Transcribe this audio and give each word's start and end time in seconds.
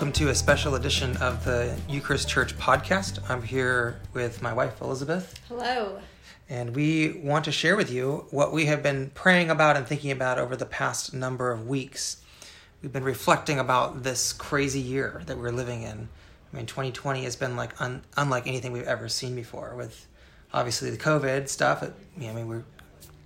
Welcome 0.00 0.14
to 0.14 0.30
a 0.30 0.34
special 0.34 0.76
edition 0.76 1.14
of 1.18 1.44
the 1.44 1.76
Eucharist 1.86 2.26
Church 2.26 2.56
podcast. 2.56 3.18
I'm 3.28 3.42
here 3.42 4.00
with 4.14 4.40
my 4.40 4.50
wife, 4.50 4.80
Elizabeth. 4.80 5.38
Hello. 5.46 6.00
And 6.48 6.74
we 6.74 7.20
want 7.22 7.44
to 7.44 7.52
share 7.52 7.76
with 7.76 7.90
you 7.90 8.24
what 8.30 8.50
we 8.50 8.64
have 8.64 8.82
been 8.82 9.10
praying 9.10 9.50
about 9.50 9.76
and 9.76 9.86
thinking 9.86 10.10
about 10.10 10.38
over 10.38 10.56
the 10.56 10.64
past 10.64 11.12
number 11.12 11.52
of 11.52 11.68
weeks. 11.68 12.22
We've 12.80 12.90
been 12.90 13.04
reflecting 13.04 13.58
about 13.58 14.02
this 14.02 14.32
crazy 14.32 14.80
year 14.80 15.20
that 15.26 15.36
we're 15.36 15.52
living 15.52 15.82
in. 15.82 16.08
I 16.50 16.56
mean, 16.56 16.64
2020 16.64 17.24
has 17.24 17.36
been 17.36 17.54
like 17.54 17.78
un- 17.78 18.02
unlike 18.16 18.46
anything 18.46 18.72
we've 18.72 18.84
ever 18.84 19.06
seen 19.06 19.34
before. 19.34 19.74
With 19.76 20.06
obviously 20.54 20.88
the 20.88 20.96
COVID 20.96 21.46
stuff, 21.46 21.82
it, 21.82 21.92
I 22.16 22.32
mean, 22.32 22.48
we're 22.48 22.64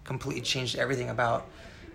completely 0.03 0.43
changed 0.43 0.75
everything 0.75 1.09
about 1.09 1.47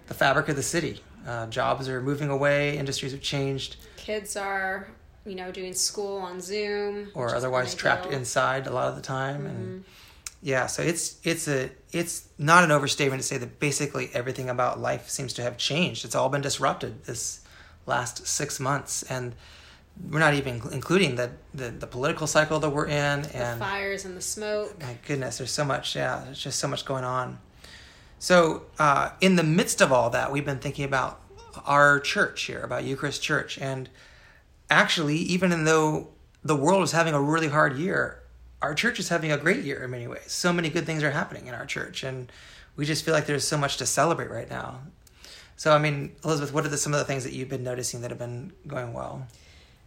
the 0.07 0.13
fabric 0.13 0.47
of 0.47 0.55
the 0.55 0.63
city. 0.63 1.01
Uh, 1.27 1.47
jobs 1.47 1.89
are 1.89 2.01
moving 2.01 2.29
away, 2.29 2.77
industries 2.77 3.11
have 3.11 3.19
changed 3.19 3.75
kids 4.09 4.35
are 4.35 4.87
you 5.23 5.35
know 5.35 5.51
doing 5.51 5.73
school 5.73 6.17
on 6.17 6.41
zoom 6.41 7.11
or 7.13 7.35
otherwise 7.35 7.75
trapped 7.75 8.07
inside 8.07 8.65
a 8.65 8.71
lot 8.71 8.87
of 8.87 8.95
the 8.95 9.01
time 9.01 9.41
mm-hmm. 9.41 9.47
and 9.47 9.83
yeah 10.41 10.65
so 10.65 10.81
it's 10.81 11.19
it's 11.23 11.47
a 11.47 11.69
it's 11.91 12.27
not 12.39 12.63
an 12.63 12.71
overstatement 12.71 13.21
to 13.21 13.27
say 13.27 13.37
that 13.37 13.59
basically 13.59 14.09
everything 14.13 14.49
about 14.49 14.79
life 14.79 15.09
seems 15.09 15.33
to 15.33 15.41
have 15.41 15.57
changed. 15.57 16.05
It's 16.05 16.15
all 16.15 16.29
been 16.29 16.41
disrupted 16.41 17.03
this 17.05 17.41
last 17.85 18.27
six 18.27 18.59
months 18.59 19.03
and 19.03 19.35
we're 20.09 20.19
not 20.19 20.33
even 20.33 20.61
including 20.71 21.15
the, 21.15 21.31
the, 21.53 21.71
the 21.71 21.87
political 21.87 22.25
cycle 22.25 22.59
that 22.59 22.69
we're 22.69 22.85
in 22.85 23.25
and 23.33 23.59
the 23.59 23.65
fires 23.65 24.05
and 24.05 24.15
the 24.15 24.21
smoke. 24.21 24.79
My 24.79 24.97
goodness 25.07 25.37
there's 25.37 25.51
so 25.51 25.65
much 25.65 25.95
yeah 25.95 26.21
there's 26.25 26.41
just 26.41 26.59
so 26.59 26.67
much 26.67 26.85
going 26.85 27.03
on. 27.03 27.39
So 28.19 28.63
uh, 28.79 29.11
in 29.21 29.35
the 29.35 29.43
midst 29.43 29.81
of 29.81 29.91
all 29.91 30.09
that 30.11 30.31
we've 30.31 30.45
been 30.45 30.59
thinking 30.59 30.85
about 30.85 31.21
our 31.65 31.99
church 31.99 32.43
here, 32.43 32.61
about 32.61 32.83
Eucharist 32.83 33.21
Church. 33.21 33.57
And 33.57 33.89
actually, 34.69 35.17
even 35.17 35.63
though 35.65 36.09
the 36.43 36.55
world 36.55 36.83
is 36.83 36.91
having 36.91 37.13
a 37.13 37.21
really 37.21 37.49
hard 37.49 37.77
year, 37.77 38.23
our 38.61 38.73
church 38.73 38.99
is 38.99 39.09
having 39.09 39.31
a 39.31 39.37
great 39.37 39.63
year 39.63 39.83
in 39.83 39.91
many 39.91 40.07
ways. 40.07 40.31
So 40.31 40.51
many 40.51 40.69
good 40.69 40.85
things 40.85 41.03
are 41.03 41.11
happening 41.11 41.47
in 41.47 41.53
our 41.53 41.65
church, 41.65 42.03
and 42.03 42.31
we 42.75 42.85
just 42.85 43.05
feel 43.05 43.13
like 43.13 43.25
there's 43.25 43.47
so 43.47 43.57
much 43.57 43.77
to 43.77 43.85
celebrate 43.85 44.29
right 44.29 44.49
now. 44.49 44.81
So, 45.55 45.73
I 45.73 45.77
mean, 45.77 46.15
Elizabeth, 46.23 46.53
what 46.53 46.65
are 46.65 46.69
the, 46.69 46.77
some 46.77 46.93
of 46.93 46.99
the 46.99 47.05
things 47.05 47.23
that 47.25 47.33
you've 47.33 47.49
been 47.49 47.63
noticing 47.63 48.01
that 48.01 48.11
have 48.11 48.19
been 48.19 48.53
going 48.67 48.93
well? 48.93 49.27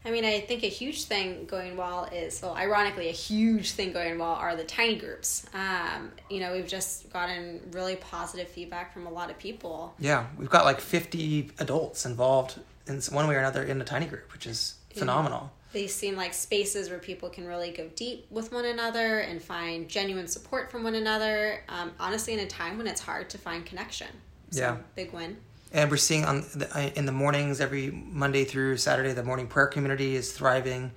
I 0.05 0.11
mean, 0.11 0.25
I 0.25 0.41
think 0.41 0.65
a 0.65 0.69
huge 0.69 1.05
thing 1.05 1.47
going 1.47 1.77
well 1.77 2.05
is, 2.05 2.41
well, 2.43 2.55
ironically, 2.55 3.09
a 3.09 3.13
huge 3.13 3.73
thing 3.73 3.93
going 3.93 4.19
well 4.19 4.33
are 4.33 4.57
the 4.57 4.65
tiny 4.65 4.97
groups. 4.97 5.47
Um, 5.55 6.11
you 6.29 6.41
know, 6.41 6.53
we've 6.53 6.67
just 6.67 7.13
gotten 7.13 7.61
really 7.73 7.97
positive 7.97 8.49
feedback 8.49 8.93
from 8.93 9.07
a 9.07 9.11
lot 9.11 9.31
of 9.31 9.39
people. 9.39 9.95
Yeah, 9.99 10.27
we've 10.37 10.51
got 10.51 10.65
like 10.65 10.81
50 10.81 11.53
adults 11.59 12.05
involved 12.05 12.59
in 12.89 13.01
one 13.11 13.29
way 13.29 13.37
or 13.37 13.39
another 13.39 13.63
in 13.63 13.79
the 13.79 13.85
tiny 13.85 14.07
group, 14.07 14.33
which 14.33 14.47
is 14.47 14.75
phenomenal. 14.95 15.53
They 15.73 15.87
seem 15.87 16.17
like 16.17 16.35
spaces 16.35 16.91
where 16.91 16.99
people 16.99 17.31
can 17.31 17.47
really 17.47 17.71
go 17.71 17.89
deep 17.95 18.27
with 18.31 18.53
one 18.53 18.67
another 18.67 19.21
and 19.21 19.41
find 19.41 19.89
genuine 19.89 20.27
support 20.27 20.71
from 20.71 20.83
one 20.83 20.97
another. 20.97 21.63
Um, 21.69 21.93
honestly, 21.99 22.35
in 22.35 22.41
a 22.41 22.47
time 22.47 22.77
when 22.77 22.87
it's 22.87 23.01
hard 23.01 23.31
to 23.31 23.39
find 23.39 23.65
connection. 23.65 24.09
So, 24.51 24.61
yeah. 24.61 24.77
Big 24.97 25.13
win 25.13 25.39
and 25.73 25.91
we're 25.91 25.97
seeing 25.97 26.25
on 26.25 26.45
the, 26.55 26.69
uh, 26.77 26.91
in 26.95 27.07
the 27.07 27.13
mornings 27.13 27.61
every 27.61 27.91
Monday 27.91 28.45
through 28.45 28.77
Saturday 28.77 29.13
the 29.13 29.23
morning 29.23 29.47
prayer 29.47 29.67
community 29.67 30.15
is 30.15 30.33
thriving. 30.33 30.93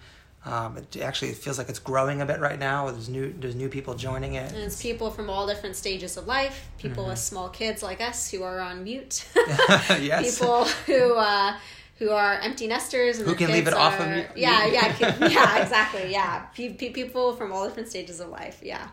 Um, 0.46 0.78
it 0.78 0.98
actually 0.98 1.34
feels 1.34 1.58
like 1.58 1.70
it's 1.70 1.80
growing 1.80 2.22
a 2.22 2.26
bit 2.26 2.40
right 2.40 2.60
now. 2.60 2.92
There's 2.92 3.10
new 3.10 3.34
there's 3.40 3.56
new 3.56 3.68
people 3.68 3.96
joining 3.96 4.36
it. 4.36 4.52
And 4.52 4.62
it's 4.62 4.80
people 4.80 5.10
from 5.10 5.30
all 5.30 5.48
different 5.48 5.76
stages 5.76 6.18
of 6.18 6.28
life. 6.28 6.70
People 6.78 7.04
mm-hmm. 7.04 7.12
with 7.12 7.20
small 7.20 7.50
kids 7.50 7.82
like 7.82 8.00
us 8.00 8.30
who 8.30 8.44
are 8.44 8.60
on 8.60 8.84
mute. 8.84 9.26
yes. 9.36 10.38
People 10.38 10.66
who 10.86 11.16
uh, 11.16 11.58
who 11.98 12.12
are 12.12 12.36
empty 12.42 12.68
nesters 12.68 13.18
and 13.18 13.28
who 13.28 13.34
can 13.36 13.52
leave 13.52 13.68
it 13.68 13.74
are, 13.74 13.80
off 13.80 14.00
of 14.00 14.08
mute. 14.08 14.28
Yeah, 14.36 14.66
yeah, 14.68 14.96
yeah, 15.28 15.64
exactly. 15.64 16.12
Yeah, 16.12 16.46
people 16.54 17.34
from 17.34 17.52
all 17.52 17.66
different 17.66 17.90
stages 17.90 18.20
of 18.20 18.30
life. 18.30 18.60
Yeah. 18.62 18.88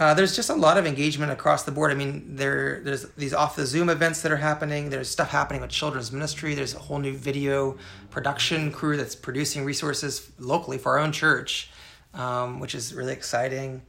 Uh, 0.00 0.14
there's 0.14 0.34
just 0.34 0.48
a 0.48 0.54
lot 0.54 0.78
of 0.78 0.86
engagement 0.86 1.30
across 1.30 1.64
the 1.64 1.70
board. 1.70 1.90
I 1.90 1.94
mean, 1.94 2.36
there 2.36 2.80
there's 2.82 3.04
these 3.18 3.34
off 3.34 3.54
the 3.54 3.66
Zoom 3.66 3.90
events 3.90 4.22
that 4.22 4.32
are 4.32 4.38
happening. 4.38 4.88
There's 4.88 5.10
stuff 5.10 5.28
happening 5.28 5.60
with 5.60 5.68
children's 5.68 6.10
ministry. 6.10 6.54
There's 6.54 6.74
a 6.74 6.78
whole 6.78 6.98
new 6.98 7.14
video 7.14 7.76
production 8.08 8.72
crew 8.72 8.96
that's 8.96 9.14
producing 9.14 9.62
resources 9.62 10.30
locally 10.38 10.78
for 10.78 10.92
our 10.92 10.98
own 10.98 11.12
church, 11.12 11.70
um, 12.14 12.60
which 12.60 12.74
is 12.74 12.94
really 12.94 13.12
exciting. 13.12 13.82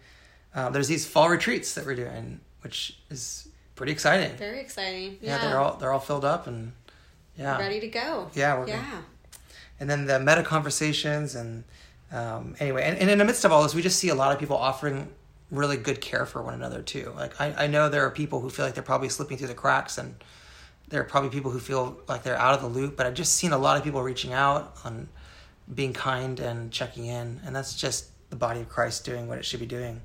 Uh, 0.54 0.70
there's 0.70 0.90
these 0.90 1.08
fall 1.08 1.30
retreats 1.30 1.76
that 1.76 1.86
we're 1.86 1.96
doing, 1.96 2.42
which 2.60 3.00
is 3.10 3.48
pretty 3.76 3.94
exciting. 3.94 4.36
Very 4.36 4.60
exciting. 4.60 5.18
Yeah, 5.22 5.38
yeah 5.38 5.48
they're 5.48 5.60
all 5.60 5.78
they're 5.78 5.94
all 5.94 6.00
filled 6.00 6.26
up 6.26 6.46
and 6.46 6.74
yeah, 7.38 7.58
ready 7.58 7.80
to 7.80 7.88
go. 7.88 8.30
Yeah, 8.34 8.60
we're 8.60 8.68
yeah. 8.68 8.84
Gonna, 8.84 9.06
and 9.80 9.90
then 9.90 10.08
the 10.08 10.20
meta 10.20 10.44
conversations 10.44 11.36
and 11.36 11.64
um, 12.12 12.58
anyway, 12.60 12.84
and, 12.84 12.98
and 12.98 13.10
in 13.10 13.18
the 13.18 13.24
midst 13.24 13.46
of 13.46 13.54
all 13.54 13.64
this, 13.64 13.74
we 13.74 13.82
just 13.82 13.98
see 13.98 14.10
a 14.10 14.16
lot 14.16 14.34
of 14.34 14.40
people 14.40 14.58
offering 14.58 15.08
really 15.52 15.78
good 15.78 16.02
care 16.02 16.26
for 16.26 16.42
one 16.42 16.54
another 16.54 16.82
too. 16.82 17.14
Like 17.16 17.40
I, 17.40 17.66
I 17.66 17.68
know 17.68 17.90
there 17.90 18.06
are 18.06 18.12
people 18.12 18.40
who 18.40 18.50
feel 18.50 18.66
like 18.66 18.74
they're 18.74 18.84
probably 18.84 19.10
slipping 19.10 19.38
through 19.38 19.50
the 19.50 19.54
cracks 19.54 19.98
and 19.98 20.16
there 20.90 21.02
are 21.02 21.06
probably 21.06 21.30
people 21.30 21.52
who 21.52 21.60
feel 21.60 22.00
like 22.08 22.24
they're 22.24 22.38
out 22.38 22.54
of 22.54 22.62
the 22.62 22.68
loop, 22.68 22.98
but 22.98 23.06
I've 23.06 23.14
just 23.14 23.36
seen 23.36 23.52
a 23.52 23.58
lot 23.58 23.78
of 23.78 23.84
people 23.84 24.02
reaching 24.02 24.34
out 24.34 24.76
on 24.84 25.10
being 25.74 25.94
kind 25.94 26.40
and 26.40 26.72
checking 26.72 27.06
in 27.06 27.42
and 27.46 27.56
that's 27.56 27.76
just 27.76 28.08
the 28.30 28.36
body 28.36 28.62
of 28.62 28.70
Christ 28.70 29.06
doing 29.06 29.28
what 29.28 29.38
it 29.38 29.46
should 29.46 29.60
be 29.60 29.66
doing. 29.66 30.02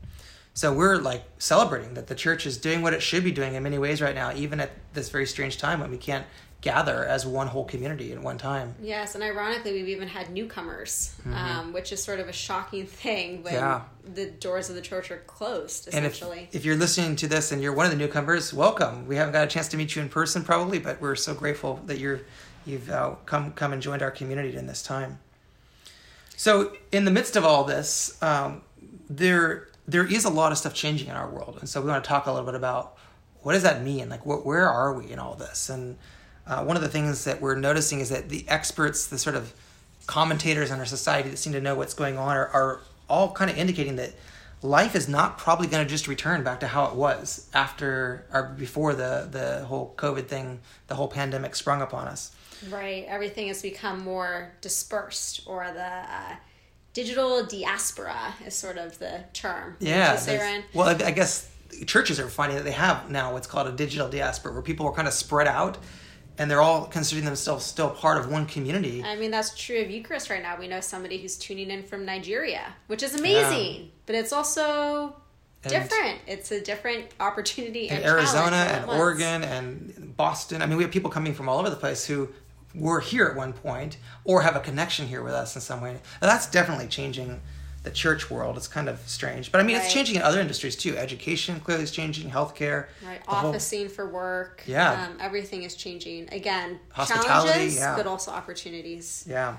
So 0.54 0.72
we're 0.72 0.96
like 0.96 1.22
celebrating 1.38 1.94
that 1.94 2.06
the 2.06 2.14
church 2.14 2.46
is 2.46 2.56
doing 2.56 2.82
what 2.82 2.94
it 2.94 3.02
should 3.02 3.22
be 3.22 3.30
doing 3.30 3.54
in 3.54 3.62
many 3.62 3.78
ways 3.78 4.00
right 4.00 4.14
now, 4.14 4.32
even 4.34 4.58
at 4.58 4.70
this 4.94 5.10
very 5.10 5.26
strange 5.26 5.58
time 5.58 5.80
when 5.80 5.90
we 5.90 5.98
can't 5.98 6.26
gather 6.66 7.04
as 7.04 7.24
one 7.24 7.46
whole 7.46 7.64
community 7.64 8.12
at 8.12 8.20
one 8.20 8.36
time. 8.36 8.74
Yes, 8.82 9.14
and 9.14 9.22
ironically, 9.22 9.72
we've 9.72 9.88
even 9.88 10.08
had 10.08 10.30
newcomers, 10.30 11.14
mm-hmm. 11.20 11.32
um, 11.32 11.72
which 11.72 11.92
is 11.92 12.02
sort 12.02 12.18
of 12.18 12.28
a 12.28 12.32
shocking 12.32 12.86
thing 12.86 13.44
when 13.44 13.54
yeah. 13.54 13.82
the 14.04 14.26
doors 14.26 14.68
of 14.68 14.74
the 14.74 14.82
church 14.82 15.12
are 15.12 15.22
closed. 15.28 15.86
Essentially, 15.86 16.38
and 16.38 16.48
if, 16.48 16.56
if 16.56 16.64
you're 16.64 16.74
listening 16.74 17.14
to 17.14 17.28
this 17.28 17.52
and 17.52 17.62
you're 17.62 17.72
one 17.72 17.86
of 17.86 17.92
the 17.92 17.98
newcomers, 17.98 18.52
welcome. 18.52 19.06
We 19.06 19.14
haven't 19.14 19.32
got 19.32 19.44
a 19.44 19.46
chance 19.46 19.68
to 19.68 19.76
meet 19.76 19.94
you 19.94 20.02
in 20.02 20.08
person, 20.08 20.42
probably, 20.42 20.80
but 20.80 21.00
we're 21.00 21.14
so 21.14 21.34
grateful 21.34 21.80
that 21.86 22.00
you're 22.00 22.22
you've 22.66 22.90
uh, 22.90 23.14
come 23.26 23.52
come 23.52 23.72
and 23.72 23.80
joined 23.80 24.02
our 24.02 24.10
community 24.10 24.56
in 24.56 24.66
this 24.66 24.82
time. 24.82 25.20
So, 26.36 26.72
in 26.90 27.04
the 27.04 27.12
midst 27.12 27.36
of 27.36 27.44
all 27.44 27.62
this, 27.62 28.20
um, 28.20 28.62
there 29.08 29.68
there 29.86 30.04
is 30.04 30.24
a 30.24 30.30
lot 30.30 30.50
of 30.50 30.58
stuff 30.58 30.74
changing 30.74 31.06
in 31.06 31.14
our 31.14 31.30
world, 31.30 31.58
and 31.60 31.68
so 31.68 31.80
we 31.80 31.86
want 31.86 32.02
to 32.02 32.08
talk 32.08 32.26
a 32.26 32.32
little 32.32 32.44
bit 32.44 32.56
about 32.56 32.98
what 33.42 33.52
does 33.52 33.62
that 33.62 33.84
mean? 33.84 34.08
Like, 34.08 34.22
wh- 34.22 34.44
where 34.44 34.68
are 34.68 34.92
we 34.92 35.12
in 35.12 35.20
all 35.20 35.36
this? 35.36 35.70
And 35.70 35.96
uh, 36.46 36.64
one 36.64 36.76
of 36.76 36.82
the 36.82 36.88
things 36.88 37.24
that 37.24 37.40
we're 37.40 37.56
noticing 37.56 38.00
is 38.00 38.10
that 38.10 38.28
the 38.28 38.44
experts, 38.48 39.06
the 39.06 39.18
sort 39.18 39.36
of 39.36 39.52
commentators 40.06 40.70
in 40.70 40.78
our 40.78 40.86
society 40.86 41.28
that 41.30 41.36
seem 41.36 41.52
to 41.52 41.60
know 41.60 41.74
what's 41.74 41.94
going 41.94 42.16
on, 42.16 42.36
are, 42.36 42.48
are 42.48 42.80
all 43.08 43.32
kind 43.32 43.50
of 43.50 43.58
indicating 43.58 43.96
that 43.96 44.12
life 44.62 44.94
is 44.94 45.08
not 45.08 45.38
probably 45.38 45.66
going 45.66 45.84
to 45.84 45.88
just 45.88 46.08
return 46.08 46.42
back 46.42 46.60
to 46.60 46.66
how 46.66 46.86
it 46.86 46.94
was 46.94 47.48
after 47.52 48.24
or 48.32 48.54
before 48.58 48.94
the 48.94 49.28
the 49.30 49.64
whole 49.64 49.94
COVID 49.96 50.26
thing, 50.26 50.60
the 50.86 50.94
whole 50.94 51.08
pandemic 51.08 51.56
sprung 51.56 51.82
upon 51.82 52.08
us. 52.08 52.32
Right, 52.70 53.04
everything 53.06 53.48
has 53.48 53.60
become 53.60 54.02
more 54.02 54.52
dispersed, 54.60 55.42
or 55.46 55.66
the 55.72 55.82
uh, 55.84 56.36
digital 56.94 57.44
diaspora 57.44 58.34
is 58.46 58.54
sort 58.54 58.78
of 58.78 58.98
the 58.98 59.24
term. 59.34 59.76
Yeah. 59.78 60.18
Well, 60.72 60.88
I 61.04 61.10
guess 61.10 61.50
churches 61.84 62.18
are 62.18 62.28
finding 62.28 62.56
that 62.56 62.64
they 62.64 62.72
have 62.72 63.10
now 63.10 63.34
what's 63.34 63.46
called 63.46 63.66
a 63.66 63.72
digital 63.72 64.08
diaspora, 64.08 64.52
where 64.52 64.62
people 64.62 64.86
are 64.86 64.92
kind 64.92 65.06
of 65.06 65.12
spread 65.12 65.46
out 65.46 65.76
and 66.38 66.50
they're 66.50 66.60
all 66.60 66.86
considering 66.86 67.24
themselves 67.24 67.64
still 67.64 67.90
part 67.90 68.18
of 68.18 68.30
one 68.30 68.46
community. 68.46 69.02
I 69.02 69.16
mean, 69.16 69.30
that's 69.30 69.56
true 69.56 69.80
of 69.80 69.90
Eucharist 69.90 70.30
right 70.30 70.42
now. 70.42 70.58
We 70.58 70.68
know 70.68 70.80
somebody 70.80 71.18
who's 71.18 71.36
tuning 71.36 71.70
in 71.70 71.82
from 71.82 72.04
Nigeria, 72.04 72.74
which 72.86 73.02
is 73.02 73.14
amazing, 73.14 73.74
yeah. 73.74 73.88
but 74.06 74.14
it's 74.14 74.32
also 74.32 75.16
and 75.62 75.72
different. 75.72 76.20
It's 76.26 76.50
a 76.52 76.60
different 76.60 77.06
opportunity. 77.20 77.88
And 77.88 78.04
Arizona 78.04 78.56
and 78.56 78.90
Oregon 78.90 79.42
and 79.42 80.16
Boston. 80.16 80.62
I 80.62 80.66
mean, 80.66 80.76
we 80.76 80.84
have 80.84 80.92
people 80.92 81.10
coming 81.10 81.34
from 81.34 81.48
all 81.48 81.58
over 81.58 81.70
the 81.70 81.76
place 81.76 82.06
who 82.06 82.28
were 82.74 83.00
here 83.00 83.26
at 83.26 83.36
one 83.36 83.52
point 83.52 83.96
or 84.24 84.42
have 84.42 84.54
a 84.54 84.60
connection 84.60 85.06
here 85.06 85.22
with 85.22 85.32
us 85.32 85.54
in 85.54 85.62
some 85.62 85.80
way. 85.80 85.98
that's 86.20 86.50
definitely 86.50 86.86
changing 86.86 87.40
the 87.86 87.92
church 87.92 88.30
world. 88.30 88.58
It's 88.58 88.68
kind 88.68 88.88
of 88.88 88.98
strange, 89.06 89.50
but 89.50 89.60
I 89.60 89.64
mean, 89.64 89.76
right. 89.76 89.84
it's 89.84 89.94
changing 89.94 90.16
in 90.16 90.22
other 90.22 90.40
industries 90.40 90.76
too. 90.76 90.98
Education 90.98 91.60
clearly 91.60 91.84
is 91.84 91.90
changing. 91.90 92.30
Healthcare, 92.30 92.88
right? 93.06 93.22
Office 93.26 93.66
scene 93.66 93.88
for 93.88 94.06
work. 94.10 94.62
Yeah, 94.66 95.06
um, 95.06 95.16
everything 95.20 95.62
is 95.62 95.74
changing. 95.74 96.28
Again, 96.32 96.80
challenges, 96.94 97.76
yeah. 97.76 97.96
but 97.96 98.06
also 98.06 98.32
opportunities. 98.32 99.24
Yeah. 99.28 99.56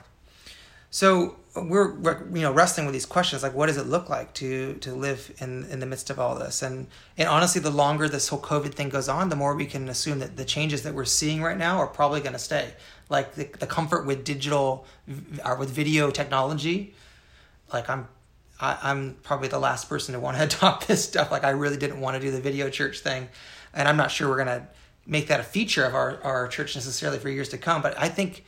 So 0.90 1.36
we're, 1.56 1.94
we're 1.96 2.26
you 2.34 2.42
know 2.42 2.52
wrestling 2.52 2.86
with 2.86 2.94
these 2.94 3.06
questions 3.06 3.44
like 3.44 3.54
what 3.54 3.68
does 3.68 3.78
it 3.78 3.88
look 3.88 4.10
like 4.10 4.34
to 4.36 4.76
to 4.76 4.94
live 4.94 5.34
in 5.40 5.66
in 5.66 5.80
the 5.80 5.86
midst 5.86 6.10
of 6.10 6.20
all 6.20 6.38
this 6.38 6.62
and 6.62 6.88
and 7.18 7.28
honestly 7.28 7.60
the 7.60 7.72
longer 7.72 8.08
this 8.08 8.28
whole 8.28 8.40
covid 8.40 8.74
thing 8.74 8.90
goes 8.90 9.10
on 9.10 9.30
the 9.30 9.36
more 9.36 9.56
we 9.56 9.66
can 9.66 9.90
assume 9.90 10.20
that 10.20 10.38
the 10.38 10.46
changes 10.46 10.84
that 10.84 10.94
we're 10.94 11.06
seeing 11.06 11.42
right 11.42 11.58
now 11.58 11.78
are 11.78 11.88
probably 11.88 12.20
going 12.20 12.34
to 12.34 12.40
stay 12.40 12.74
like 13.10 13.34
the, 13.36 13.46
the 13.60 13.68
comfort 13.68 14.06
with 14.06 14.24
digital 14.24 14.86
or 15.44 15.56
with 15.56 15.70
video 15.70 16.12
technology 16.12 16.94
like 17.74 17.90
i'm 17.90 18.08
I, 18.60 18.92
am 18.92 19.18
probably 19.24 19.48
the 19.48 19.60
last 19.60 19.90
person 19.90 20.14
to 20.14 20.20
want 20.20 20.38
to 20.38 20.44
adopt 20.58 20.88
this 20.88 21.04
stuff. 21.04 21.32
Like 21.32 21.44
I 21.44 21.52
really 21.52 21.78
didn't 21.78 22.00
want 22.00 22.16
to 22.16 22.22
do 22.22 22.32
the 22.32 22.42
video 22.42 22.70
church 22.70 23.00
thing, 23.00 23.30
and 23.74 23.88
I'm 23.88 23.98
not 23.98 24.12
sure 24.12 24.30
we're 24.30 24.38
gonna 24.38 24.68
make 25.06 25.28
that 25.28 25.40
a 25.40 25.44
feature 25.44 25.86
of 25.86 25.96
our 25.96 26.22
our 26.24 26.48
church 26.48 26.76
necessarily 26.76 27.20
for 27.20 27.30
years 27.30 27.50
to 27.50 27.58
come. 27.58 27.82
But 27.82 27.98
I 28.00 28.10
think 28.10 28.46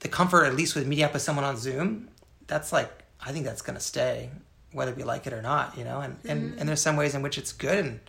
the 0.00 0.08
comfort, 0.08 0.44
at 0.44 0.54
least 0.54 0.74
with 0.74 0.86
meeting 0.86 1.04
up 1.04 1.12
with 1.12 1.22
someone 1.22 1.44
on 1.44 1.56
Zoom, 1.56 2.08
that's 2.46 2.72
like 2.72 2.90
I 3.20 3.32
think 3.32 3.44
that's 3.44 3.62
going 3.62 3.76
to 3.76 3.84
stay, 3.84 4.30
whether 4.72 4.92
we 4.92 5.04
like 5.04 5.26
it 5.26 5.32
or 5.32 5.42
not. 5.42 5.76
You 5.78 5.84
know, 5.84 6.00
and 6.00 6.18
mm-hmm. 6.18 6.30
and 6.30 6.60
and 6.60 6.68
there's 6.68 6.80
some 6.80 6.96
ways 6.96 7.14
in 7.14 7.22
which 7.22 7.38
it's 7.38 7.52
good 7.52 7.84
and 7.84 8.00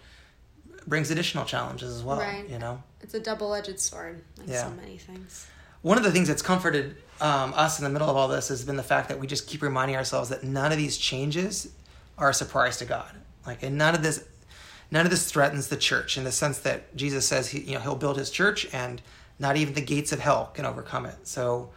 brings 0.88 1.12
additional 1.12 1.46
challenges 1.46 1.96
as 1.96 2.04
well. 2.04 2.20
Right. 2.20 2.48
You 2.50 2.60
know, 2.60 2.82
it's 3.02 3.14
a 3.14 3.20
double 3.20 3.54
edged 3.54 3.80
sword, 3.80 4.24
like 4.38 4.50
yeah. 4.50 4.64
so 4.64 4.72
many 4.72 4.98
things. 4.98 5.48
One 5.84 5.98
of 5.98 6.04
the 6.04 6.12
things 6.12 6.30
that's 6.30 6.42
comforted 6.42 6.96
um, 7.22 7.54
us 7.56 7.78
in 7.78 7.84
the 7.84 7.90
middle 7.90 8.10
of 8.10 8.16
all 8.16 8.28
this 8.28 8.48
has 8.48 8.64
been 8.66 8.78
the 8.78 8.84
fact 8.84 9.10
that 9.10 9.20
we 9.20 9.28
just 9.28 9.48
keep 9.48 9.62
reminding 9.62 9.96
ourselves 9.98 10.30
that 10.30 10.44
none 10.44 10.72
of 10.72 10.78
these 10.78 10.98
changes 10.98 11.72
are 12.18 12.30
a 12.30 12.34
surprise 12.34 12.78
to 12.78 12.86
God. 12.86 13.12
Like, 13.46 13.64
and 13.64 13.78
none 13.78 13.94
of 13.94 14.02
this, 14.02 14.26
none 14.92 15.06
of 15.06 15.12
this 15.12 15.30
threatens 15.30 15.68
the 15.68 15.78
church 15.78 16.18
in 16.18 16.24
the 16.24 16.32
sense 16.32 16.60
that 16.60 16.96
Jesus 16.96 17.28
says 17.28 17.50
he, 17.50 17.60
you 17.60 17.74
know, 17.74 17.82
he'll 17.82 17.96
build 17.96 18.18
his 18.18 18.32
church, 18.32 18.68
and 18.74 19.02
not 19.40 19.58
even 19.58 19.74
the 19.74 19.82
gates 19.82 20.14
of 20.14 20.20
hell 20.20 20.52
can 20.54 20.66
overcome 20.66 21.06
it. 21.06 21.28
So, 21.28 21.70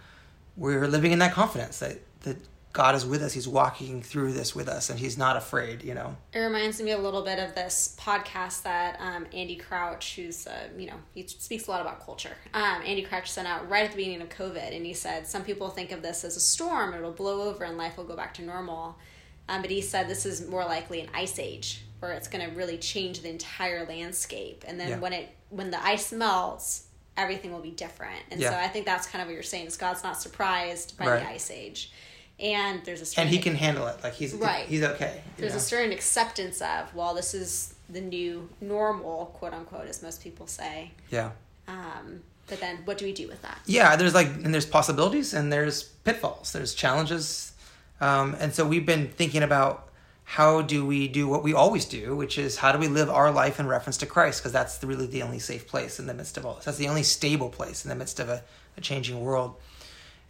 we're 0.57 0.87
living 0.87 1.13
in 1.13 1.19
that 1.19 1.33
confidence 1.33 1.81
that 1.81 1.99
that 2.21 2.37
God 2.77 2.95
is 2.95 3.07
with 3.07 3.23
us. 3.23 3.33
He's 3.33 3.49
walking 3.49 4.03
through 4.03 4.35
this 4.35 4.55
with 4.55 4.69
us, 4.69 4.91
and 4.91 5.01
He's 5.01 5.17
not 5.17 5.39
afraid. 5.39 5.83
You 5.83 5.95
know. 5.95 6.15
It 6.35 6.41
reminds 6.41 6.79
me 6.79 6.91
a 6.91 6.99
little 6.99 7.23
bit 7.23 7.39
of 7.39 7.55
this 7.55 7.97
podcast 7.99 8.65
that 8.65 8.99
um, 9.01 9.27
Andy 9.33 9.57
Crouch, 9.57 10.15
who's 10.17 10.47
uh, 10.47 10.69
you 10.77 10.87
know 10.87 10.97
he 11.15 11.27
speaks 11.27 11.69
a 11.69 11.71
lot 11.71 11.81
about 11.81 12.05
culture. 12.05 12.37
Um, 12.53 12.83
Andy 12.85 13.01
Crouch 13.01 13.31
sent 13.31 13.49
out 13.49 13.67
right 13.71 13.87
at 13.87 13.93
the 13.93 13.97
beginning 13.97 14.21
of 14.21 14.29
COVID, 14.29 14.77
and 14.77 14.85
he 14.85 14.93
said 14.93 15.27
some 15.27 15.43
people 15.43 15.71
think 15.71 15.91
of 15.91 16.03
this 16.03 16.23
as 16.23 16.37
a 16.37 16.41
storm; 16.41 16.93
it'll 16.93 17.13
blow 17.13 17.49
over, 17.49 17.65
and 17.65 17.79
life 17.79 17.97
will 17.97 18.05
go 18.05 18.15
back 18.15 18.35
to 18.35 18.43
normal. 18.43 18.99
Um, 19.49 19.63
but 19.63 19.71
he 19.71 19.81
said 19.81 20.07
this 20.07 20.27
is 20.27 20.47
more 20.47 20.65
likely 20.67 21.01
an 21.01 21.09
ice 21.15 21.39
age, 21.39 21.83
where 22.01 22.13
it's 22.13 22.29
going 22.29 22.47
to 22.47 22.55
really 22.55 22.77
change 22.77 23.21
the 23.21 23.31
entire 23.31 23.87
landscape. 23.87 24.65
And 24.69 24.79
then 24.79 24.89
yeah. 24.91 24.99
when 24.99 25.15
it 25.15 25.31
when 25.49 25.71
the 25.71 25.83
ice 25.83 26.13
melts, 26.13 26.89
everything 27.17 27.55
will 27.55 27.63
be 27.63 27.71
different. 27.71 28.21
And 28.31 28.39
yeah. 28.39 28.51
so 28.51 28.59
I 28.59 28.69
think 28.69 28.85
that's 28.85 29.07
kind 29.07 29.23
of 29.23 29.29
what 29.29 29.35
you're 29.35 29.43
saying 29.43 29.65
is 29.65 29.79
God's 29.79 30.03
not 30.03 30.21
surprised 30.21 30.99
by 30.99 31.07
right. 31.07 31.23
the 31.23 31.29
ice 31.31 31.51
age 31.51 31.91
and 32.39 32.85
there's 32.85 33.17
a 33.17 33.21
and 33.21 33.31
he 33.31 33.39
can 33.39 33.55
handle 33.55 33.87
it. 33.87 34.03
Like 34.03 34.15
he's 34.15 34.35
right. 34.35 34.67
he's 34.67 34.83
okay 34.83 35.23
there's 35.37 35.53
know? 35.53 35.59
a 35.59 35.61
certain 35.61 35.93
acceptance 35.93 36.61
of 36.61 36.95
well 36.95 37.15
this 37.15 37.35
is 37.35 37.75
the 37.89 38.01
new 38.01 38.49
normal 38.61 39.27
quote 39.27 39.55
unquote 39.55 39.89
as 39.89 40.03
most 40.03 40.23
people 40.23 40.47
say. 40.47 40.93
Yeah. 41.11 41.31
Um 41.69 42.23
but 42.47 42.61
then 42.61 42.79
what 42.85 42.99
do 42.99 43.07
we 43.07 43.13
do 43.13 43.27
with 43.27 43.41
that? 43.43 43.59
Yeah 43.65 43.97
there's 43.97 44.15
like 44.15 44.27
and 44.27 44.53
there's 44.53 44.67
possibilities 44.67 45.33
and 45.33 45.53
there's 45.53 45.83
pitfalls. 45.83 46.53
There's 46.53 46.75
challenges. 46.75 47.53
Um, 47.99 48.37
and 48.39 48.55
so 48.55 48.67
we've 48.67 48.85
been 48.85 49.09
thinking 49.09 49.43
about 49.43 49.89
how 50.25 50.61
do 50.61 50.85
we 50.85 51.09
do 51.09 51.27
what 51.27 51.43
we 51.43 51.55
always 51.55 51.87
do 51.87 52.15
which 52.15 52.37
is 52.37 52.57
how 52.57 52.73
do 52.73 52.79
we 52.79 52.89
live 52.89 53.09
our 53.09 53.31
life 53.31 53.59
in 53.59 53.67
reference 53.67 53.97
to 53.99 54.07
christ? 54.07 54.41
Because 54.43 54.53
that's 54.53 54.83
really 54.85 55.07
the 55.07 55.23
only 55.23 55.39
safe 55.39 55.67
place 55.67 55.99
in 55.99 56.07
the 56.07 56.13
midst 56.13 56.37
of 56.37 56.45
all 56.45 56.57
this. 56.57 56.67
That's 56.67 56.77
the 56.77 56.89
only 56.89 57.03
stable 57.03 57.49
place 57.49 57.85
in 57.85 57.89
the 57.89 57.95
midst 57.95 58.21
of 58.21 58.29
a, 58.29 58.43
a 58.77 58.83
changing 58.83 59.21
world 59.21 59.55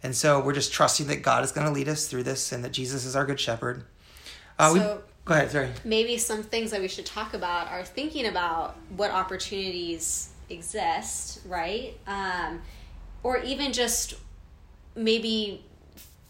and 0.07 0.15
so 0.15 0.39
we're 0.39 0.53
just 0.53 0.71
trusting 0.71 1.07
that 1.07 1.21
God 1.21 1.43
is 1.43 1.51
going 1.51 1.67
to 1.67 1.73
lead 1.73 1.89
us 1.89 2.07
through 2.07 2.23
this 2.23 2.53
and 2.53 2.63
that 2.63 2.71
Jesus 2.71 3.03
is 3.03 3.13
our 3.13 3.25
good 3.25 3.41
shepherd. 3.41 3.83
Uh, 4.57 4.69
so 4.69 4.73
we, 4.73 4.79
go 5.25 5.33
ahead, 5.33 5.51
sorry. 5.51 5.69
Maybe 5.83 6.17
some 6.17 6.43
things 6.43 6.71
that 6.71 6.79
we 6.79 6.87
should 6.87 7.05
talk 7.05 7.33
about 7.33 7.67
are 7.67 7.83
thinking 7.83 8.25
about 8.25 8.77
what 8.95 9.11
opportunities 9.11 10.29
exist, 10.49 11.41
right? 11.45 11.97
Um, 12.07 12.61
or 13.21 13.39
even 13.39 13.73
just 13.73 14.13
maybe 14.95 15.65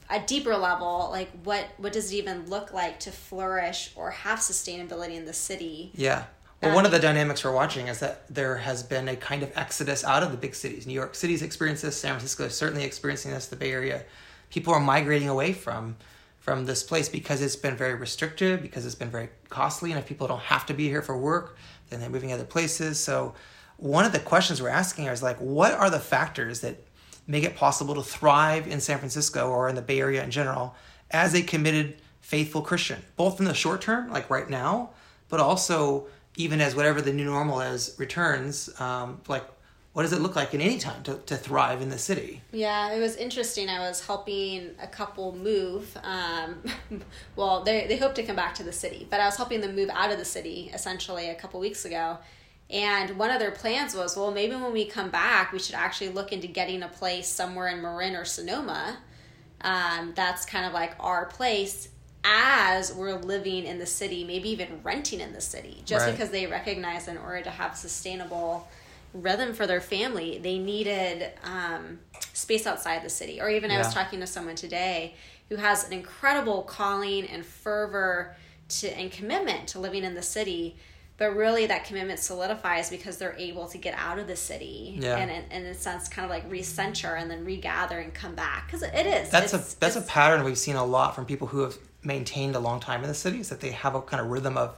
a 0.10 0.22
deeper 0.22 0.58
level 0.58 1.10
like 1.12 1.30
what 1.44 1.68
what 1.78 1.94
does 1.94 2.12
it 2.12 2.16
even 2.16 2.48
look 2.48 2.74
like 2.74 3.00
to 3.02 3.12
flourish 3.12 3.92
or 3.96 4.10
have 4.10 4.40
sustainability 4.40 5.16
in 5.16 5.26
the 5.26 5.34
city 5.34 5.92
yeah 5.96 6.24
well, 6.62 6.74
one 6.74 6.86
of 6.86 6.92
the 6.92 6.98
um, 6.98 7.04
dynamics 7.04 7.44
we're 7.44 7.54
watching 7.54 7.88
is 7.88 8.00
that 8.00 8.28
there 8.34 8.58
has 8.58 8.82
been 8.82 9.08
a 9.08 9.16
kind 9.16 9.44
of 9.44 9.56
exodus 9.56 10.04
out 10.04 10.24
of 10.24 10.32
the 10.32 10.38
big 10.38 10.56
cities. 10.56 10.88
New 10.88 10.94
York 10.94 11.14
City's 11.14 11.42
experienced 11.42 11.84
this. 11.84 11.98
San 11.98 12.12
Francisco 12.12 12.46
is 12.46 12.56
certainly 12.56 12.84
experiencing 12.84 13.32
this. 13.32 13.48
The 13.48 13.56
Bay 13.56 13.72
Area, 13.72 14.04
people 14.50 14.74
are 14.74 14.80
migrating 14.80 15.30
away 15.30 15.54
from 15.54 15.98
from 16.40 16.66
this 16.66 16.82
place 16.82 17.10
because 17.10 17.42
it's 17.42 17.58
been 17.58 17.76
very 17.76 17.94
restrictive, 17.94 18.62
because 18.62 18.86
it's 18.86 18.96
been 18.96 19.10
very 19.10 19.28
costly, 19.50 19.92
and 19.92 20.00
if 20.00 20.08
people 20.08 20.28
don't 20.28 20.40
have 20.44 20.66
to 20.66 20.74
be 20.74 20.88
here 20.88 21.02
for 21.02 21.18
work, 21.18 21.58
then 21.90 22.00
they're 22.00 22.10
moving 22.10 22.32
other 22.32 22.46
places. 22.46 22.98
So, 22.98 23.36
one 23.76 24.06
of 24.06 24.14
the 24.14 24.20
questions 24.20 24.62
we're 24.62 24.70
asking 24.70 25.08
is 25.08 25.22
like, 25.22 25.38
what 25.38 25.74
are 25.74 25.90
the 25.90 26.00
factors 26.00 26.62
that 26.62 26.82
make 27.28 27.44
it 27.44 27.56
possible 27.58 27.94
to 27.96 28.02
thrive 28.02 28.66
in 28.66 28.80
San 28.80 28.98
Francisco 28.98 29.50
or 29.50 29.68
in 29.68 29.76
the 29.76 29.82
Bay 29.82 30.00
Area 30.00 30.24
in 30.24 30.32
general 30.32 30.74
as 31.12 31.36
a 31.36 31.42
committed, 31.42 32.02
faithful 32.22 32.62
Christian, 32.62 33.02
both 33.18 33.40
in 33.40 33.46
the 33.46 33.54
short 33.54 33.82
term, 33.82 34.10
like 34.10 34.30
right 34.30 34.50
now, 34.50 34.92
but 35.28 35.42
also 35.42 36.08
even 36.38 36.62
as 36.62 36.76
whatever 36.76 37.02
the 37.02 37.12
new 37.12 37.26
normal 37.26 37.60
is 37.60 37.96
returns, 37.98 38.70
um, 38.80 39.20
like 39.28 39.44
what 39.98 40.04
does 40.04 40.14
it 40.14 40.22
look 40.22 40.36
like 40.36 40.54
in 40.54 40.62
any 40.62 40.78
time 40.78 41.02
to, 41.02 41.16
to 41.26 41.36
thrive 41.36 41.82
in 41.82 41.90
the 41.90 41.98
city? 41.98 42.44
Yeah, 42.52 42.94
it 42.94 43.00
was 43.00 43.16
interesting. 43.16 43.68
I 43.68 43.80
was 43.80 44.06
helping 44.06 44.76
a 44.80 44.86
couple 44.86 45.36
move. 45.36 45.98
Um, 46.04 46.64
well, 47.36 47.64
they, 47.64 47.88
they 47.88 47.98
hope 47.98 48.14
to 48.14 48.24
come 48.24 48.36
back 48.36 48.54
to 48.56 48.64
the 48.64 48.72
city, 48.72 49.08
but 49.10 49.20
I 49.20 49.26
was 49.26 49.38
helping 49.38 49.60
them 49.60 49.76
move 49.76 49.90
out 49.92 50.12
of 50.12 50.20
the 50.20 50.26
city 50.26 50.70
essentially 50.72 51.30
a 51.30 51.36
couple 51.36 51.60
weeks 51.60 51.84
ago. 51.84 52.20
And 52.70 53.18
one 53.18 53.32
of 53.32 53.40
their 53.40 53.50
plans 53.50 53.96
was, 53.96 54.16
well, 54.16 54.30
maybe 54.30 54.56
when 54.56 54.72
we 54.72 54.86
come 54.86 55.10
back, 55.10 55.52
we 55.52 55.58
should 55.58 55.74
actually 55.74 56.10
look 56.10 56.32
into 56.32 56.46
getting 56.46 56.84
a 56.84 56.88
place 56.88 57.28
somewhere 57.28 57.70
in 57.70 57.82
Marin 57.82 58.16
or 58.16 58.24
Sonoma. 58.24 59.00
Um, 59.62 60.14
that's 60.16 60.46
kind 60.46 60.68
of 60.68 60.74
like 60.74 60.96
our 61.00 61.26
place 61.26 61.90
as 62.28 62.94
we're 62.94 63.16
living 63.16 63.66
in 63.66 63.80
the 63.80 63.86
city, 63.86 64.26
maybe 64.26 64.50
even 64.50 64.82
renting 64.84 65.22
in 65.22 65.32
the 65.32 65.40
city, 65.42 65.82
just 65.86 66.06
right. 66.06 66.12
because 66.12 66.30
they 66.30 66.46
recognize 66.46 67.08
in 67.08 67.18
order 67.18 67.42
to 67.42 67.50
have 67.50 67.78
sustainable 67.78 68.68
rhythm 69.14 69.54
for 69.54 69.66
their 69.66 69.80
family, 69.80 70.38
they 70.38 70.58
needed 70.58 71.32
um, 71.44 72.00
space 72.34 72.68
outside 72.68 73.04
the 73.04 73.10
city. 73.10 73.40
Or 73.40 73.50
even 73.50 73.72
yeah. 73.72 73.78
I 73.78 73.80
was 73.80 73.94
talking 73.94 74.20
to 74.20 74.28
someone 74.28 74.56
today 74.56 75.16
who 75.48 75.56
has 75.56 75.88
an 75.88 75.94
incredible 75.94 76.64
calling 76.64 77.26
and 77.28 77.46
fervor 77.46 78.36
to 78.68 78.88
and 78.98 79.10
commitment 79.10 79.70
to 79.70 79.80
living 79.80 80.04
in 80.04 80.14
the 80.14 80.22
city. 80.22 80.76
But 81.18 81.36
really, 81.36 81.66
that 81.66 81.86
commitment 81.86 82.20
solidifies 82.20 82.92
because 82.92 83.18
they're 83.18 83.36
able 83.40 83.68
to 83.70 83.80
get 83.80 83.96
out 83.98 84.20
of 84.20 84.28
the 84.28 84.36
city 84.36 85.00
yeah. 85.00 85.16
and, 85.16 85.32
in, 85.32 85.64
in 85.64 85.66
a 85.66 85.74
sense, 85.74 86.08
kind 86.08 86.26
of 86.26 86.30
like 86.30 86.48
recenter 86.48 87.20
and 87.20 87.32
then 87.32 87.44
regather 87.44 87.98
and 87.98 88.14
come 88.14 88.36
back. 88.36 88.68
Because 88.68 88.84
it 88.84 89.08
is. 89.08 89.30
That's 89.32 89.54
a 89.54 89.80
that's 89.80 89.96
a 89.96 90.02
pattern 90.02 90.44
we've 90.44 90.60
seen 90.60 90.76
a 90.76 90.86
lot 90.86 91.16
from 91.16 91.26
people 91.26 91.48
who 91.48 91.62
have 91.62 91.76
maintained 92.04 92.56
a 92.56 92.60
long 92.60 92.80
time 92.80 93.02
in 93.04 93.08
the 93.08 93.16
city 93.16 93.40
is 93.40 93.50
that 93.50 93.60
they 93.60 93.72
have 93.72 93.96
a 93.96 94.02
kind 94.02 94.22
of 94.22 94.28
rhythm 94.28 94.58
of 94.58 94.78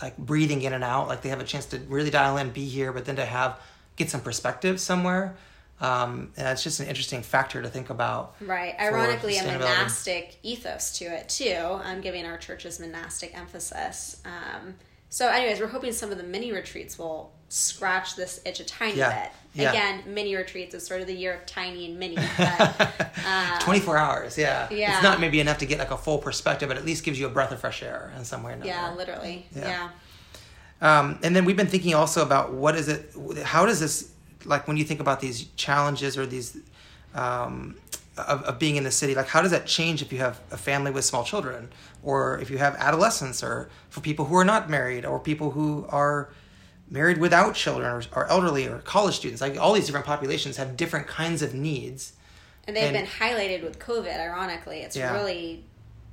like 0.00 0.16
breathing 0.18 0.62
in 0.62 0.72
and 0.72 0.84
out. 0.84 1.08
Like 1.08 1.22
they 1.22 1.28
have 1.28 1.40
a 1.40 1.44
chance 1.44 1.66
to 1.66 1.78
really 1.88 2.10
dial 2.10 2.36
in 2.36 2.50
be 2.50 2.64
here 2.64 2.92
but 2.92 3.04
then 3.04 3.16
to 3.16 3.24
have 3.24 3.60
get 3.96 4.10
some 4.10 4.20
perspective 4.20 4.80
somewhere. 4.80 5.36
Um, 5.78 6.32
and 6.38 6.48
it's 6.48 6.62
just 6.62 6.80
an 6.80 6.86
interesting 6.86 7.22
factor 7.22 7.60
to 7.60 7.68
think 7.68 7.90
about 7.90 8.36
right. 8.40 8.74
ironically 8.80 9.36
a 9.36 9.44
monastic 9.44 10.38
ethos 10.42 10.98
to 10.98 11.04
it 11.04 11.28
too. 11.28 11.80
I'm 11.84 12.00
giving 12.00 12.24
our 12.24 12.38
church's 12.38 12.80
monastic 12.80 13.36
emphasis. 13.36 14.22
Um, 14.24 14.76
so 15.10 15.28
anyways 15.28 15.60
we're 15.60 15.66
hoping 15.66 15.92
some 15.92 16.10
of 16.10 16.16
the 16.16 16.24
mini 16.24 16.50
retreats 16.50 16.98
will 16.98 17.32
scratch 17.48 18.16
this 18.16 18.40
itch 18.44 18.60
a 18.60 18.64
tiny 18.64 18.98
yeah. 18.98 19.22
bit. 19.22 19.32
Yeah. 19.54 19.70
Again, 19.70 20.02
mini 20.06 20.36
retreats 20.36 20.74
is 20.74 20.86
sort 20.86 21.00
of 21.00 21.06
the 21.06 21.14
year 21.14 21.34
of 21.34 21.46
tiny 21.46 21.86
and 21.86 21.98
mini. 21.98 22.16
But, 22.36 23.10
um, 23.26 23.58
24 23.60 23.96
hours, 23.96 24.38
yeah. 24.38 24.68
Yeah. 24.70 24.94
It's 24.94 25.02
not 25.02 25.18
maybe 25.18 25.40
enough 25.40 25.58
to 25.58 25.66
get 25.66 25.78
like 25.78 25.90
a 25.90 25.96
full 25.96 26.18
perspective, 26.18 26.68
but 26.68 26.76
at 26.76 26.84
least 26.84 27.04
gives 27.04 27.18
you 27.18 27.26
a 27.26 27.30
breath 27.30 27.52
of 27.52 27.60
fresh 27.60 27.82
air 27.82 28.12
in 28.16 28.24
some 28.24 28.42
way 28.42 28.52
or 28.52 28.54
another. 28.54 28.68
Yeah, 28.68 28.94
literally. 28.94 29.46
Yeah. 29.54 29.88
yeah. 30.80 30.98
Um, 30.98 31.18
and 31.22 31.34
then 31.34 31.44
we've 31.44 31.56
been 31.56 31.66
thinking 31.68 31.94
also 31.94 32.22
about 32.22 32.52
what 32.52 32.76
is 32.76 32.88
it, 32.88 33.10
how 33.42 33.64
does 33.64 33.80
this, 33.80 34.12
like 34.44 34.68
when 34.68 34.76
you 34.76 34.84
think 34.84 35.00
about 35.00 35.20
these 35.20 35.46
challenges 35.56 36.18
or 36.18 36.26
these, 36.26 36.58
um, 37.14 37.76
of, 38.18 38.42
of 38.42 38.58
being 38.58 38.76
in 38.76 38.84
the 38.84 38.90
city, 38.90 39.14
like 39.14 39.26
how 39.26 39.42
does 39.42 39.50
that 39.50 39.66
change 39.66 40.02
if 40.02 40.12
you 40.12 40.18
have 40.18 40.40
a 40.50 40.56
family 40.56 40.90
with 40.90 41.04
small 41.04 41.24
children 41.24 41.70
or 42.02 42.38
if 42.38 42.50
you 42.50 42.58
have 42.58 42.74
adolescents 42.76 43.42
or 43.42 43.70
for 43.88 44.00
people 44.00 44.26
who 44.26 44.36
are 44.36 44.44
not 44.44 44.68
married 44.68 45.04
or 45.04 45.18
people 45.18 45.50
who 45.50 45.86
are, 45.88 46.30
married 46.90 47.18
without 47.18 47.54
children 47.54 47.90
or, 47.90 48.02
or 48.12 48.26
elderly 48.30 48.66
or 48.66 48.78
college 48.78 49.16
students 49.16 49.40
like 49.40 49.58
all 49.58 49.72
these 49.72 49.86
different 49.86 50.06
populations 50.06 50.56
have 50.56 50.76
different 50.76 51.06
kinds 51.06 51.42
of 51.42 51.54
needs. 51.54 52.12
And 52.66 52.76
they've 52.76 52.84
and, 52.84 52.94
been 52.94 53.06
highlighted 53.06 53.62
with 53.62 53.78
covid 53.78 54.18
ironically. 54.20 54.80
It's 54.80 54.96
yeah. 54.96 55.14
really 55.14 55.64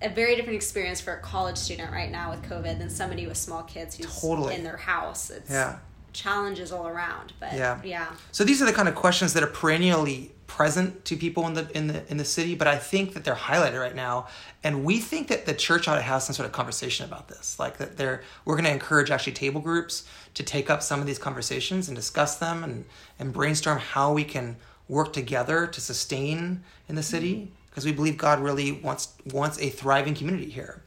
a 0.01 0.10
very 0.10 0.36
different 0.36 0.56
experience 0.56 1.00
for 1.00 1.13
a 1.13 1.22
college 1.22 1.58
student 1.58 1.92
right 1.92 2.12
now 2.12 2.32
with 2.32 2.44
covid 2.44 2.80
than 2.80 2.89
somebody 2.89 3.27
with 3.27 3.38
small 3.38 3.63
kids 3.63 3.96
who's 3.96 4.20
totally. 4.22 4.56
in 4.56 4.63
their 4.63 4.77
house. 4.77 5.30
It's 5.30 5.51
yeah. 5.51 5.77
challenges 6.12 6.72
all 6.72 6.88
around 6.88 7.34
but 7.39 7.53
yeah. 7.53 7.80
yeah. 7.84 8.08
So 8.32 8.44
these 8.44 8.62
are 8.62 8.65
the 8.65 8.74
kind 8.74 8.88
of 8.88 8.96
questions 8.96 9.34
that 9.34 9.44
are 9.44 9.48
perennially 9.48 10.32
present 10.54 11.04
to 11.04 11.18
people 11.18 11.48
in 11.48 11.56
the 11.56 11.68
in 11.76 11.88
the 11.88 12.04
in 12.12 12.18
the 12.18 12.26
city, 12.26 12.54
but 12.54 12.68
I 12.68 12.78
think 12.78 13.16
that 13.16 13.24
they're 13.24 13.34
highlighted 13.34 13.80
right 13.80 13.96
now. 13.96 14.28
And 14.64 14.86
we 14.86 15.00
think 15.00 15.28
that 15.30 15.48
the 15.48 15.54
church 15.56 15.88
ought 15.88 15.96
to 15.96 16.02
have 16.04 16.22
some 16.22 16.36
sort 16.36 16.46
of 16.46 16.52
conversation 16.52 17.08
about 17.08 17.28
this. 17.28 17.58
Like 17.58 17.78
that 17.78 17.98
they're 17.98 18.22
we're 18.46 18.56
gonna 18.56 18.70
encourage 18.70 19.10
actually 19.10 19.34
table 19.34 19.62
groups 19.62 20.08
to 20.36 20.44
take 20.44 20.70
up 20.70 20.84
some 20.84 21.00
of 21.00 21.08
these 21.08 21.18
conversations 21.18 21.88
and 21.88 21.96
discuss 21.96 22.38
them 22.38 22.64
and, 22.64 22.86
and 23.18 23.34
brainstorm 23.34 23.80
how 23.80 24.14
we 24.14 24.24
can 24.24 24.56
work 24.88 25.12
together 25.12 25.66
to 25.66 25.82
sustain 25.82 26.64
in 26.88 26.94
the 26.94 27.04
city 27.04 27.52
because 27.70 27.84
we 27.84 27.92
believe 27.92 28.16
God 28.16 28.40
really 28.40 28.74
wants 28.74 29.14
wants 29.32 29.58
a 29.60 29.70
thriving 29.70 30.14
community 30.14 30.52
here. 30.52 30.84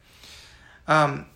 Um, 0.87 1.27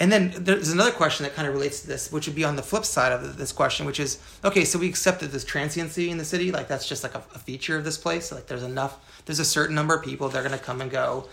and 0.00 0.10
then 0.10 0.32
there's 0.36 0.70
another 0.70 0.90
question 0.90 1.22
that 1.22 1.34
kind 1.34 1.46
of 1.46 1.54
relates 1.54 1.82
to 1.82 1.86
this, 1.86 2.10
which 2.10 2.26
would 2.26 2.34
be 2.34 2.44
on 2.44 2.56
the 2.56 2.62
flip 2.62 2.84
side 2.84 3.12
of 3.12 3.36
this 3.36 3.52
question, 3.52 3.86
which 3.86 4.00
is 4.00 4.18
okay. 4.44 4.64
So 4.64 4.78
we 4.78 4.88
accepted 4.88 5.30
this 5.30 5.44
transiency 5.44 6.10
in 6.10 6.18
the 6.18 6.24
city, 6.24 6.50
like 6.50 6.66
that's 6.66 6.88
just 6.88 7.04
like 7.04 7.14
a, 7.14 7.22
a 7.34 7.38
feature 7.38 7.76
of 7.76 7.84
this 7.84 7.96
place. 7.96 8.32
Like 8.32 8.46
there's 8.46 8.64
enough, 8.64 9.22
there's 9.24 9.38
a 9.38 9.44
certain 9.44 9.76
number 9.76 9.94
of 9.94 10.04
people 10.04 10.28
they're 10.28 10.42
going 10.42 10.58
to 10.58 10.64
come 10.64 10.80
and 10.80 10.90
go. 10.90 11.28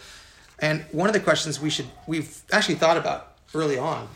And 0.59 0.85
one 0.91 1.09
of 1.09 1.13
the 1.13 1.19
questions 1.19 1.59
we 1.59 1.71
should 1.71 1.87
we've 2.05 2.41
actually 2.51 2.75
thought 2.75 2.97
about 2.97 3.35
early 3.55 3.79
on 3.79 4.07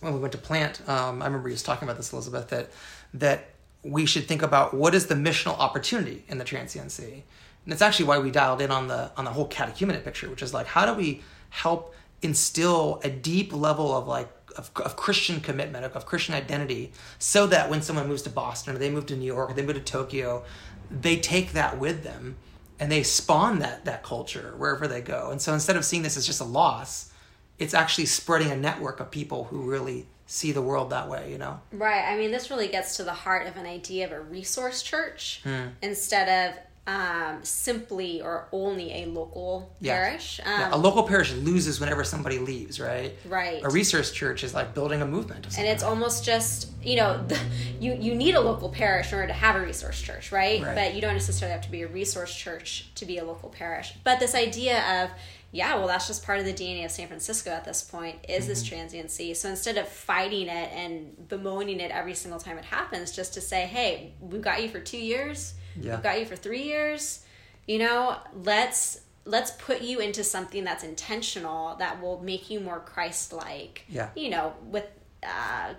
when 0.00 0.14
we 0.14 0.20
went 0.20 0.32
to 0.32 0.38
plant. 0.38 0.80
Um, 0.88 1.20
I 1.20 1.26
remember 1.26 1.48
you 1.48 1.54
was 1.54 1.62
talking 1.62 1.86
about 1.86 1.98
this, 1.98 2.14
Elizabeth, 2.14 2.48
that 2.48 2.70
that 3.12 3.50
we 3.82 4.06
should 4.06 4.26
think 4.26 4.40
about 4.40 4.72
what 4.72 4.94
is 4.94 5.06
the 5.06 5.14
missional 5.14 5.58
opportunity 5.58 6.24
in 6.28 6.38
the 6.38 6.44
transiency, 6.44 7.24
and 7.64 7.72
it's 7.74 7.82
actually 7.82 8.06
why 8.06 8.18
we 8.18 8.30
dialed 8.30 8.62
in 8.62 8.70
on 8.70 8.88
the 8.88 9.10
on 9.18 9.26
the 9.26 9.32
whole 9.32 9.48
catechumenate 9.48 10.02
picture, 10.02 10.30
which 10.30 10.42
is 10.42 10.54
like 10.54 10.66
how 10.66 10.86
do 10.86 10.94
we 10.94 11.22
help 11.50 11.94
instill 12.24 13.00
a 13.04 13.10
deep 13.10 13.52
level 13.52 13.96
of 13.96 14.08
like 14.08 14.30
of, 14.56 14.70
of 14.76 14.96
Christian 14.96 15.40
commitment, 15.40 15.84
of, 15.84 15.96
of, 15.96 16.06
Christian 16.06 16.34
identity, 16.34 16.92
so 17.18 17.46
that 17.48 17.68
when 17.68 17.82
someone 17.82 18.08
moves 18.08 18.22
to 18.22 18.30
Boston 18.30 18.74
or 18.74 18.78
they 18.78 18.90
move 18.90 19.06
to 19.06 19.16
New 19.16 19.26
York 19.26 19.50
or 19.50 19.54
they 19.54 19.62
move 19.62 19.74
to 19.74 19.80
Tokyo, 19.80 20.44
they 20.90 21.16
take 21.16 21.52
that 21.52 21.78
with 21.78 22.04
them 22.04 22.36
and 22.78 22.90
they 22.90 23.02
spawn 23.02 23.58
that 23.60 23.84
that 23.84 24.02
culture 24.02 24.54
wherever 24.56 24.86
they 24.86 25.00
go. 25.00 25.30
And 25.30 25.40
so 25.40 25.52
instead 25.52 25.76
of 25.76 25.84
seeing 25.84 26.02
this 26.02 26.16
as 26.16 26.26
just 26.26 26.40
a 26.40 26.44
loss, 26.44 27.12
it's 27.58 27.74
actually 27.74 28.06
spreading 28.06 28.50
a 28.50 28.56
network 28.56 29.00
of 29.00 29.10
people 29.10 29.44
who 29.44 29.62
really 29.62 30.06
see 30.26 30.52
the 30.52 30.62
world 30.62 30.90
that 30.90 31.08
way, 31.08 31.30
you 31.30 31.38
know? 31.38 31.60
Right. 31.72 32.02
I 32.02 32.16
mean, 32.16 32.30
this 32.30 32.50
really 32.50 32.68
gets 32.68 32.96
to 32.96 33.04
the 33.04 33.12
heart 33.12 33.46
of 33.46 33.56
an 33.56 33.66
idea 33.66 34.06
of 34.06 34.12
a 34.12 34.20
resource 34.20 34.82
church 34.82 35.40
hmm. 35.44 35.68
instead 35.82 36.50
of 36.50 36.60
um, 36.86 37.42
simply 37.42 38.20
or 38.20 38.46
only 38.52 38.92
a 39.02 39.06
local 39.06 39.74
yeah. 39.80 39.94
parish. 39.94 40.40
Um, 40.44 40.46
yeah. 40.46 40.74
A 40.74 40.76
local 40.76 41.04
parish 41.04 41.32
loses 41.32 41.80
whenever 41.80 42.04
somebody 42.04 42.38
leaves, 42.38 42.78
right? 42.78 43.14
Right. 43.24 43.62
A 43.62 43.70
resource 43.70 44.12
church 44.12 44.44
is 44.44 44.52
like 44.52 44.74
building 44.74 45.00
a 45.00 45.06
movement. 45.06 45.46
And 45.56 45.66
it's 45.66 45.82
almost 45.82 46.24
just, 46.24 46.70
you 46.82 46.96
know, 46.96 47.22
the, 47.26 47.38
you, 47.80 47.94
you 47.94 48.14
need 48.14 48.34
a 48.34 48.40
local 48.40 48.68
parish 48.68 49.12
in 49.12 49.18
order 49.18 49.28
to 49.28 49.34
have 49.34 49.56
a 49.56 49.60
resource 49.60 50.00
church, 50.00 50.30
right? 50.30 50.62
right? 50.62 50.74
But 50.74 50.94
you 50.94 51.00
don't 51.00 51.14
necessarily 51.14 51.52
have 51.52 51.64
to 51.64 51.70
be 51.70 51.82
a 51.82 51.88
resource 51.88 52.34
church 52.34 52.90
to 52.96 53.06
be 53.06 53.16
a 53.16 53.24
local 53.24 53.48
parish. 53.48 53.94
But 54.04 54.20
this 54.20 54.34
idea 54.34 55.04
of, 55.04 55.10
yeah, 55.52 55.76
well, 55.76 55.86
that's 55.86 56.06
just 56.06 56.26
part 56.26 56.38
of 56.38 56.44
the 56.44 56.52
DNA 56.52 56.84
of 56.84 56.90
San 56.90 57.06
Francisco 57.08 57.50
at 57.50 57.64
this 57.64 57.82
point 57.82 58.16
is 58.28 58.40
mm-hmm. 58.40 58.48
this 58.48 58.62
transiency. 58.62 59.32
So 59.32 59.48
instead 59.48 59.78
of 59.78 59.88
fighting 59.88 60.48
it 60.48 60.70
and 60.74 61.28
bemoaning 61.28 61.80
it 61.80 61.90
every 61.92 62.14
single 62.14 62.40
time 62.40 62.58
it 62.58 62.64
happens, 62.66 63.10
just 63.12 63.32
to 63.34 63.40
say, 63.40 63.64
hey, 63.64 64.12
we've 64.20 64.42
got 64.42 64.62
you 64.62 64.68
for 64.68 64.80
two 64.80 64.98
years 64.98 65.54
yeah. 65.80 65.94
We've 65.94 66.02
got 66.02 66.20
you 66.20 66.26
for 66.26 66.36
three 66.36 66.62
years. 66.62 67.24
You 67.66 67.78
know, 67.78 68.16
let's 68.42 69.00
let's 69.24 69.52
put 69.52 69.80
you 69.80 70.00
into 70.00 70.22
something 70.22 70.64
that's 70.64 70.84
intentional 70.84 71.76
that 71.76 72.02
will 72.02 72.20
make 72.22 72.50
you 72.50 72.60
more 72.60 72.80
Christ-like. 72.80 73.86
Yeah. 73.88 74.10
You 74.14 74.30
know, 74.30 74.52
with 74.66 74.86
uh, 75.26 75.74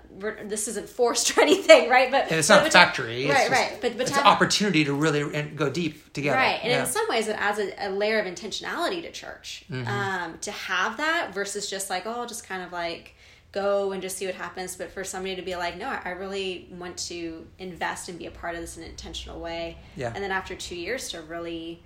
this 0.46 0.68
isn't 0.68 0.90
forced 0.90 1.38
or 1.38 1.42
anything, 1.42 1.90
right? 1.90 2.10
But 2.12 2.24
and 2.24 2.40
it's 2.40 2.50
not 2.50 2.66
a 2.66 2.72
factory, 2.72 3.30
right? 3.30 3.50
right. 3.50 3.78
But 3.82 3.98
but 3.98 4.08
it's 4.08 4.18
an 4.18 4.24
opportunity 4.24 4.86
to 4.86 4.94
really 4.94 5.44
go 5.44 5.70
deep 5.70 6.14
together, 6.14 6.38
right? 6.38 6.60
And 6.62 6.72
yeah. 6.72 6.82
in 6.82 6.86
some 6.88 7.08
ways, 7.10 7.28
it 7.28 7.36
adds 7.40 7.60
a, 7.60 7.88
a, 7.88 7.90
layer 7.90 8.20
of 8.20 8.26
intentionality 8.26 9.02
to 9.04 9.12
church. 9.12 9.66
Mm-hmm. 9.70 9.88
Um, 9.88 10.38
to 10.40 10.52
have 10.52 10.98
that 10.98 11.34
versus 11.34 11.70
just 11.70 11.90
like 11.90 12.04
oh, 12.06 12.26
just 12.26 12.48
kind 12.48 12.64
of 12.64 12.72
like 12.72 13.15
go 13.56 13.94
and 13.94 14.02
just 14.02 14.18
see 14.18 14.28
what 14.28 14.36
happens. 14.36 14.76
But 14.76 14.92
for 14.92 15.04
somebody 15.04 15.36
to 15.36 15.42
be 15.42 15.56
like, 15.56 15.78
no, 15.78 15.88
I 15.88 16.10
really 16.10 16.68
want 16.78 16.98
to 17.08 17.48
invest 17.58 18.10
and 18.10 18.20
be 18.20 18.28
a 18.28 18.32
part 18.32 18.54
of 18.54 18.62
this 18.62 18.78
in 18.78 18.84
an 18.84 18.90
intentional 18.90 19.40
way. 19.40 19.78
Yeah. 19.96 20.12
And 20.14 20.24
then 20.24 20.32
after 20.32 20.54
two 20.56 20.76
years 20.76 21.10
to 21.10 21.22
really 21.22 21.82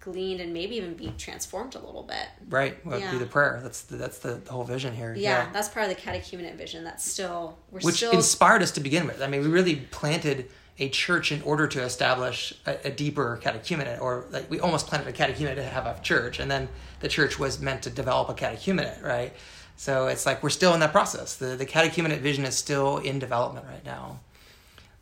glean 0.00 0.40
and 0.40 0.52
maybe 0.52 0.76
even 0.76 0.94
be 0.94 1.12
transformed 1.18 1.74
a 1.74 1.78
little 1.78 2.02
bit. 2.02 2.28
Right. 2.48 2.84
Well, 2.86 3.00
yeah. 3.00 3.10
be 3.10 3.18
the 3.18 3.26
prayer. 3.26 3.60
That's 3.62 3.82
the, 3.82 3.96
that's 3.96 4.18
the, 4.18 4.34
the 4.34 4.52
whole 4.52 4.64
vision 4.64 4.94
here. 4.94 5.14
Yeah, 5.14 5.44
yeah, 5.44 5.52
that's 5.52 5.68
part 5.68 5.90
of 5.90 5.96
the 5.96 6.00
catechumenate 6.00 6.56
vision. 6.56 6.84
That's 6.84 7.04
still 7.04 7.58
we're 7.70 7.80
which 7.80 7.96
still... 7.96 8.12
inspired 8.12 8.62
us 8.62 8.70
to 8.72 8.80
begin 8.80 9.06
with. 9.06 9.20
I 9.20 9.26
mean, 9.26 9.40
we 9.40 9.48
really 9.48 9.76
planted 9.76 10.50
a 10.78 10.88
church 10.88 11.32
in 11.32 11.40
order 11.42 11.66
to 11.68 11.82
establish 11.82 12.52
a, 12.66 12.88
a, 12.88 12.90
deeper 12.90 13.38
catechumenate, 13.42 14.00
or 14.00 14.26
like 14.30 14.50
we 14.50 14.58
almost 14.58 14.88
planted 14.88 15.08
a 15.08 15.12
catechumenate 15.12 15.54
to 15.54 15.62
have 15.62 15.86
a 15.86 15.98
church, 16.02 16.40
and 16.40 16.50
then 16.50 16.68
the 16.98 17.08
church 17.08 17.38
was 17.38 17.60
meant 17.60 17.82
to 17.82 17.90
develop 17.90 18.28
a 18.28 18.34
catechumenate, 18.34 19.00
right? 19.00 19.32
So 19.76 20.06
it's 20.06 20.26
like 20.26 20.42
we're 20.42 20.50
still 20.50 20.74
in 20.74 20.80
that 20.80 20.92
process. 20.92 21.36
The 21.36 21.56
the 21.56 21.66
catechumenate 21.66 22.20
vision 22.20 22.44
is 22.44 22.56
still 22.56 22.98
in 22.98 23.18
development 23.18 23.66
right 23.68 23.84
now. 23.84 24.20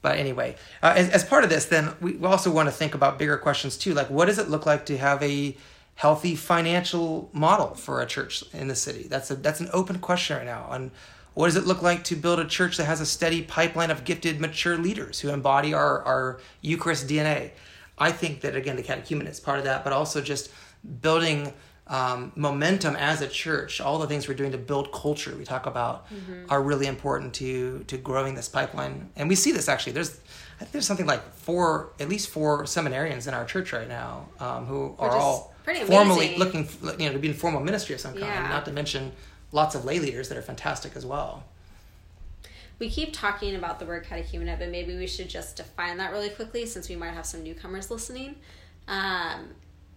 But 0.02 0.18
anyway, 0.18 0.56
uh, 0.82 0.94
as, 0.96 1.08
as 1.10 1.24
part 1.24 1.44
of 1.44 1.50
this, 1.50 1.66
then 1.66 1.92
we 2.00 2.18
also 2.24 2.50
want 2.50 2.66
to 2.66 2.72
think 2.72 2.94
about 2.94 3.18
bigger 3.18 3.38
questions 3.38 3.78
too. 3.78 3.94
Like, 3.94 4.10
what 4.10 4.26
does 4.26 4.38
it 4.38 4.50
look 4.50 4.66
like 4.66 4.84
to 4.86 4.98
have 4.98 5.22
a 5.22 5.56
healthy 5.94 6.34
financial 6.34 7.30
model 7.32 7.74
for 7.74 8.02
a 8.02 8.06
church 8.06 8.42
in 8.52 8.66
the 8.66 8.74
city? 8.74 9.04
That's 9.04 9.30
a 9.30 9.36
that's 9.36 9.60
an 9.60 9.68
open 9.72 10.00
question 10.00 10.36
right 10.36 10.46
now. 10.46 10.68
And 10.72 10.90
what 11.34 11.46
does 11.46 11.56
it 11.56 11.66
look 11.66 11.82
like 11.82 12.04
to 12.04 12.16
build 12.16 12.40
a 12.40 12.44
church 12.44 12.76
that 12.76 12.84
has 12.84 13.00
a 13.00 13.06
steady 13.06 13.42
pipeline 13.42 13.90
of 13.90 14.04
gifted, 14.04 14.40
mature 14.40 14.76
leaders 14.76 15.20
who 15.20 15.30
embody 15.30 15.72
our 15.72 16.02
our 16.02 16.40
Eucharist 16.60 17.06
DNA? 17.06 17.52
I 17.96 18.10
think 18.10 18.40
that 18.40 18.56
again, 18.56 18.74
the 18.74 18.82
catechumenate 18.82 19.30
is 19.30 19.38
part 19.38 19.58
of 19.58 19.64
that, 19.64 19.84
but 19.84 19.92
also 19.92 20.20
just 20.20 20.50
building 21.00 21.52
um, 21.92 22.32
momentum 22.34 22.96
as 22.96 23.20
a 23.20 23.28
church, 23.28 23.78
all 23.78 23.98
the 23.98 24.06
things 24.06 24.26
we're 24.26 24.34
doing 24.34 24.52
to 24.52 24.58
build 24.58 24.90
culture 24.92 25.36
we 25.36 25.44
talk 25.44 25.66
about 25.66 26.08
mm-hmm. 26.08 26.46
are 26.48 26.62
really 26.62 26.86
important 26.86 27.34
to 27.34 27.84
to 27.86 27.98
growing 27.98 28.34
this 28.34 28.48
pipeline. 28.48 29.10
And 29.14 29.28
we 29.28 29.34
see 29.34 29.52
this 29.52 29.68
actually. 29.68 29.92
There's 29.92 30.18
I 30.56 30.64
think 30.64 30.72
there's 30.72 30.86
something 30.86 31.06
like 31.06 31.22
four, 31.34 31.92
at 32.00 32.08
least 32.08 32.30
four 32.30 32.64
seminarians 32.64 33.28
in 33.28 33.34
our 33.34 33.44
church 33.44 33.72
right 33.72 33.88
now 33.88 34.28
um, 34.40 34.64
who 34.66 34.94
are 34.98 35.10
all 35.10 35.54
formally 35.84 36.36
looking, 36.36 36.66
you 36.98 37.06
know, 37.06 37.12
to 37.12 37.18
be 37.18 37.28
in 37.28 37.34
formal 37.34 37.60
ministry 37.60 37.94
of 37.94 38.00
some 38.00 38.12
kind. 38.12 38.24
Yeah. 38.24 38.48
Not 38.48 38.64
to 38.64 38.72
mention 38.72 39.12
lots 39.50 39.74
of 39.74 39.84
lay 39.84 39.98
leaders 39.98 40.30
that 40.30 40.38
are 40.38 40.42
fantastic 40.42 40.96
as 40.96 41.04
well. 41.04 41.44
We 42.78 42.88
keep 42.88 43.12
talking 43.12 43.54
about 43.54 43.78
the 43.80 43.84
word 43.86 44.06
catechumenate, 44.06 44.58
but 44.58 44.70
maybe 44.70 44.96
we 44.96 45.06
should 45.06 45.28
just 45.28 45.56
define 45.56 45.98
that 45.98 46.10
really 46.10 46.30
quickly 46.30 46.64
since 46.64 46.88
we 46.88 46.96
might 46.96 47.12
have 47.12 47.26
some 47.26 47.42
newcomers 47.42 47.90
listening. 47.90 48.36
Um, 48.88 49.50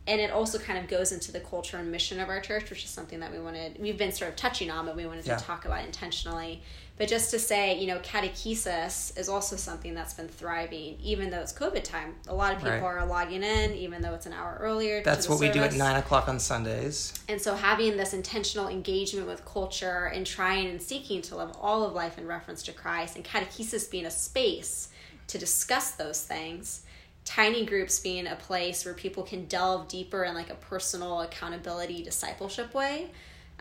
and 0.07 0.21
it 0.21 0.29
also 0.29 0.59
kind 0.59 0.77
of 0.77 0.87
goes 0.87 1.11
into 1.11 1.31
the 1.31 1.39
culture 1.39 1.77
and 1.77 1.91
mission 1.91 2.19
of 2.19 2.29
our 2.29 2.39
church, 2.39 2.69
which 2.69 2.83
is 2.83 2.91
something 2.91 3.19
that 3.21 3.31
we 3.31 3.39
wanted, 3.39 3.77
we've 3.79 3.97
been 3.97 4.11
sort 4.11 4.29
of 4.29 4.35
touching 4.35 4.69
on, 4.69 4.85
but 4.85 4.95
we 4.95 5.05
wanted 5.05 5.25
yeah. 5.25 5.35
to 5.35 5.43
talk 5.43 5.65
about 5.65 5.83
intentionally. 5.83 6.61
But 6.97 7.09
just 7.09 7.31
to 7.31 7.39
say, 7.39 7.77
you 7.77 7.87
know, 7.87 7.99
catechesis 7.99 9.17
is 9.17 9.27
also 9.27 9.55
something 9.57 9.93
that's 9.93 10.13
been 10.13 10.29
thriving, 10.29 10.97
even 11.01 11.29
though 11.29 11.41
it's 11.41 11.51
COVID 11.51 11.83
time. 11.83 12.15
A 12.27 12.33
lot 12.33 12.53
of 12.53 12.59
people 12.59 12.71
right. 12.71 12.83
are 12.83 13.05
logging 13.05 13.43
in, 13.43 13.73
even 13.73 14.01
though 14.01 14.13
it's 14.13 14.27
an 14.27 14.31
hour 14.31 14.57
earlier. 14.61 15.01
That's 15.03 15.27
what 15.27 15.39
service. 15.39 15.55
we 15.55 15.59
do 15.59 15.65
at 15.65 15.73
nine 15.73 15.97
o'clock 15.97 16.29
on 16.29 16.39
Sundays. 16.39 17.13
And 17.27 17.41
so, 17.41 17.55
having 17.55 17.97
this 17.97 18.13
intentional 18.13 18.69
engagement 18.69 19.27
with 19.27 19.43
culture 19.43 20.05
and 20.05 20.25
trying 20.25 20.69
and 20.69 20.81
seeking 20.81 21.21
to 21.23 21.35
live 21.35 21.51
all 21.59 21.83
of 21.83 21.93
life 21.93 22.17
in 22.17 22.27
reference 22.27 22.63
to 22.63 22.71
Christ, 22.71 23.17
and 23.17 23.25
catechesis 23.25 23.91
being 23.91 24.05
a 24.05 24.11
space 24.11 24.89
to 25.27 25.37
discuss 25.37 25.91
those 25.91 26.21
things 26.21 26.84
tiny 27.25 27.65
groups 27.65 27.99
being 27.99 28.27
a 28.27 28.35
place 28.35 28.85
where 28.85 28.93
people 28.93 29.23
can 29.23 29.45
delve 29.45 29.87
deeper 29.87 30.23
in 30.23 30.35
like 30.35 30.51
a 30.51 30.55
personal 30.55 31.21
accountability 31.21 32.03
discipleship 32.03 32.73
way. 32.73 33.09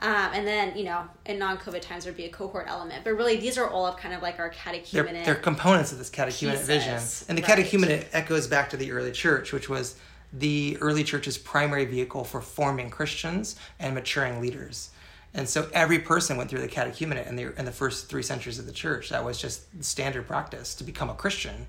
Um, 0.01 0.31
and 0.35 0.47
then 0.47 0.77
you 0.77 0.85
know 0.85 1.05
in 1.25 1.39
non-covid 1.39 1.81
times 1.81 2.05
there'd 2.05 2.17
be 2.17 2.27
a 2.27 2.31
cohort 2.31 2.67
element. 2.69 3.05
But 3.05 3.15
really 3.15 3.37
these 3.37 3.57
are 3.57 3.69
all 3.69 3.87
of 3.87 3.97
kind 3.97 4.15
of 4.15 4.23
like 4.23 4.39
our 4.39 4.51
catechumenate 4.51 5.13
they're, 5.13 5.25
they're 5.25 5.35
components 5.35 5.93
of 5.93 5.99
this 5.99 6.11
catechumenate 6.11 6.67
pieces, 6.67 6.67
vision. 6.67 7.29
And 7.29 7.39
the 7.39 7.43
right. 7.43 7.59
catechumenate 7.59 8.07
echoes 8.13 8.47
back 8.47 8.71
to 8.71 8.77
the 8.77 8.93
early 8.93 9.13
church 9.13 9.53
which 9.53 9.69
was 9.69 9.97
the 10.33 10.77
early 10.81 11.05
church's 11.05 11.39
primary 11.39 11.85
vehicle 11.85 12.25
for 12.25 12.41
forming 12.41 12.91
christians 12.91 13.57
and 13.79 13.95
maturing 13.95 14.41
leaders. 14.41 14.91
And 15.33 15.49
so 15.49 15.69
every 15.73 15.99
person 15.99 16.37
went 16.37 16.51
through 16.51 16.61
the 16.61 16.69
catechumenate 16.69 17.29
in 17.29 17.37
the, 17.37 17.59
in 17.59 17.65
the 17.65 17.73
first 17.73 18.09
three 18.09 18.23
centuries 18.23 18.61
of 18.61 18.67
the 18.67 18.73
church. 18.73 19.11
That 19.11 19.25
was 19.25 19.41
just 19.41 19.83
standard 19.83 20.29
practice 20.29 20.77
to 20.77 20.85
become 20.85 21.11
a 21.11 21.15
christian 21.15 21.67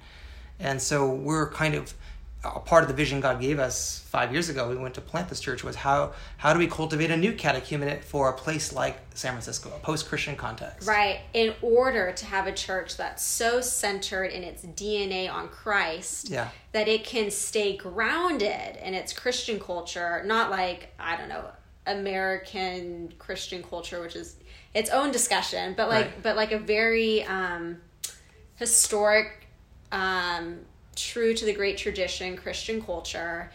and 0.60 0.82
so 0.82 1.10
we're 1.10 1.50
kind 1.50 1.76
of 1.76 1.94
a 2.46 2.60
part 2.60 2.84
of 2.84 2.88
the 2.88 2.94
vision 2.94 3.20
God 3.20 3.42
gave 3.42 3.60
us 3.60 4.06
five 4.10 4.32
years 4.32 4.50
ago. 4.50 4.70
We 4.70 4.76
went 4.76 4.94
to 4.96 5.02
plant 5.02 5.30
this 5.30 5.40
church 5.40 5.64
was 5.64 5.76
how 5.76 6.14
how 6.38 6.54
do 6.54 6.60
we 6.60 6.68
cultivate 6.68 7.12
a 7.12 7.18
new 7.18 7.34
catechumenate 7.34 8.04
for 8.04 8.30
a 8.30 8.34
place 8.34 8.72
like 8.72 9.00
San 9.14 9.32
Francisco, 9.32 9.72
a 9.76 9.80
post 9.80 10.08
Christian 10.08 10.36
context. 10.36 10.88
Right. 10.88 11.22
In 11.34 11.54
order 11.62 12.12
to 12.12 12.26
have 12.26 12.48
a 12.48 12.52
church 12.52 12.98
that's 12.98 13.24
so 13.24 13.62
centered 13.62 14.26
in 14.26 14.44
its 14.44 14.64
DNA 14.64 15.32
on 15.32 15.48
Christ, 15.48 16.30
yeah. 16.30 16.50
that 16.72 16.88
it 16.88 17.04
can 17.04 17.32
stay 17.32 17.78
grounded 17.78 18.78
in 18.82 18.94
its 18.94 19.12
Christian 19.14 19.60
culture, 19.60 20.24
not 20.26 20.52
like 20.52 20.94
I 21.00 21.18
don't 21.18 21.30
know 21.30 21.46
American 21.88 23.14
Christian 23.18 23.64
culture, 23.64 24.02
which 24.02 24.16
is 24.16 24.38
its 24.74 24.90
own 24.90 25.12
discussion, 25.12 25.74
but 25.76 25.90
like 25.90 26.06
right. 26.06 26.24
but 26.24 26.36
like 26.36 26.52
a 26.52 26.60
very 26.60 27.24
um, 27.24 27.78
historic 28.56 29.45
um, 29.96 30.58
true 30.96 31.34
to 31.34 31.46
the 31.46 31.54
great 31.54 31.78
tradition 31.78 32.36
Christian 32.36 32.82
culture 32.82 33.52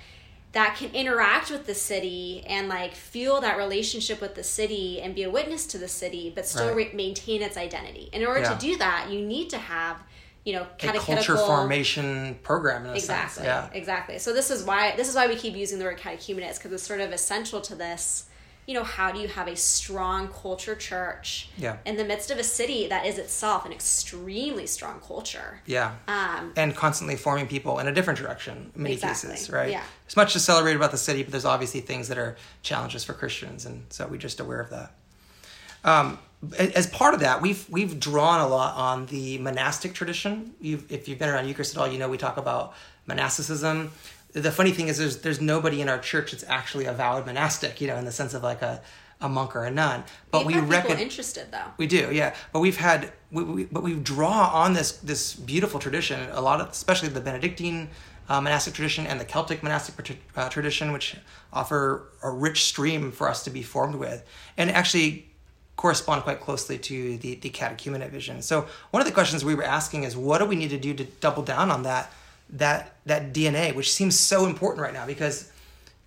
that 0.52 0.75
can 0.76 0.90
interact 0.92 1.50
with 1.50 1.66
the 1.66 1.75
city 1.75 2.42
and 2.47 2.68
like 2.68 2.94
feel 2.94 3.40
that 3.40 3.56
relationship 3.56 4.20
with 4.20 4.35
the 4.35 4.42
city 4.42 5.00
and 5.00 5.14
be 5.14 5.23
a 5.23 5.30
witness 5.30 5.66
to 5.66 5.78
the 5.78 5.87
city 5.87 6.32
but 6.35 6.47
still 6.47 6.68
right. 6.68 6.76
re- 6.76 6.90
maintain 6.92 7.42
its 7.42 7.56
identity. 7.56 8.09
In 8.12 8.26
order 8.26 8.40
yeah. 8.40 8.54
to 8.54 8.59
do 8.59 8.76
that 8.78 9.11
you 9.11 9.25
need 9.25 9.50
to 9.50 9.59
have 9.59 10.02
you 10.44 10.54
know 10.54 10.66
catechetical 10.78 11.12
a 11.12 11.16
culture 11.16 11.37
formation 11.37 12.38
program 12.42 12.87
exactly. 12.87 13.44
Yeah. 13.44 13.68
Exactly. 13.73 14.18
So 14.18 14.32
this 14.32 14.50
is 14.50 14.64
why 14.64 14.97
this 14.97 15.09
is 15.09 15.14
why 15.14 15.26
we 15.26 15.37
keep 15.37 15.54
using 15.54 15.78
the 15.78 15.85
word 15.85 15.99
catechumenates 15.99 16.56
because 16.56 16.73
it's 16.73 16.82
sort 16.82 17.00
of 17.00 17.12
essential 17.12 17.61
to 17.61 17.75
this 17.75 18.29
you 18.70 18.74
know, 18.76 18.84
how 18.84 19.10
do 19.10 19.18
you 19.18 19.26
have 19.26 19.48
a 19.48 19.56
strong 19.56 20.28
culture 20.28 20.76
church 20.76 21.48
Yeah. 21.58 21.78
in 21.84 21.96
the 21.96 22.04
midst 22.04 22.30
of 22.30 22.38
a 22.38 22.44
city 22.44 22.86
that 22.86 23.04
is 23.04 23.18
itself 23.18 23.66
an 23.66 23.72
extremely 23.72 24.64
strong 24.68 25.00
culture? 25.00 25.60
Yeah. 25.66 25.94
Um, 26.06 26.52
and 26.54 26.76
constantly 26.76 27.16
forming 27.16 27.48
people 27.48 27.80
in 27.80 27.88
a 27.88 27.92
different 27.92 28.20
direction 28.20 28.70
in 28.76 28.82
many 28.84 28.94
Exactly. 28.94 29.30
cases, 29.30 29.50
right? 29.50 29.72
Yeah. 29.72 29.82
There's 30.06 30.14
much 30.16 30.34
to 30.34 30.38
celebrate 30.38 30.76
about 30.76 30.92
the 30.92 30.98
city, 30.98 31.24
but 31.24 31.32
there's 31.32 31.44
obviously 31.44 31.80
things 31.80 32.06
that 32.06 32.16
are 32.16 32.36
challenges 32.62 33.02
for 33.02 33.12
Christians, 33.12 33.66
and 33.66 33.86
so 33.90 34.06
we're 34.06 34.18
just 34.18 34.38
aware 34.38 34.60
of 34.60 34.70
that. 34.70 34.92
Um, 35.82 36.20
as 36.56 36.86
part 36.86 37.14
of 37.14 37.20
that, 37.20 37.42
we've 37.42 37.68
we've 37.68 37.98
drawn 37.98 38.40
a 38.40 38.46
lot 38.46 38.76
on 38.76 39.06
the 39.06 39.38
monastic 39.38 39.94
tradition. 39.94 40.54
You've, 40.60 40.90
if 40.92 41.08
you've 41.08 41.18
been 41.18 41.28
around 41.28 41.48
Eucharist 41.48 41.74
at 41.74 41.80
all, 41.82 41.88
you 41.88 41.98
know 41.98 42.08
we 42.08 42.18
talk 42.18 42.36
about 42.36 42.72
monasticism. 43.06 43.90
The 44.32 44.52
funny 44.52 44.70
thing 44.70 44.88
is, 44.88 44.99
there's 44.99 45.18
there's 45.18 45.40
nobody 45.40 45.80
in 45.80 45.88
our 45.88 45.99
church 45.99 46.32
that's 46.32 46.44
actually 46.44 46.84
a 46.84 46.92
valid 46.92 47.26
monastic, 47.26 47.80
you 47.80 47.88
know, 47.88 47.96
in 47.96 48.04
the 48.04 48.12
sense 48.12 48.32
of 48.32 48.42
like 48.42 48.62
a, 48.62 48.80
a 49.20 49.28
monk 49.28 49.56
or 49.56 49.64
a 49.64 49.70
nun. 49.70 50.04
But 50.30 50.46
we've 50.46 50.56
we 50.56 50.62
reckon 50.62 50.90
people 50.92 51.02
interested 51.02 51.50
though. 51.50 51.64
we 51.76 51.87
do, 51.87 52.10
yeah. 52.12 52.34
But 52.52 52.60
we've 52.60 52.76
had, 52.76 53.12
we, 53.32 53.42
we, 53.42 53.64
but 53.64 53.82
we 53.82 53.94
draw 53.94 54.50
on 54.52 54.72
this 54.75 54.92
this 54.92 55.34
beautiful 55.34 55.80
tradition. 55.80 56.28
A 56.30 56.40
lot 56.40 56.60
of, 56.60 56.68
especially 56.70 57.08
the 57.08 57.20
Benedictine 57.20 57.88
uh, 58.28 58.40
monastic 58.40 58.75
tradition 58.75 59.06
and 59.06 59.18
the 59.18 59.25
Celtic 59.25 59.62
monastic 59.62 60.20
uh, 60.37 60.49
tradition, 60.49 60.92
which 60.92 61.16
offer 61.52 62.08
a 62.22 62.30
rich 62.30 62.64
stream 62.64 63.10
for 63.10 63.28
us 63.28 63.42
to 63.44 63.50
be 63.50 63.62
formed 63.62 63.96
with, 63.96 64.25
and 64.56 64.70
actually 64.70 65.26
correspond 65.75 66.22
quite 66.22 66.40
closely 66.40 66.78
to 66.78 67.16
the 67.18 67.34
the 67.37 67.50
catechumenate 67.50 68.10
vision. 68.10 68.42
So 68.42 68.68
one 68.92 69.00
of 69.00 69.06
the 69.06 69.14
questions 69.14 69.44
we 69.44 69.56
were 69.56 69.64
asking 69.64 70.04
is, 70.04 70.16
what 70.16 70.38
do 70.38 70.44
we 70.44 70.54
need 70.54 70.70
to 70.70 70.78
do 70.78 70.94
to 70.94 71.04
double 71.20 71.42
down 71.42 71.70
on 71.70 71.82
that 71.82 72.12
that 72.52 72.97
that 73.07 73.33
DNA, 73.33 73.75
which 73.75 73.92
seems 73.92 74.19
so 74.19 74.47
important 74.47 74.83
right 74.83 74.95
now 74.95 75.07
because 75.07 75.50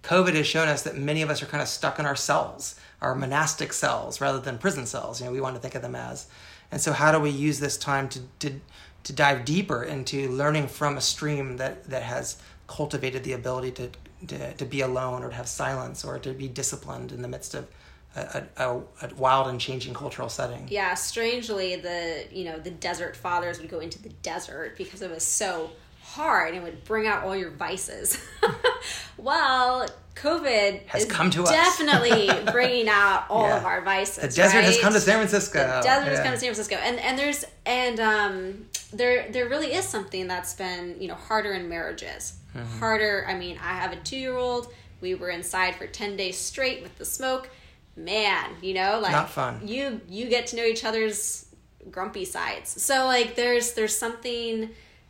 COVID 0.04 0.36
has 0.36 0.46
shown 0.46 0.68
us 0.68 0.84
that 0.84 0.98
many 0.98 1.22
of 1.22 1.30
us 1.30 1.42
are 1.42 1.46
kind 1.46 1.62
of 1.62 1.68
stuck 1.68 1.98
in 2.00 2.06
our 2.06 2.16
cells, 2.16 2.76
our 3.02 3.16
monastic 3.16 3.74
cells, 3.74 4.20
rather 4.20 4.40
than 4.40 4.58
prison 4.58 4.86
cells. 4.86 5.20
You 5.20 5.28
know, 5.28 5.32
we 5.32 5.42
want 5.42 5.56
to 5.56 5.62
think 5.62 5.76
of 5.76 5.82
them 5.82 5.96
as. 5.96 6.28
And 6.72 6.82
so, 6.82 6.92
how 6.92 7.12
do 7.12 7.20
we 7.20 7.30
use 7.30 7.60
this 7.60 7.78
time 7.78 8.10
to 8.10 8.20
to, 8.40 8.60
to 9.04 9.14
dive 9.14 9.46
deeper 9.46 9.84
into 9.84 10.30
learning 10.30 10.68
from 10.68 10.98
a 10.98 11.02
stream 11.02 11.58
that 11.58 11.86
that 11.86 12.04
has 12.04 12.38
cultivated 12.68 13.24
the 13.24 13.34
ability 13.34 13.72
to 13.72 13.90
to, 14.28 14.54
to 14.54 14.66
be 14.66 14.82
alone 14.82 15.24
or 15.24 15.30
to 15.30 15.36
have 15.36 15.48
silence 15.48 16.04
or 16.04 16.18
to 16.20 16.34
be 16.34 16.48
disciplined 16.48 17.12
in 17.12 17.22
the 17.22 17.28
midst 17.28 17.54
of 17.54 17.68
a, 18.16 18.44
a, 18.58 18.70
a, 18.70 18.82
a 19.02 19.16
wild 19.16 19.48
and 19.48 19.60
changing 19.60 19.94
cultural 19.94 20.30
setting. 20.30 20.68
Yeah, 20.70 20.94
strangely, 20.94 21.76
the 21.78 22.26
you 22.32 22.46
know 22.46 22.60
the 22.60 22.72
desert 22.72 23.16
fathers 23.16 23.60
would 23.60 23.70
go 23.70 23.80
into 23.80 24.02
the 24.02 24.10
desert 24.10 24.78
because 24.78 25.02
it 25.02 25.10
was 25.10 25.24
so 25.24 25.72
hard 26.14 26.54
and 26.54 26.58
it 26.58 26.64
would 26.64 26.84
bring 26.86 27.08
out 27.08 27.24
all 27.24 27.36
your 27.36 27.52
vices. 27.52 28.18
well, 29.18 29.88
COVID 30.16 30.86
Has 30.88 31.06
come 31.06 31.30
to 31.32 31.44
us. 31.44 31.50
definitely 31.50 32.30
bringing 32.52 32.88
out 32.88 33.26
all 33.30 33.48
Yeah. 33.48 33.58
of 33.58 33.66
our 33.66 33.82
vices. 33.82 34.22
The 34.36 34.42
desert 34.42 34.64
has 34.64 34.80
come 34.80 34.94
to 34.94 35.00
San 35.00 35.16
Francisco. 35.18 35.60
The 35.60 35.82
desert 35.84 36.10
has 36.10 36.20
come 36.20 36.32
to 36.34 36.40
San 36.40 36.54
Francisco, 36.54 36.76
and 36.76 37.00
and 37.00 37.18
there's 37.18 37.46
and 37.66 38.00
um 38.00 38.66
there 38.94 39.32
there 39.32 39.50
really 39.50 39.74
is 39.74 39.86
something 39.86 40.28
that's 40.28 40.54
been 40.54 40.98
you 41.00 41.08
know 41.08 41.16
harder 41.16 41.54
in 41.54 41.68
marriages. 41.68 42.34
Mm-hmm. 42.56 42.80
Harder. 42.80 43.26
I 43.28 43.34
mean, 43.36 43.58
I 43.58 43.74
have 43.74 43.92
a 43.92 43.98
two 43.98 44.18
year 44.18 44.38
old. 44.38 44.72
We 45.02 45.16
were 45.16 45.30
inside 45.30 45.76
for 45.76 45.88
ten 45.88 46.16
days 46.16 46.38
straight 46.38 46.84
with 46.84 46.96
the 46.98 47.06
smoke. 47.06 47.50
Man, 47.96 48.52
you 48.62 48.74
know, 48.76 49.00
like 49.02 49.12
Not 49.12 49.30
fun. 49.30 49.68
You 49.68 50.02
you 50.08 50.28
get 50.30 50.48
to 50.48 50.56
know 50.56 50.64
each 50.64 50.86
other's 50.86 51.48
grumpy 51.92 52.26
sides. 52.26 52.82
So 52.82 53.06
like 53.06 53.36
there's 53.36 53.74
there's 53.74 53.96
something. 53.96 54.70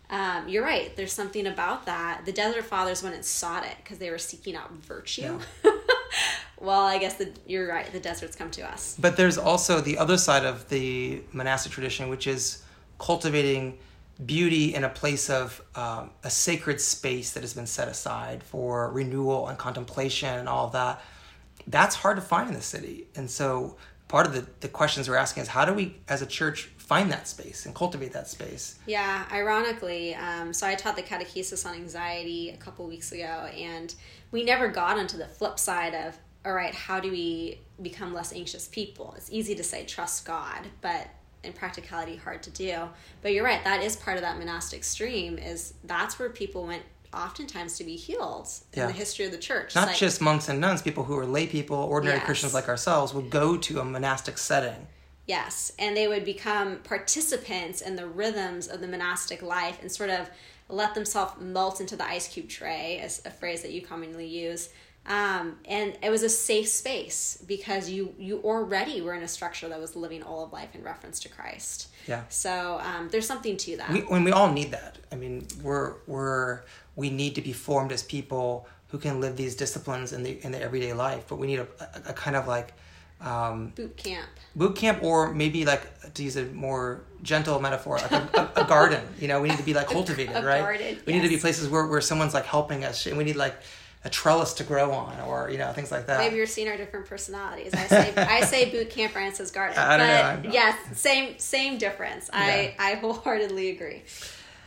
Um, 0.10 0.48
you're 0.48 0.64
right. 0.64 0.96
There's 0.96 1.14
something 1.14 1.48
about 1.48 1.86
that. 1.86 2.26
The 2.26 2.32
Desert 2.32 2.66
Fathers 2.66 3.02
went 3.02 3.16
and 3.16 3.26
sought 3.26 3.66
it 3.66 3.76
because 3.78 3.98
they 3.98 4.10
were 4.10 4.18
seeking 4.18 4.56
out 4.56 4.72
virtue. 4.72 5.40
well, 6.60 6.82
I 6.82 6.98
guess 6.98 7.16
the, 7.16 7.32
you're 7.48 7.68
right. 7.68 7.92
The 7.92 8.00
deserts 8.00 8.36
come 8.36 8.52
to 8.52 8.62
us. 8.62 8.96
But 9.00 9.18
there's 9.18 9.38
also 9.38 9.82
the 9.82 9.98
other 9.98 10.18
side 10.18 10.46
of 10.46 10.70
the 10.70 11.22
monastic 11.32 11.72
tradition, 11.72 12.10
which 12.10 12.28
is 12.28 12.64
cultivating 13.00 13.80
beauty 14.26 14.76
in 14.76 14.84
a 14.84 14.90
place 14.90 15.30
of 15.30 15.62
um, 15.76 16.12
a 16.24 16.30
sacred 16.30 16.80
space 16.80 17.32
that 17.32 17.42
has 17.42 17.54
been 17.54 17.66
set 17.66 17.88
aside 17.88 18.44
for 18.44 18.92
renewal 18.92 19.48
and 19.48 19.58
contemplation 19.58 20.30
and 20.30 20.48
all 20.48 20.70
that. 20.70 21.02
That's 21.66 21.96
hard 21.96 22.18
to 22.18 22.22
find 22.22 22.50
in 22.50 22.56
the 22.56 22.62
city. 22.62 23.08
And 23.16 23.30
so 23.30 23.78
part 24.08 24.28
of 24.28 24.34
the, 24.34 24.46
the 24.60 24.68
questions 24.68 25.10
we're 25.10 25.16
asking 25.16 25.44
is 25.44 25.50
how 25.50 25.66
do 25.66 25.74
we, 25.74 25.98
as 26.08 26.22
a 26.22 26.26
church, 26.26 26.70
find 26.94 27.12
that 27.12 27.28
space 27.28 27.66
and 27.66 27.74
cultivate 27.74 28.12
that 28.14 28.28
space? 28.28 28.78
Yeah, 28.86 29.26
ironically, 29.32 30.14
um, 30.14 30.54
so 30.54 30.68
I 30.68 30.76
taught 30.76 30.96
the 30.96 31.02
catechesis 31.02 31.66
on 31.66 31.74
anxiety 31.74 32.52
a 32.52 32.58
couple 32.58 32.86
weeks 32.86 33.12
ago, 33.12 33.48
and 33.58 33.94
we 34.32 34.44
never 34.44 34.68
got 34.68 34.98
onto 35.00 35.18
the 35.18 35.26
flip 35.28 35.58
side 35.58 35.96
of, 35.96 36.16
all 36.46 36.54
right, 36.54 36.76
how 36.76 37.00
do 37.00 37.10
we 37.10 37.60
become 37.82 38.14
less 38.14 38.32
anxious 38.32 38.68
people? 38.68 39.14
It's 39.18 39.32
easy 39.32 39.56
to 39.56 39.64
say 39.64 39.86
trust 39.86 40.24
God, 40.26 40.68
but 40.82 41.08
in 41.44 41.54
practicality, 41.54 42.16
hard 42.16 42.44
to 42.44 42.52
do. 42.52 42.76
But 43.24 43.34
you're 43.34 43.44
right, 43.44 43.64
that 43.64 43.82
is 43.82 43.96
part 43.96 44.18
of 44.18 44.22
that 44.22 44.38
monastic 44.38 44.84
stream. 44.84 45.38
Is 45.40 45.74
that's 45.84 46.20
where 46.20 46.30
people 46.30 46.68
went 46.68 46.84
oftentimes 47.12 47.78
to 47.80 47.84
be 47.84 47.96
healed 47.96 48.50
in 48.74 48.80
Yeah. 48.82 48.88
the 48.88 48.94
history 48.94 49.26
of 49.26 49.32
the 49.32 49.38
church. 49.40 49.74
Not 49.76 49.88
Like- 49.88 49.98
just 49.98 50.22
monks 50.22 50.48
and 50.48 50.60
nuns, 50.62 50.82
people 50.84 51.04
who 51.06 51.18
are 51.18 51.26
lay 51.26 51.48
people, 51.48 51.78
ordinary 51.78 52.18
Yes. 52.20 52.26
Christians 52.28 52.54
like 52.54 52.68
ourselves, 52.70 53.14
would 53.16 53.30
go 53.32 53.58
to 53.58 53.80
a 53.80 53.84
monastic 53.84 54.38
setting. 54.38 54.88
Yes, 55.26 55.72
and 55.80 55.96
they 55.96 56.08
would 56.08 56.26
become 56.26 56.78
participants 56.78 57.82
in 57.82 57.96
the 57.96 58.06
rhythms 58.06 58.68
of 58.68 58.82
the 58.82 58.88
monastic 58.88 59.42
life 59.42 59.80
and 59.82 59.92
sort 59.92 60.10
of 60.10 60.30
let 60.70 60.96
themselves 60.96 61.40
melt 61.40 61.80
into 61.80 61.96
the 61.96 62.06
ice 62.06 62.28
cube 62.28 62.50
tray, 62.50 63.00
as 63.02 63.22
a 63.26 63.30
phrase 63.30 63.62
that 63.62 63.72
you 63.72 63.82
commonly 63.82 64.28
use. 64.28 64.70
Um, 65.06 65.58
and 65.66 65.98
it 66.02 66.10
was 66.10 66.24
a 66.24 66.30
safe 66.30 66.70
space 66.70 67.44
because 67.46 67.90
you 67.90 68.16
you 68.18 68.40
already 68.40 69.02
were 69.02 69.14
in 69.14 69.24
a 69.24 69.28
structure 69.28 69.68
that 69.68 69.80
was 69.80 69.98
living 69.98 70.24
all 70.24 70.46
of 70.46 70.54
life 70.54 70.74
in 70.76 70.84
reference 70.84 71.20
to 71.22 71.30
Christ. 71.30 71.90
Yeah. 72.08 72.24
So 72.30 72.80
um, 72.82 73.10
there's 73.10 73.28
something 73.28 73.58
to 73.58 73.78
that. 73.78 73.92
we, 73.92 74.00
when 74.02 74.24
we 74.24 74.32
all 74.32 74.52
need 74.52 74.72
that. 74.72 74.98
I 75.12 75.16
mean, 75.16 75.46
we're 75.62 75.96
we're 76.08 76.62
we 76.96 77.10
need 77.10 77.36
to 77.36 77.42
be 77.42 77.52
formed 77.52 77.92
as 77.92 78.02
people 78.02 78.66
who 78.90 78.98
can 78.98 79.20
live 79.20 79.36
these 79.36 79.56
disciplines 79.56 80.14
in 80.14 80.24
the 80.24 80.42
in 80.46 80.54
the 80.54 80.62
everyday 80.62 80.94
life. 80.94 81.26
But 81.28 81.36
we 81.36 81.48
need 81.48 81.60
a, 81.60 81.68
a, 81.82 82.12
a 82.12 82.14
kind 82.14 82.38
of 82.38 82.48
like 82.48 82.74
um, 83.22 83.70
Boot 83.76 83.96
camp. 83.98 84.28
boot 84.56 84.76
camp, 84.76 85.02
or 85.04 85.34
maybe 85.34 85.66
like 85.66 86.14
to 86.14 86.24
use 86.24 86.36
a 86.36 86.46
more 86.46 87.02
gentle 87.22 87.60
metaphor, 87.60 87.98
like 87.98 88.12
a, 88.12 88.52
a, 88.56 88.64
a 88.64 88.68
garden. 88.68 89.02
You 89.20 89.28
know, 89.30 89.42
we 89.42 89.50
need 89.50 89.58
to 89.58 89.64
be 89.64 89.74
like 89.74 89.88
cultivated, 89.98 90.36
a 90.36 90.46
right? 90.46 90.62
garden, 90.62 90.98
we 91.06 91.14
need 91.14 91.22
to 91.22 91.30
be 91.30 91.38
places 91.38 91.70
where 91.70 91.88
where 91.88 92.02
someone's 92.02 92.34
like 92.34 92.46
helping 92.46 92.84
us, 92.84 93.06
and 93.06 93.18
we 93.18 93.24
need 93.24 93.36
like 93.38 93.56
a 94.06 94.10
trellis 94.10 94.54
to 94.56 94.66
grow 94.66 94.92
on, 94.92 95.18
or 95.22 95.50
you 95.50 95.58
know, 95.58 95.72
things 95.72 95.90
like 95.90 96.08
that. 96.08 96.20
Maybe 96.20 96.36
you're 96.36 96.46
seeing 96.46 96.68
our 96.68 96.76
different 96.76 97.06
personalities. 97.06 97.74
I 97.74 97.88
say 97.88 98.14
I 98.18 98.42
say 98.42 98.70
boot 98.72 98.90
camp, 98.90 99.16
Ryan 99.16 99.34
says 99.34 99.52
garden. 99.52 99.78
I 99.78 99.98
don't 99.98 100.08
know, 100.08 100.14
but 100.42 100.48
I'm 100.50 100.54
yes, 100.54 101.00
same 101.00 101.40
same 101.40 101.78
difference. 101.78 102.30
I 102.34 102.76
I 102.78 102.96
wholeheartedly 102.96 103.70
agree. 103.70 104.04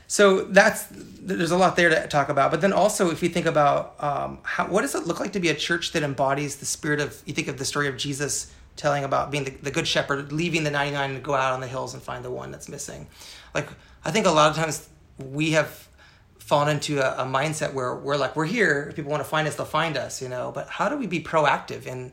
So 0.09 0.45
that's 0.45 0.87
there's 0.91 1.51
a 1.51 1.57
lot 1.57 1.77
there 1.77 1.89
to 1.89 2.07
talk 2.07 2.29
about. 2.29 2.51
But 2.51 2.61
then 2.61 2.73
also, 2.73 3.11
if 3.11 3.23
you 3.23 3.29
think 3.29 3.47
about 3.47 3.97
um, 4.03 4.39
how, 4.43 4.69
what 4.69 4.83
does 4.83 4.95
it 4.95 5.07
look 5.07 5.19
like 5.19 5.33
to 5.33 5.41
be 5.41 5.49
a 5.49 5.55
church 5.55 5.93
that 5.93 6.03
embodies 6.03 6.57
the 6.57 6.67
spirit 6.67 7.01
of, 7.01 7.21
you 7.27 7.35
think 7.35 7.49
of 7.49 7.59
the 7.59 7.65
story 7.65 7.89
of 7.89 7.97
Jesus 7.97 8.53
telling 8.77 9.05
about 9.05 9.31
being 9.31 9.45
the, 9.45 9.51
the 9.51 9.71
good 9.71 9.89
shepherd, 9.89 10.33
leaving 10.33 10.63
the 10.63 10.71
99 10.71 11.15
to 11.15 11.21
go 11.21 11.35
out 11.35 11.53
on 11.53 11.61
the 11.61 11.67
hills 11.67 11.95
and 11.95 12.03
find 12.03 12.25
the 12.25 12.31
one 12.31 12.51
that's 12.51 12.69
missing. 12.69 13.07
Like, 13.55 13.69
I 14.05 14.11
think 14.11 14.27
a 14.27 14.31
lot 14.31 14.51
of 14.51 14.57
times 14.57 14.89
we 15.19 15.53
have 15.53 15.89
fallen 16.39 16.69
into 16.69 17.01
a, 17.01 17.25
a 17.25 17.27
mindset 17.27 17.73
where 17.73 17.95
we're 17.97 18.17
like, 18.17 18.37
we're 18.37 18.47
here. 18.47 18.87
If 18.91 18.97
people 18.97 19.11
want 19.11 19.25
to 19.25 19.29
find 19.29 19.49
us, 19.49 19.57
they'll 19.57 19.67
find 19.67 19.97
us, 19.97 20.23
you 20.23 20.29
know. 20.29 20.53
But 20.55 20.69
how 20.69 20.89
do 20.89 20.97
we 20.97 21.07
be 21.07 21.21
proactive 21.21 21.87
in 21.87 22.13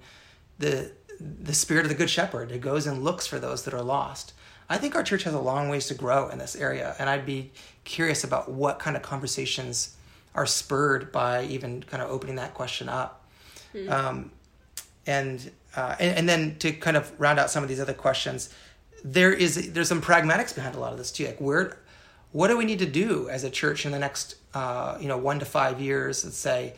the 0.58 0.92
the 1.20 1.54
spirit 1.54 1.86
of 1.86 1.90
the 1.90 1.96
good 1.96 2.10
shepherd 2.10 2.52
who 2.52 2.58
goes 2.58 2.88
and 2.88 3.04
looks 3.04 3.28
for 3.28 3.38
those 3.38 3.64
that 3.66 3.74
are 3.74 3.84
lost? 3.84 4.34
I 4.70 4.78
think 4.78 4.96
our 4.96 5.04
church 5.04 5.24
has 5.24 5.34
a 5.34 5.40
long 5.40 5.70
ways 5.70 5.88
to 5.88 5.94
grow 5.94 6.30
in 6.30 6.38
this 6.38 6.56
area, 6.56 6.96
and 7.00 7.10
I'd 7.10 7.26
be 7.26 7.52
curious 7.84 8.24
about 8.24 8.50
what 8.50 8.80
kind 8.80 8.96
of 8.96 9.02
conversations 9.02 9.96
are 10.36 10.46
spurred 10.46 11.12
by 11.12 11.44
even 11.46 11.84
kind 11.84 12.02
of 12.02 12.10
opening 12.10 12.36
that 12.36 12.54
question 12.54 12.90
up. 12.90 13.26
Um, 13.90 14.32
and, 15.06 15.52
uh, 15.76 15.96
and 16.00 16.18
and 16.18 16.30
then 16.30 16.58
to 16.60 16.72
kind 16.72 16.96
of 16.96 17.12
round 17.20 17.40
out 17.40 17.50
some 17.50 17.64
of 17.64 17.70
these 17.70 17.80
other 17.80 17.94
questions, 17.94 18.50
there 19.04 19.34
is 19.34 19.74
there's 19.74 19.90
some 19.90 20.02
pragmatics 20.02 20.56
behind 20.56 20.76
a 20.76 20.80
lot 20.80 20.92
of 20.92 20.98
this 20.98 21.12
too. 21.12 21.26
Like 21.26 21.42
where, 21.42 21.78
what 22.32 22.48
do 22.48 22.58
we 22.58 22.66
need 22.66 22.80
to 22.80 22.86
do 22.86 23.30
as 23.30 23.44
a 23.44 23.50
church 23.50 23.86
in 23.86 23.92
the 23.92 24.00
next 24.00 24.36
uh, 24.54 24.98
you 25.00 25.08
know 25.08 25.18
one 25.18 25.40
to 25.40 25.46
five 25.46 25.82
years, 25.82 26.24
let's 26.24 26.38
say, 26.38 26.74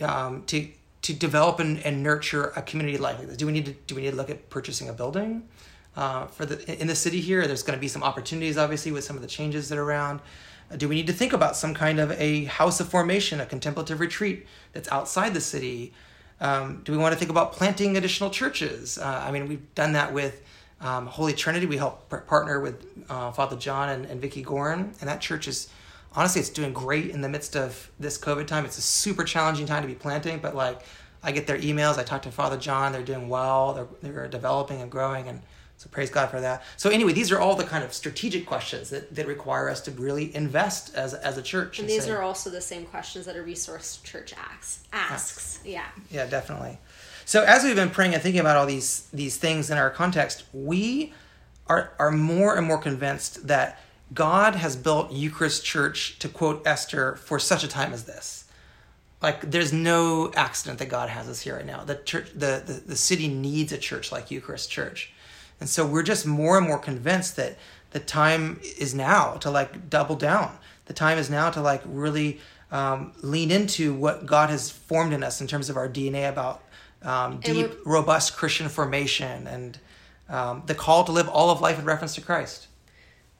um, 0.00 0.44
to 0.46 0.68
to 1.02 1.12
develop 1.12 1.60
and, 1.60 1.78
and 1.80 2.02
nurture 2.02 2.52
a 2.56 2.62
community 2.62 2.96
like 2.96 3.20
this? 3.20 3.36
Do 3.36 3.46
we 3.46 3.52
need 3.52 3.66
to 3.66 3.72
do 3.72 3.94
we 3.96 4.02
need 4.02 4.10
to 4.10 4.16
look 4.16 4.30
at 4.30 4.50
purchasing 4.50 4.88
a 4.88 4.92
building? 4.92 5.48
Uh, 5.96 6.26
for 6.26 6.46
the 6.46 6.80
in 6.80 6.86
the 6.86 6.94
city 6.94 7.20
here. 7.20 7.46
There's 7.46 7.62
going 7.62 7.76
to 7.76 7.80
be 7.80 7.88
some 7.88 8.02
opportunities, 8.02 8.58
obviously, 8.58 8.92
with 8.92 9.04
some 9.04 9.16
of 9.16 9.22
the 9.22 9.28
changes 9.28 9.68
that 9.68 9.78
are 9.78 9.84
around. 9.84 10.20
Uh, 10.70 10.76
do 10.76 10.88
we 10.88 10.94
need 10.94 11.06
to 11.06 11.12
think 11.12 11.32
about 11.32 11.56
some 11.56 11.74
kind 11.74 12.00
of 12.00 12.12
a 12.12 12.44
house 12.44 12.80
of 12.80 12.88
formation, 12.88 13.40
a 13.40 13.46
contemplative 13.46 14.00
retreat 14.00 14.46
that's 14.72 14.90
outside 14.90 15.34
the 15.34 15.40
city? 15.40 15.92
Um, 16.40 16.82
do 16.84 16.92
we 16.92 16.98
want 16.98 17.12
to 17.12 17.18
think 17.18 17.30
about 17.30 17.52
planting 17.52 17.96
additional 17.96 18.30
churches? 18.30 18.98
Uh, 18.98 19.24
I 19.26 19.30
mean, 19.30 19.48
we've 19.48 19.74
done 19.74 19.92
that 19.92 20.12
with 20.12 20.42
um, 20.80 21.06
Holy 21.06 21.32
Trinity. 21.32 21.66
We 21.66 21.76
help 21.76 22.08
par- 22.08 22.22
partner 22.22 22.60
with 22.60 22.86
uh, 23.08 23.30
Father 23.30 23.56
John 23.56 23.88
and, 23.88 24.04
and 24.06 24.20
Vicky 24.20 24.44
Gorin, 24.44 24.94
and 25.00 25.08
that 25.08 25.20
church 25.20 25.48
is 25.48 25.68
honestly 26.16 26.40
it's 26.40 26.50
doing 26.50 26.72
great 26.72 27.10
in 27.10 27.20
the 27.20 27.28
midst 27.28 27.56
of 27.56 27.90
this 27.98 28.18
COVID 28.18 28.46
time. 28.46 28.64
It's 28.64 28.78
a 28.78 28.82
super 28.82 29.24
challenging 29.24 29.66
time 29.66 29.82
to 29.82 29.88
be 29.88 29.94
planting, 29.94 30.38
but 30.38 30.54
like 30.54 30.80
I 31.22 31.32
get 31.32 31.46
their 31.46 31.58
emails. 31.58 31.98
I 31.98 32.02
talk 32.02 32.22
to 32.22 32.30
Father 32.30 32.58
John. 32.58 32.92
They're 32.92 33.02
doing 33.02 33.28
well. 33.28 33.72
They're 33.72 34.12
they're 34.12 34.28
developing 34.28 34.82
and 34.82 34.90
growing, 34.90 35.28
and 35.28 35.40
so 35.76 35.88
praise 35.90 36.10
God 36.10 36.30
for 36.30 36.40
that. 36.40 36.62
So 36.76 36.88
anyway, 36.88 37.12
these 37.12 37.30
are 37.32 37.38
all 37.38 37.56
the 37.56 37.64
kind 37.64 37.84
of 37.84 37.92
strategic 37.92 38.46
questions 38.46 38.90
that, 38.90 39.14
that 39.14 39.26
require 39.26 39.68
us 39.68 39.80
to 39.82 39.90
really 39.90 40.34
invest 40.34 40.94
as 40.94 41.14
as 41.14 41.36
a 41.36 41.42
church. 41.42 41.78
And, 41.78 41.88
and 41.88 41.96
these 41.96 42.04
say, 42.04 42.12
are 42.12 42.22
also 42.22 42.50
the 42.50 42.60
same 42.60 42.86
questions 42.86 43.26
that 43.26 43.36
a 43.36 43.42
resource 43.42 44.00
church 44.02 44.34
asks. 44.36 44.84
Asks, 44.92 45.60
yeah. 45.64 45.86
Yeah, 46.10 46.26
definitely. 46.26 46.78
So 47.26 47.42
as 47.42 47.64
we've 47.64 47.76
been 47.76 47.90
praying 47.90 48.14
and 48.14 48.22
thinking 48.22 48.40
about 48.40 48.56
all 48.56 48.66
these 48.66 49.08
these 49.12 49.36
things 49.36 49.70
in 49.70 49.78
our 49.78 49.90
context, 49.90 50.44
we 50.52 51.12
are 51.66 51.92
are 51.98 52.10
more 52.10 52.56
and 52.56 52.66
more 52.66 52.78
convinced 52.78 53.46
that 53.48 53.80
God 54.12 54.54
has 54.54 54.76
built 54.76 55.12
Eucharist 55.12 55.64
Church 55.64 56.18
to 56.20 56.28
quote 56.28 56.66
Esther 56.66 57.16
for 57.16 57.38
such 57.38 57.64
a 57.64 57.68
time 57.68 57.92
as 57.92 58.04
this 58.04 58.44
like 59.24 59.50
there's 59.50 59.72
no 59.72 60.30
accident 60.36 60.78
that 60.80 60.90
God 60.90 61.08
has 61.08 61.28
us 61.30 61.40
here 61.40 61.56
right 61.56 61.64
now. 61.64 61.82
The 61.82 61.96
church, 61.96 62.30
the, 62.34 62.62
the, 62.64 62.82
the 62.86 62.94
city 62.94 63.26
needs 63.26 63.72
a 63.72 63.78
church 63.78 64.12
like 64.12 64.30
Eucharist 64.30 64.70
Church. 64.70 65.13
And 65.60 65.68
so 65.68 65.86
we're 65.86 66.02
just 66.02 66.26
more 66.26 66.58
and 66.58 66.66
more 66.66 66.78
convinced 66.78 67.36
that 67.36 67.56
the 67.90 68.00
time 68.00 68.60
is 68.78 68.94
now 68.94 69.34
to 69.34 69.50
like 69.50 69.88
double 69.88 70.16
down. 70.16 70.58
The 70.86 70.92
time 70.92 71.18
is 71.18 71.30
now 71.30 71.50
to 71.50 71.60
like 71.60 71.82
really 71.84 72.40
um, 72.70 73.12
lean 73.22 73.50
into 73.50 73.94
what 73.94 74.26
God 74.26 74.50
has 74.50 74.70
formed 74.70 75.12
in 75.12 75.22
us 75.22 75.40
in 75.40 75.46
terms 75.46 75.70
of 75.70 75.76
our 75.76 75.88
DNA 75.88 76.28
about 76.28 76.62
um, 77.02 77.40
deep, 77.40 77.70
robust 77.84 78.36
Christian 78.36 78.68
formation 78.68 79.46
and 79.46 79.78
um, 80.28 80.62
the 80.66 80.74
call 80.74 81.04
to 81.04 81.12
live 81.12 81.28
all 81.28 81.50
of 81.50 81.60
life 81.60 81.78
in 81.78 81.84
reference 81.84 82.14
to 82.16 82.20
Christ. 82.20 82.66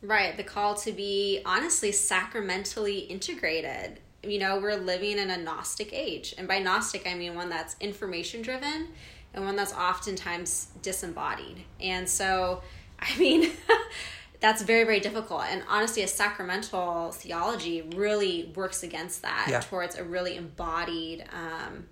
Right, 0.02 0.36
the 0.36 0.44
call 0.44 0.74
to 0.76 0.92
be 0.92 1.40
honestly 1.46 1.90
sacramentally 1.90 2.98
integrated 2.98 4.00
you 4.26 4.38
know, 4.38 4.58
we're 4.58 4.76
living 4.76 5.18
in 5.18 5.30
a 5.30 5.36
Gnostic 5.36 5.92
age. 5.92 6.34
And 6.38 6.48
by 6.48 6.58
Gnostic, 6.58 7.06
I 7.06 7.14
mean 7.14 7.34
one 7.34 7.48
that's 7.48 7.76
information 7.80 8.42
driven 8.42 8.88
and 9.34 9.44
one 9.44 9.56
that's 9.56 9.72
oftentimes 9.72 10.68
disembodied. 10.82 11.64
And 11.80 12.08
so, 12.08 12.62
I 12.98 13.16
mean, 13.18 13.50
that's 14.40 14.62
very, 14.62 14.84
very 14.84 15.00
difficult. 15.00 15.42
And 15.50 15.62
honestly, 15.68 16.02
a 16.02 16.08
sacramental 16.08 17.12
theology 17.12 17.82
really 17.94 18.52
works 18.54 18.82
against 18.82 19.22
that 19.22 19.48
yeah. 19.50 19.60
towards 19.60 19.96
a 19.96 20.04
really 20.04 20.36
embodied, 20.36 21.24
um, 21.32 21.86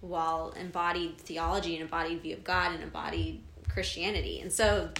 well, 0.00 0.54
embodied 0.58 1.18
theology 1.18 1.74
and 1.74 1.82
embodied 1.82 2.22
view 2.22 2.34
of 2.34 2.44
God 2.44 2.72
and 2.72 2.82
embodied 2.82 3.40
Christianity. 3.68 4.40
And 4.40 4.52
so, 4.52 4.90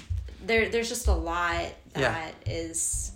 there, 0.44 0.68
there's 0.68 0.88
just 0.88 1.06
a 1.06 1.14
lot 1.14 1.72
that 1.94 2.34
yeah. 2.46 2.52
is. 2.52 3.12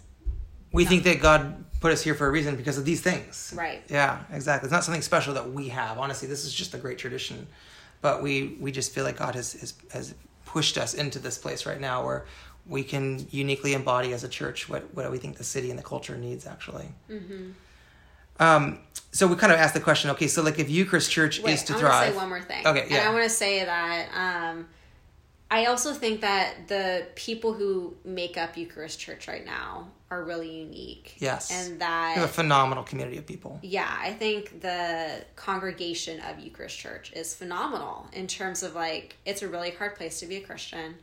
We 0.73 0.85
think 0.85 1.05
that 1.05 1.21
God 1.21 1.65
put 1.81 1.93
us 1.93 2.03
here 2.03 2.15
for 2.15 2.27
a 2.27 2.31
reason 2.31 2.57
because 2.57 2.79
of 2.79 2.85
these 2.85 3.01
things. 3.01 3.53
Right. 3.57 3.83
Yeah, 3.89 4.23
exactly. 4.33 4.67
It's 4.67 4.73
not 4.73 4.85
something 4.85 5.03
special 5.03 5.35
that 5.35 5.53
we 5.53 5.69
have. 5.69 5.99
Honestly, 5.99 6.29
this 6.29 6.45
is 6.45 6.53
just 6.53 6.75
a 6.75 6.79
great 6.79 6.99
tradition. 6.99 7.47
But 8.03 8.23
we 8.23 8.57
we 8.61 8.73
just 8.73 8.93
feel 8.93 9.05
like 9.05 9.17
God 9.17 9.35
has 9.35 9.53
has, 9.55 9.75
has 9.93 10.15
pushed 10.45 10.79
us 10.79 10.95
into 10.95 11.19
this 11.19 11.39
place 11.39 11.67
right 11.67 11.81
now 11.81 12.05
where 12.05 12.27
we 12.67 12.83
can 12.83 13.27
uniquely 13.31 13.75
embody 13.75 14.13
as 14.13 14.25
a 14.25 14.29
church 14.29 14.69
what 14.69 14.93
what 14.95 15.11
we 15.11 15.19
think 15.19 15.37
the 15.37 15.45
city 15.45 15.71
and 15.71 15.79
the 15.79 15.83
culture 15.83 16.17
needs 16.17 16.47
actually. 16.47 16.89
Mm-hmm. 17.11 17.51
Um, 18.39 18.81
so 19.13 19.27
we 19.27 19.37
kind 19.37 19.53
of 19.53 19.59
asked 19.59 19.75
the 19.75 19.81
question. 19.81 20.11
Okay, 20.11 20.29
so 20.29 20.43
like 20.43 20.59
if 20.59 20.69
Eucharist 20.69 21.11
Church 21.11 21.41
Wait, 21.41 21.55
is 21.55 21.63
to 21.65 21.75
I 21.75 21.79
thrive. 21.79 21.93
I 21.93 21.97
want 21.97 22.07
to 22.07 22.13
say 22.13 22.17
one 22.17 22.29
more 22.29 22.43
thing. 22.43 22.67
Okay, 22.67 22.87
yeah. 22.91 22.97
And 22.99 23.09
I 23.09 23.13
want 23.13 23.25
to 23.25 23.31
say 23.31 23.65
that 23.65 24.51
um, 24.53 24.69
I 25.51 25.67
also 25.67 25.93
think 25.93 26.23
that 26.23 26.69
the 26.69 27.07
people 27.15 27.53
who 27.53 27.97
make 28.05 28.37
up 28.37 28.57
Eucharist 28.57 28.99
Church 28.99 29.29
right 29.29 29.45
now 29.45 29.89
are 30.11 30.25
really 30.25 30.51
unique. 30.51 31.17
Yes. 31.19 31.51
And 31.51 31.81
that 31.81 32.17
a 32.19 32.29
phenomenal 32.29 32.85
community 32.85 33.19
of 33.19 33.27
people. 33.27 33.59
Yeah, 33.63 33.93
I 34.01 34.13
think 34.13 34.61
the 34.61 35.25
congregation 35.37 36.21
of 36.21 36.41
Eucharist 36.41 36.79
Church 36.79 37.13
is 37.13 37.35
phenomenal 37.35 38.09
in 38.13 38.27
terms 38.27 38.63
of 38.63 38.75
like 38.75 39.17
it's 39.25 39.43
a 39.43 39.49
really 39.49 39.71
hard 39.71 39.95
place 39.97 40.21
to 40.21 40.27
be 40.27 40.37
a 40.37 40.41
Christian. 40.41 40.97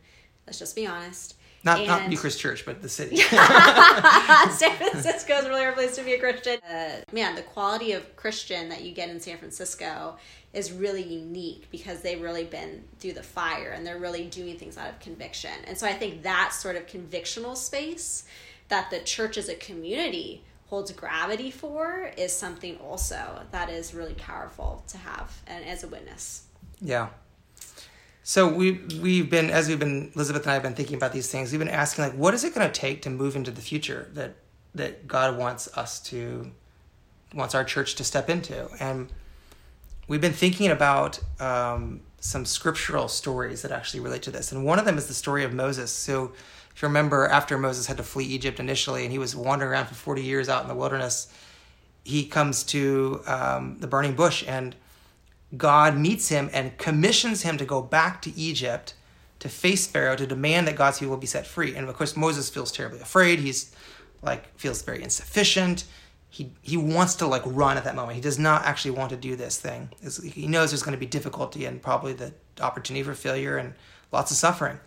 Let's 0.45 0.59
just 0.59 0.75
be 0.75 0.87
honest. 0.87 1.35
Not 1.65 1.79
and, 1.79 1.87
not 1.87 2.11
Eucharist 2.11 2.39
Church, 2.39 2.65
but 2.65 2.81
the 2.81 2.89
city. 2.89 3.15
San 3.17 4.75
Francisco 4.75 5.33
is 5.35 5.47
really 5.47 5.61
hard 5.61 5.75
place 5.75 5.95
to 5.95 6.03
be 6.03 6.13
a 6.13 6.19
Christian. 6.19 6.59
Uh, 6.69 7.01
man, 7.13 7.35
the 7.35 7.41
quality 7.41 7.93
of 7.93 8.17
Christian 8.17 8.67
that 8.67 8.83
you 8.83 8.93
get 8.93 9.09
in 9.09 9.21
San 9.21 9.37
Francisco 9.37 10.17
is 10.53 10.71
really 10.71 11.01
unique 11.01 11.67
because 11.71 12.01
they've 12.01 12.21
really 12.21 12.43
been 12.45 12.83
through 12.99 13.13
the 13.13 13.23
fire 13.23 13.71
and 13.71 13.85
they're 13.85 13.97
really 13.97 14.25
doing 14.25 14.57
things 14.57 14.77
out 14.77 14.89
of 14.89 14.99
conviction. 14.99 15.51
And 15.65 15.77
so 15.77 15.87
I 15.87 15.93
think 15.93 16.23
that 16.23 16.53
sort 16.53 16.75
of 16.75 16.85
convictional 16.85 17.57
space 17.57 18.25
that 18.69 18.89
the 18.91 18.99
church 18.99 19.37
as 19.37 19.49
a 19.49 19.55
community 19.55 20.43
holds 20.67 20.91
gravity 20.91 21.51
for 21.51 22.11
is 22.17 22.31
something 22.31 22.77
also 22.77 23.41
that 23.51 23.69
is 23.69 23.93
really 23.93 24.13
powerful 24.13 24.83
to 24.87 24.97
have 24.97 25.41
and 25.47 25.65
as 25.65 25.83
a 25.83 25.87
witness. 25.87 26.43
Yeah. 26.81 27.09
So 28.23 28.47
we 28.47 28.79
we've 29.01 29.29
been 29.29 29.49
as 29.49 29.67
we've 29.67 29.79
been 29.79 30.11
Elizabeth 30.15 30.43
and 30.43 30.51
I 30.51 30.53
have 30.53 30.63
been 30.63 30.75
thinking 30.75 30.95
about 30.95 31.11
these 31.11 31.29
things. 31.29 31.51
We've 31.51 31.59
been 31.59 31.67
asking 31.67 32.05
like, 32.05 32.13
what 32.13 32.33
is 32.33 32.43
it 32.43 32.55
going 32.55 32.65
to 32.65 32.73
take 32.73 33.01
to 33.01 33.09
move 33.09 33.35
into 33.35 33.51
the 33.51 33.61
future 33.61 34.09
that 34.13 34.35
that 34.75 35.07
God 35.07 35.37
wants 35.37 35.67
us 35.77 35.99
to 36.09 36.51
wants 37.33 37.53
our 37.53 37.63
church 37.63 37.95
to 37.95 38.03
step 38.03 38.29
into, 38.29 38.69
and 38.79 39.09
we've 40.07 40.21
been 40.21 40.33
thinking 40.33 40.69
about 40.71 41.19
um, 41.39 42.01
some 42.19 42.45
scriptural 42.45 43.07
stories 43.07 43.61
that 43.61 43.71
actually 43.71 43.99
relate 43.99 44.23
to 44.23 44.31
this. 44.31 44.51
And 44.51 44.65
one 44.65 44.79
of 44.79 44.85
them 44.85 44.97
is 44.97 45.07
the 45.07 45.13
story 45.13 45.43
of 45.43 45.53
Moses. 45.53 45.91
So, 45.91 46.33
if 46.75 46.81
you 46.81 46.87
remember, 46.87 47.27
after 47.27 47.57
Moses 47.57 47.85
had 47.85 47.97
to 47.97 48.03
flee 48.03 48.25
Egypt 48.25 48.59
initially 48.59 49.03
and 49.03 49.11
he 49.11 49.19
was 49.19 49.35
wandering 49.35 49.71
around 49.71 49.87
for 49.87 49.93
40 49.93 50.23
years 50.23 50.49
out 50.49 50.63
in 50.63 50.67
the 50.67 50.75
wilderness, 50.75 51.31
he 52.03 52.25
comes 52.25 52.63
to 52.63 53.21
um, 53.27 53.77
the 53.79 53.85
burning 53.85 54.15
bush 54.15 54.43
and 54.47 54.75
God 55.55 55.95
meets 55.95 56.29
him 56.29 56.49
and 56.51 56.75
commissions 56.79 57.43
him 57.43 57.59
to 57.59 57.65
go 57.65 57.81
back 57.81 58.23
to 58.23 58.35
Egypt 58.35 58.95
to 59.39 59.49
face 59.49 59.85
Pharaoh 59.85 60.15
to 60.15 60.25
demand 60.25 60.67
that 60.67 60.75
God's 60.75 60.97
people 60.97 61.15
be 61.15 61.27
set 61.27 61.45
free. 61.45 61.75
And 61.75 61.87
of 61.87 61.95
course, 61.95 62.17
Moses 62.17 62.49
feels 62.49 62.71
terribly 62.71 63.01
afraid. 63.01 63.39
He's 63.39 63.75
like, 64.23 64.57
feels 64.57 64.81
very 64.81 65.03
insufficient 65.03 65.85
he 66.33 66.51
he 66.63 66.77
wants 66.77 67.13
to 67.15 67.27
like 67.27 67.43
run 67.45 67.77
at 67.77 67.83
that 67.83 67.95
moment. 67.95 68.15
He 68.15 68.21
does 68.21 68.39
not 68.39 68.65
actually 68.65 68.91
want 68.91 69.11
to 69.11 69.15
do 69.15 69.35
this 69.35 69.59
thing. 69.59 69.89
he 70.23 70.47
knows 70.47 70.71
there's 70.71 70.81
going 70.81 70.97
to 70.97 70.99
be 70.99 71.05
difficulty 71.05 71.65
and 71.65 71.79
probably 71.79 72.13
the 72.13 72.33
opportunity 72.59 73.03
for 73.03 73.13
failure 73.13 73.57
and 73.57 73.75
lots 74.11 74.31
of 74.31 74.37
suffering. 74.37 74.79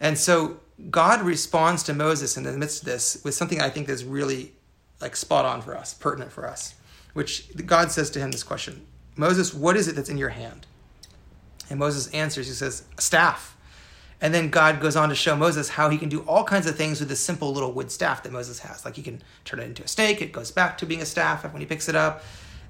And 0.00 0.16
so 0.16 0.58
God 0.90 1.20
responds 1.20 1.82
to 1.82 1.92
Moses 1.92 2.38
in 2.38 2.44
the 2.44 2.52
midst 2.52 2.80
of 2.80 2.86
this 2.86 3.20
with 3.22 3.34
something 3.34 3.60
I 3.60 3.68
think 3.68 3.90
is 3.90 4.04
really 4.04 4.52
like 5.02 5.16
spot 5.16 5.44
on 5.44 5.60
for 5.60 5.76
us, 5.76 5.92
pertinent 5.92 6.32
for 6.32 6.48
us. 6.48 6.74
Which 7.12 7.54
God 7.66 7.92
says 7.92 8.08
to 8.10 8.18
him 8.18 8.30
this 8.30 8.42
question, 8.42 8.86
Moses, 9.16 9.52
what 9.52 9.76
is 9.76 9.86
it 9.86 9.96
that's 9.96 10.08
in 10.08 10.16
your 10.16 10.30
hand? 10.30 10.66
And 11.68 11.78
Moses 11.78 12.06
answers, 12.14 12.46
he 12.46 12.54
says, 12.54 12.84
a 12.96 13.02
staff. 13.02 13.54
And 14.20 14.34
then 14.34 14.50
God 14.50 14.80
goes 14.80 14.96
on 14.96 15.08
to 15.08 15.14
show 15.14 15.34
Moses 15.34 15.70
how 15.70 15.88
he 15.88 15.96
can 15.96 16.10
do 16.10 16.20
all 16.22 16.44
kinds 16.44 16.66
of 16.66 16.76
things 16.76 17.00
with 17.00 17.08
this 17.08 17.20
simple 17.20 17.52
little 17.52 17.72
wood 17.72 17.90
staff 17.90 18.22
that 18.22 18.32
Moses 18.32 18.58
has. 18.60 18.84
Like 18.84 18.96
he 18.96 19.02
can 19.02 19.22
turn 19.44 19.60
it 19.60 19.64
into 19.64 19.82
a 19.82 19.88
snake, 19.88 20.20
it 20.20 20.32
goes 20.32 20.50
back 20.50 20.76
to 20.78 20.86
being 20.86 21.00
a 21.00 21.06
staff 21.06 21.42
when 21.50 21.60
he 21.60 21.66
picks 21.66 21.88
it 21.88 21.94
up. 21.94 22.22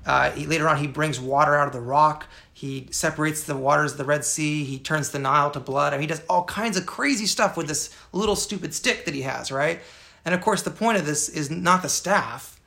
Uh, 0.06 0.30
he, 0.30 0.46
later 0.46 0.68
on, 0.68 0.78
he 0.78 0.86
brings 0.86 1.20
water 1.20 1.54
out 1.54 1.66
of 1.66 1.72
the 1.72 1.80
rock. 1.80 2.26
He 2.52 2.88
separates 2.90 3.44
the 3.44 3.56
waters 3.56 3.92
of 3.92 3.98
the 3.98 4.04
Red 4.04 4.24
Sea. 4.24 4.64
He 4.64 4.78
turns 4.78 5.10
the 5.10 5.18
Nile 5.18 5.50
to 5.50 5.60
blood. 5.60 5.92
I 5.92 5.96
mean, 5.96 6.02
he 6.02 6.06
does 6.06 6.22
all 6.28 6.44
kinds 6.44 6.78
of 6.78 6.86
crazy 6.86 7.26
stuff 7.26 7.56
with 7.56 7.68
this 7.68 7.94
little 8.12 8.36
stupid 8.36 8.72
stick 8.72 9.04
that 9.04 9.14
he 9.14 9.22
has, 9.22 9.52
right? 9.52 9.80
And 10.24 10.34
of 10.34 10.40
course, 10.40 10.62
the 10.62 10.70
point 10.70 10.98
of 10.98 11.06
this 11.06 11.28
is 11.28 11.50
not 11.50 11.82
the 11.82 11.88
staff. 11.88 12.58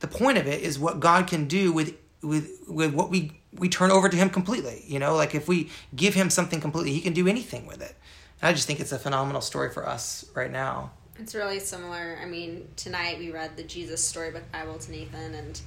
The 0.00 0.08
point 0.08 0.38
of 0.38 0.46
it 0.46 0.62
is 0.62 0.78
what 0.78 1.00
God 1.00 1.26
can 1.26 1.46
do 1.46 1.72
with 1.72 1.96
with 2.22 2.50
with 2.68 2.94
what 2.94 3.10
we 3.10 3.40
we 3.52 3.68
turn 3.68 3.90
over 3.90 4.08
to 4.08 4.16
Him 4.16 4.30
completely. 4.30 4.84
You 4.86 4.98
know, 4.98 5.14
like 5.14 5.34
if 5.34 5.48
we 5.48 5.70
give 5.94 6.14
Him 6.14 6.30
something 6.30 6.60
completely, 6.60 6.92
He 6.92 7.00
can 7.00 7.12
do 7.12 7.26
anything 7.26 7.66
with 7.66 7.82
it. 7.82 7.96
I 8.40 8.52
just 8.52 8.66
think 8.66 8.80
it's 8.80 8.92
a 8.92 8.98
phenomenal 8.98 9.40
story 9.40 9.70
for 9.70 9.86
us 9.86 10.24
right 10.34 10.50
now. 10.50 10.92
It's 11.18 11.34
really 11.34 11.58
similar. 11.58 12.18
I 12.22 12.26
mean, 12.26 12.68
tonight 12.76 13.18
we 13.18 13.32
read 13.32 13.56
the 13.56 13.64
Jesus 13.64 14.02
Storybook 14.02 14.50
Bible 14.52 14.78
to 14.78 14.90
Nathan, 14.90 15.34
and 15.34 15.60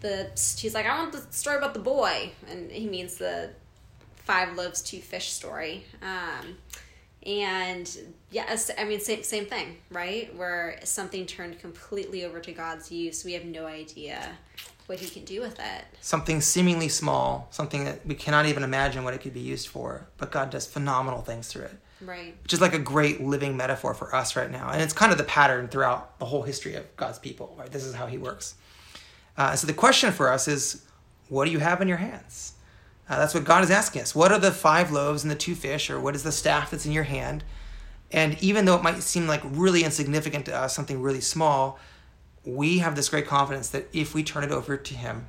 the 0.00 0.30
he's 0.58 0.74
like, 0.74 0.86
"I 0.86 0.98
want 0.98 1.12
the 1.12 1.24
story 1.30 1.56
about 1.56 1.74
the 1.74 1.80
boy," 1.80 2.32
and 2.48 2.70
he 2.70 2.88
means 2.88 3.16
the 3.16 3.50
five 4.16 4.56
loaves, 4.56 4.82
two 4.82 4.98
fish 4.98 5.30
story. 5.30 5.84
Um, 6.02 6.56
and 7.24 7.88
yes, 8.32 8.72
I 8.76 8.82
mean, 8.82 8.98
same 8.98 9.22
same 9.22 9.46
thing, 9.46 9.76
right? 9.90 10.34
Where 10.36 10.80
something 10.82 11.26
turned 11.26 11.60
completely 11.60 12.24
over 12.24 12.40
to 12.40 12.52
God's 12.52 12.90
use, 12.90 13.24
we 13.24 13.34
have 13.34 13.44
no 13.44 13.66
idea 13.66 14.36
what 14.86 14.98
He 14.98 15.08
can 15.08 15.24
do 15.24 15.40
with 15.40 15.60
it. 15.60 15.84
Something 16.00 16.40
seemingly 16.40 16.88
small, 16.88 17.46
something 17.52 17.84
that 17.84 18.04
we 18.04 18.16
cannot 18.16 18.46
even 18.46 18.64
imagine 18.64 19.04
what 19.04 19.14
it 19.14 19.20
could 19.20 19.34
be 19.34 19.40
used 19.40 19.68
for, 19.68 20.08
but 20.18 20.32
God 20.32 20.50
does 20.50 20.66
phenomenal 20.66 21.22
things 21.22 21.46
through 21.46 21.66
it. 21.66 21.78
Right. 22.04 22.34
Which 22.42 22.52
is 22.52 22.60
like 22.60 22.74
a 22.74 22.78
great 22.78 23.20
living 23.20 23.56
metaphor 23.56 23.94
for 23.94 24.14
us 24.14 24.34
right 24.36 24.50
now. 24.50 24.70
And 24.70 24.82
it's 24.82 24.92
kind 24.92 25.12
of 25.12 25.18
the 25.18 25.24
pattern 25.24 25.68
throughout 25.68 26.18
the 26.18 26.24
whole 26.24 26.42
history 26.42 26.74
of 26.74 26.96
God's 26.96 27.18
people, 27.18 27.54
right? 27.58 27.70
This 27.70 27.84
is 27.84 27.94
how 27.94 28.06
he 28.06 28.18
works. 28.18 28.54
Uh, 29.36 29.56
so 29.56 29.66
the 29.66 29.72
question 29.72 30.12
for 30.12 30.30
us 30.30 30.48
is 30.48 30.84
what 31.28 31.46
do 31.46 31.50
you 31.50 31.60
have 31.60 31.80
in 31.80 31.88
your 31.88 31.96
hands? 31.98 32.54
Uh, 33.08 33.18
that's 33.18 33.34
what 33.34 33.44
God 33.44 33.64
is 33.64 33.70
asking 33.70 34.02
us. 34.02 34.14
What 34.14 34.32
are 34.32 34.38
the 34.38 34.52
five 34.52 34.90
loaves 34.90 35.22
and 35.22 35.30
the 35.30 35.36
two 35.36 35.54
fish, 35.54 35.90
or 35.90 36.00
what 36.00 36.14
is 36.14 36.22
the 36.22 36.32
staff 36.32 36.70
that's 36.70 36.86
in 36.86 36.92
your 36.92 37.04
hand? 37.04 37.44
And 38.10 38.42
even 38.42 38.64
though 38.64 38.76
it 38.76 38.82
might 38.82 39.02
seem 39.02 39.26
like 39.26 39.40
really 39.44 39.84
insignificant 39.84 40.46
to 40.46 40.54
us, 40.54 40.74
something 40.74 41.00
really 41.00 41.20
small, 41.20 41.78
we 42.44 42.78
have 42.78 42.94
this 42.94 43.08
great 43.08 43.26
confidence 43.26 43.70
that 43.70 43.88
if 43.92 44.14
we 44.14 44.22
turn 44.22 44.44
it 44.44 44.50
over 44.50 44.76
to 44.76 44.94
Him, 44.94 45.26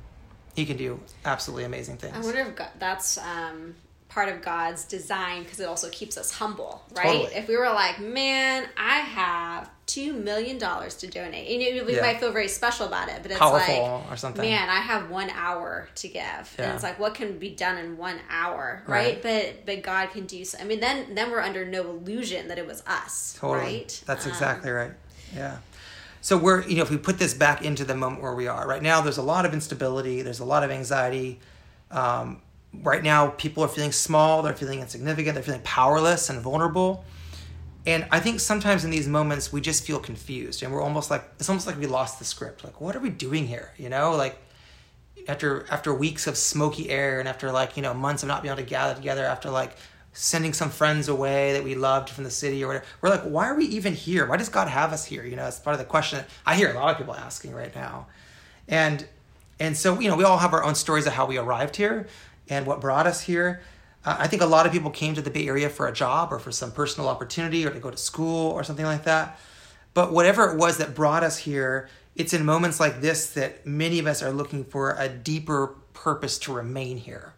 He 0.54 0.66
can 0.66 0.76
do 0.76 1.00
absolutely 1.24 1.64
amazing 1.64 1.96
things. 1.96 2.14
I 2.14 2.20
wonder 2.20 2.40
if 2.40 2.54
God, 2.54 2.68
that's 2.78 3.18
um, 3.18 3.74
part 4.08 4.28
of 4.28 4.42
God's 4.42 4.84
design 4.84 5.42
because 5.42 5.58
it 5.58 5.66
also 5.66 5.88
keeps 5.90 6.16
us 6.16 6.30
humble, 6.32 6.82
right? 6.94 7.04
Totally. 7.04 7.34
If 7.34 7.48
we 7.48 7.56
were 7.56 7.66
like, 7.70 7.98
man, 7.98 8.66
I 8.76 9.00
have 9.00 9.68
two 9.86 10.12
million 10.12 10.56
dollars 10.56 10.94
to 10.96 11.06
donate, 11.08 11.48
you 11.48 11.74
know, 11.76 11.84
we 11.84 11.96
Yeah. 11.96 12.00
might 12.02 12.20
feel 12.20 12.30
very 12.30 12.46
special 12.48 12.86
about 12.86 13.08
it, 13.08 13.18
but 13.22 13.32
it's 13.32 13.40
Powerful 13.40 13.82
like, 13.82 14.12
or 14.12 14.16
something. 14.16 14.40
man, 14.48 14.68
I 14.68 14.76
have 14.80 15.10
one 15.10 15.30
hour 15.30 15.88
to 15.96 16.08
give, 16.08 16.54
and 16.58 16.72
it's 16.72 16.82
like, 16.84 16.98
what 17.00 17.14
can 17.14 17.38
be 17.38 17.50
done 17.50 17.76
in 17.76 17.96
one 17.96 18.20
hour, 18.30 18.82
Right. 18.86 19.22
right? 19.22 19.22
But 19.22 19.66
but 19.66 19.82
God 19.82 20.10
can 20.10 20.26
do. 20.26 20.44
So, 20.44 20.58
I 20.60 20.64
mean, 20.64 20.78
then 20.80 21.14
then 21.14 21.30
we're 21.32 21.40
under 21.40 21.64
no 21.64 21.82
illusion 21.90 22.48
that 22.48 22.58
it 22.58 22.66
was 22.66 22.82
us, 22.86 23.36
Totally. 23.40 23.58
right? 23.64 24.02
That's 24.06 24.26
Um, 24.26 24.30
exactly 24.32 24.70
right. 24.70 24.92
Yeah. 25.34 25.56
So 26.20 26.38
we're, 26.38 26.62
you 26.62 26.76
know, 26.76 26.82
if 26.82 26.90
we 26.90 26.96
put 26.96 27.18
this 27.18 27.34
back 27.34 27.62
into 27.62 27.84
the 27.84 27.94
moment 27.96 28.22
where 28.22 28.34
we 28.34 28.46
are 28.46 28.66
right 28.66 28.80
now, 28.82 29.00
there's 29.02 29.18
a 29.18 29.22
lot 29.22 29.44
of 29.44 29.52
instability. 29.52 30.22
There's 30.22 30.40
a 30.40 30.44
lot 30.44 30.62
of 30.62 30.70
anxiety. 30.70 31.40
Um, 31.90 32.40
right 32.82 33.02
now, 33.02 33.28
people 33.28 33.62
are 33.62 33.68
feeling 33.68 33.92
small. 33.92 34.42
They're 34.42 34.54
feeling 34.54 34.80
insignificant. 34.80 35.34
They're 35.34 35.44
feeling 35.44 35.62
powerless 35.62 36.30
and 36.30 36.40
vulnerable. 36.40 37.04
And 37.86 38.06
I 38.10 38.20
think 38.20 38.40
sometimes 38.40 38.84
in 38.84 38.90
these 38.90 39.06
moments 39.06 39.52
we 39.52 39.60
just 39.60 39.86
feel 39.86 39.98
confused, 39.98 40.62
and 40.62 40.72
we're 40.72 40.80
almost 40.80 41.10
like 41.10 41.22
it's 41.38 41.50
almost 41.50 41.66
like 41.66 41.78
we 41.78 41.86
lost 41.86 42.18
the 42.18 42.24
script. 42.24 42.64
Like, 42.64 42.80
what 42.80 42.96
are 42.96 43.00
we 43.00 43.10
doing 43.10 43.46
here? 43.46 43.72
You 43.76 43.90
know, 43.90 44.16
like 44.16 44.38
after 45.28 45.66
after 45.70 45.92
weeks 45.92 46.26
of 46.26 46.36
smoky 46.36 46.90
air 46.90 47.18
and 47.20 47.28
after 47.28 47.50
like 47.52 47.76
you 47.76 47.82
know 47.82 47.94
months 47.94 48.22
of 48.22 48.28
not 48.28 48.42
being 48.42 48.52
able 48.52 48.62
to 48.62 48.68
gather 48.68 48.94
together 48.94 49.24
after 49.24 49.50
like 49.50 49.76
sending 50.12 50.52
some 50.52 50.70
friends 50.70 51.08
away 51.08 51.52
that 51.54 51.64
we 51.64 51.74
loved 51.74 52.08
from 52.08 52.24
the 52.24 52.30
city 52.30 52.62
or 52.62 52.68
whatever 52.68 52.84
we're 53.00 53.08
like 53.08 53.22
why 53.22 53.48
are 53.48 53.54
we 53.54 53.64
even 53.64 53.94
here 53.94 54.26
why 54.26 54.36
does 54.36 54.48
god 54.48 54.68
have 54.68 54.92
us 54.92 55.04
here 55.04 55.24
you 55.24 55.34
know 55.34 55.46
it's 55.46 55.58
part 55.58 55.74
of 55.74 55.78
the 55.78 55.84
question 55.84 56.18
that 56.18 56.28
i 56.46 56.54
hear 56.54 56.70
a 56.70 56.74
lot 56.74 56.92
of 56.92 56.98
people 56.98 57.14
asking 57.14 57.52
right 57.52 57.74
now 57.74 58.06
and 58.68 59.06
and 59.58 59.76
so 59.76 59.98
you 59.98 60.08
know 60.08 60.16
we 60.16 60.24
all 60.24 60.38
have 60.38 60.52
our 60.52 60.62
own 60.62 60.74
stories 60.74 61.06
of 61.06 61.12
how 61.12 61.26
we 61.26 61.38
arrived 61.38 61.76
here 61.76 62.06
and 62.48 62.66
what 62.66 62.80
brought 62.80 63.06
us 63.06 63.22
here 63.22 63.62
uh, 64.04 64.16
i 64.18 64.26
think 64.26 64.42
a 64.42 64.46
lot 64.46 64.66
of 64.66 64.72
people 64.72 64.90
came 64.90 65.14
to 65.14 65.22
the 65.22 65.30
bay 65.30 65.46
area 65.46 65.68
for 65.68 65.86
a 65.86 65.92
job 65.92 66.32
or 66.32 66.38
for 66.38 66.52
some 66.52 66.70
personal 66.70 67.08
opportunity 67.08 67.66
or 67.66 67.70
to 67.70 67.80
go 67.80 67.90
to 67.90 67.96
school 67.96 68.50
or 68.50 68.62
something 68.62 68.86
like 68.86 69.04
that 69.04 69.38
but 69.94 70.12
whatever 70.12 70.50
it 70.50 70.58
was 70.58 70.78
that 70.78 70.94
brought 70.94 71.22
us 71.22 71.38
here, 71.38 71.88
it's 72.16 72.34
in 72.34 72.44
moments 72.44 72.78
like 72.78 73.00
this 73.00 73.30
that 73.34 73.64
many 73.64 74.00
of 74.00 74.06
us 74.06 74.22
are 74.22 74.32
looking 74.32 74.64
for 74.64 74.94
a 74.98 75.08
deeper 75.08 75.68
purpose 75.94 76.36
to 76.40 76.52
remain 76.52 76.96
here. 76.98 77.32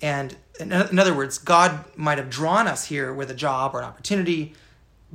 And 0.00 0.36
in, 0.60 0.70
in 0.70 0.98
other 0.98 1.14
words, 1.14 1.38
God 1.38 1.84
might 1.96 2.18
have 2.18 2.30
drawn 2.30 2.68
us 2.68 2.84
here 2.84 3.12
with 3.12 3.30
a 3.30 3.34
job 3.34 3.74
or 3.74 3.78
an 3.78 3.84
opportunity, 3.86 4.54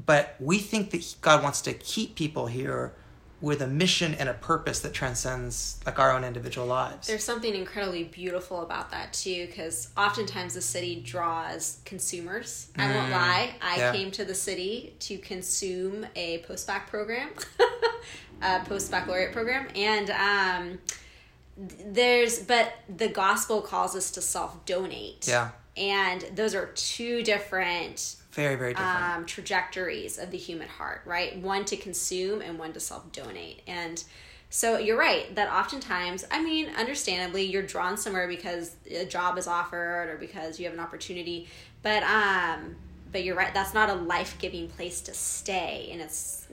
but 0.06 0.36
we 0.40 0.58
think 0.58 0.90
that 0.92 1.16
God 1.22 1.44
wants 1.44 1.62
to 1.62 1.74
keep 1.74 2.16
people 2.16 2.48
here 2.48 2.94
with 3.44 3.62
a 3.62 3.68
mission 3.68 4.14
and 4.14 4.30
a 4.30 4.34
purpose 4.34 4.80
that 4.80 4.94
transcends 4.94 5.78
like 5.86 6.00
our 6.00 6.14
own 6.14 6.24
individual 6.24 6.66
lives. 6.66 7.08
There's 7.08 7.26
something 7.26 7.54
incredibly 7.54 8.06
beautiful 8.06 8.62
about 8.62 8.90
that 8.92 9.12
too, 9.12 9.48
because 9.48 9.90
oftentimes 9.98 10.54
the 10.54 10.62
city 10.62 11.02
draws 11.02 11.80
consumers. 11.84 12.70
I 12.78 12.90
won't 12.96 13.12
lie, 13.12 13.56
I 13.62 13.76
Mm. 13.76 13.78
yeah. 13.80 13.92
came 13.92 14.12
to 14.12 14.24
the 14.24 14.34
city 14.34 14.96
to 15.02 15.18
consume 15.18 16.06
a 16.16 16.38
post 16.48 16.66
bac 16.68 16.90
program, 16.90 17.32
a 18.42 18.62
post 18.62 18.90
baccalaureate 18.90 19.34
program, 19.34 19.68
and 19.76 20.10
um, 20.12 20.80
there's 21.58 22.40
but 22.40 22.74
the 22.96 23.10
gospel 23.10 23.62
calls 23.62 23.94
us 23.94 24.10
to 24.12 24.22
self 24.22 24.66
donate. 24.66 25.28
Yeah. 25.28 25.50
and 25.76 26.22
those 26.34 26.56
are 26.56 26.68
two 26.76 27.24
different 27.24 28.16
very, 28.34 28.56
very 28.56 28.74
different. 28.74 29.16
um, 29.16 29.26
trajectories 29.26 30.18
of 30.18 30.32
the 30.32 30.38
human 30.38 30.68
heart, 30.68 31.02
right? 31.06 31.38
One 31.40 31.66
to 31.66 31.78
consume 31.78 32.42
and 32.42 32.60
one 32.60 32.74
to 32.74 32.80
self 32.80 33.12
donate. 33.12 33.62
And 33.68 34.04
so 34.50 34.78
you're 34.78 34.98
right 34.98 35.34
that 35.36 35.52
oftentimes, 35.52 36.26
I 36.30 36.44
mean, 36.44 36.70
understandably, 36.78 37.44
you're 37.44 37.64
drawn 37.64 37.98
somewhere 37.98 38.28
because 38.28 38.76
a 38.90 39.06
job 39.06 39.38
is 39.38 39.48
offered 39.48 40.10
or 40.10 40.18
because 40.18 40.60
you 40.60 40.66
have 40.66 40.74
an 40.74 40.80
opportunity, 40.80 41.48
but 41.82 42.04
um, 42.04 42.76
but 43.12 43.24
you're 43.24 43.36
right. 43.36 43.54
That's 43.54 43.74
not 43.74 43.90
a 43.90 43.96
life 43.96 44.36
giving 44.40 44.68
place 44.68 45.02
to 45.02 45.14
stay, 45.14 45.90
and 45.92 46.02
it's 46.02 46.48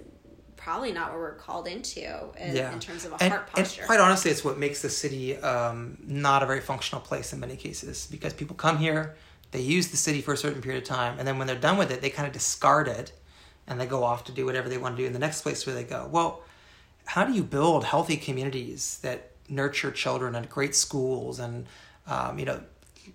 probably 0.57 0.93
not 0.93 1.11
what 1.11 1.19
we're 1.19 1.35
called 1.35 1.67
into 1.67 2.01
in, 2.39 2.55
yeah. 2.55 2.73
in 2.73 2.79
terms 2.81 3.07
of 3.07 3.13
a 3.13 3.23
and, 3.23 3.33
heart 3.33 3.49
and 3.57 3.79
quite 3.87 3.99
honestly, 3.99 4.31
it's 4.31 4.45
what 4.45 4.59
makes 4.59 4.83
the 4.83 4.91
city 4.91 5.37
um, 5.39 5.97
not 6.07 6.43
a 6.43 6.47
very 6.47 6.61
functional 6.61 7.01
place 7.01 7.33
in 7.33 7.41
many 7.41 7.57
cases 7.57 8.07
because 8.11 8.35
people 8.35 8.55
come 8.55 8.77
here, 8.77 9.17
they 9.53 9.61
use 9.61 9.89
the 9.89 9.97
city 9.97 10.21
for 10.21 10.33
a 10.33 10.37
certain 10.37 10.63
period 10.63 10.83
of 10.83 10.89
time, 10.89 11.19
and 11.19 11.27
then 11.27 11.39
when 11.39 11.47
they're 11.47 11.57
done 11.57 11.77
with 11.77 11.91
it, 11.91 12.01
they 12.01 12.11
kind 12.11 12.27
of 12.27 12.33
discard 12.33 12.89
it 12.89 13.13
and 13.67 13.81
they 13.81 13.87
go 13.87 14.03
off 14.05 14.25
to 14.25 14.33
do 14.33 14.45
whatever 14.45 14.69
they 14.69 14.79
want 14.79 14.97
to 14.97 15.03
do 15.03 15.07
in 15.07 15.13
the 15.13 15.19
next 15.19 15.43
place 15.43 15.67
where 15.67 15.75
they 15.75 15.85
go. 15.85 16.09
Well, 16.11 16.43
how 17.07 17.25
do 17.25 17.33
you 17.33 17.43
build 17.43 17.85
healthy 17.85 18.17
communities 18.17 18.99
that 19.03 19.31
nurture 19.49 19.91
children 19.91 20.35
and 20.35 20.49
great 20.49 20.75
schools 20.77 21.41
and 21.41 21.67
um, 22.07 22.39
you 22.39 22.45
know 22.45 22.61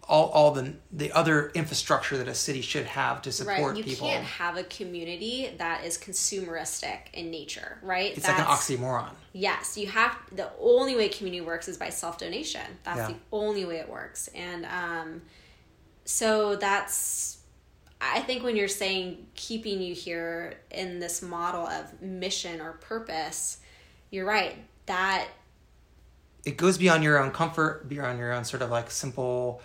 all, 0.10 0.30
all 0.30 0.52
the 0.52 0.74
the 0.91 1.12
other 1.13 1.50
infrastructure 1.52 2.17
that 2.17 2.28
a 2.28 2.34
city 2.34 2.62
should 2.62 2.86
have 2.86 3.21
to 3.21 3.32
support 3.32 3.74
Right, 3.74 3.78
you 3.78 3.84
people? 3.84 4.08
can't 4.08 4.26
have 4.26 4.58
a 4.58 4.63
community 4.63 5.54
that 5.58 5.86
is 5.86 5.98
consumeristic 5.98 7.00
in 7.13 7.32
nature, 7.32 7.78
right? 7.82 8.15
it's 8.17 8.28
like 8.28 8.38
an 8.39 8.45
oxymoron. 8.45 9.12
Yes, 9.34 9.78
you 9.78 9.88
have. 9.88 10.17
The 10.32 10.50
only 10.60 10.95
way 10.95 11.08
community 11.10 11.41
works 11.45 11.67
is 11.67 11.78
by 11.78 11.89
self 11.89 12.17
donation. 12.17 12.65
That's 12.84 12.98
Yeah. 12.98 13.08
the 13.10 13.15
only 13.32 13.65
way 13.65 13.78
it 13.78 13.88
works, 13.89 14.28
and 14.36 14.65
um, 14.65 15.21
so 16.06 16.56
that's. 16.56 17.39
I 18.00 18.20
think 18.20 18.44
when 18.44 18.56
you're 18.56 18.68
saying 18.68 19.26
keeping 19.36 19.82
you 19.82 19.96
here 19.96 20.56
in 20.70 21.00
this 21.00 21.22
model 21.22 21.65
of 21.65 22.02
mission 22.02 22.62
or 22.62 22.74
purpose, 22.74 23.58
you're 24.12 24.26
right. 24.26 24.58
That 24.86 25.28
it 26.46 26.58
goes 26.58 26.78
beyond 26.78 27.04
your 27.04 27.18
own 27.18 27.32
comfort, 27.32 27.89
beyond 27.89 28.20
your 28.20 28.32
own 28.32 28.46
sort 28.46 28.62
of 28.62 28.70
like 28.70 28.91
simple 28.91 29.62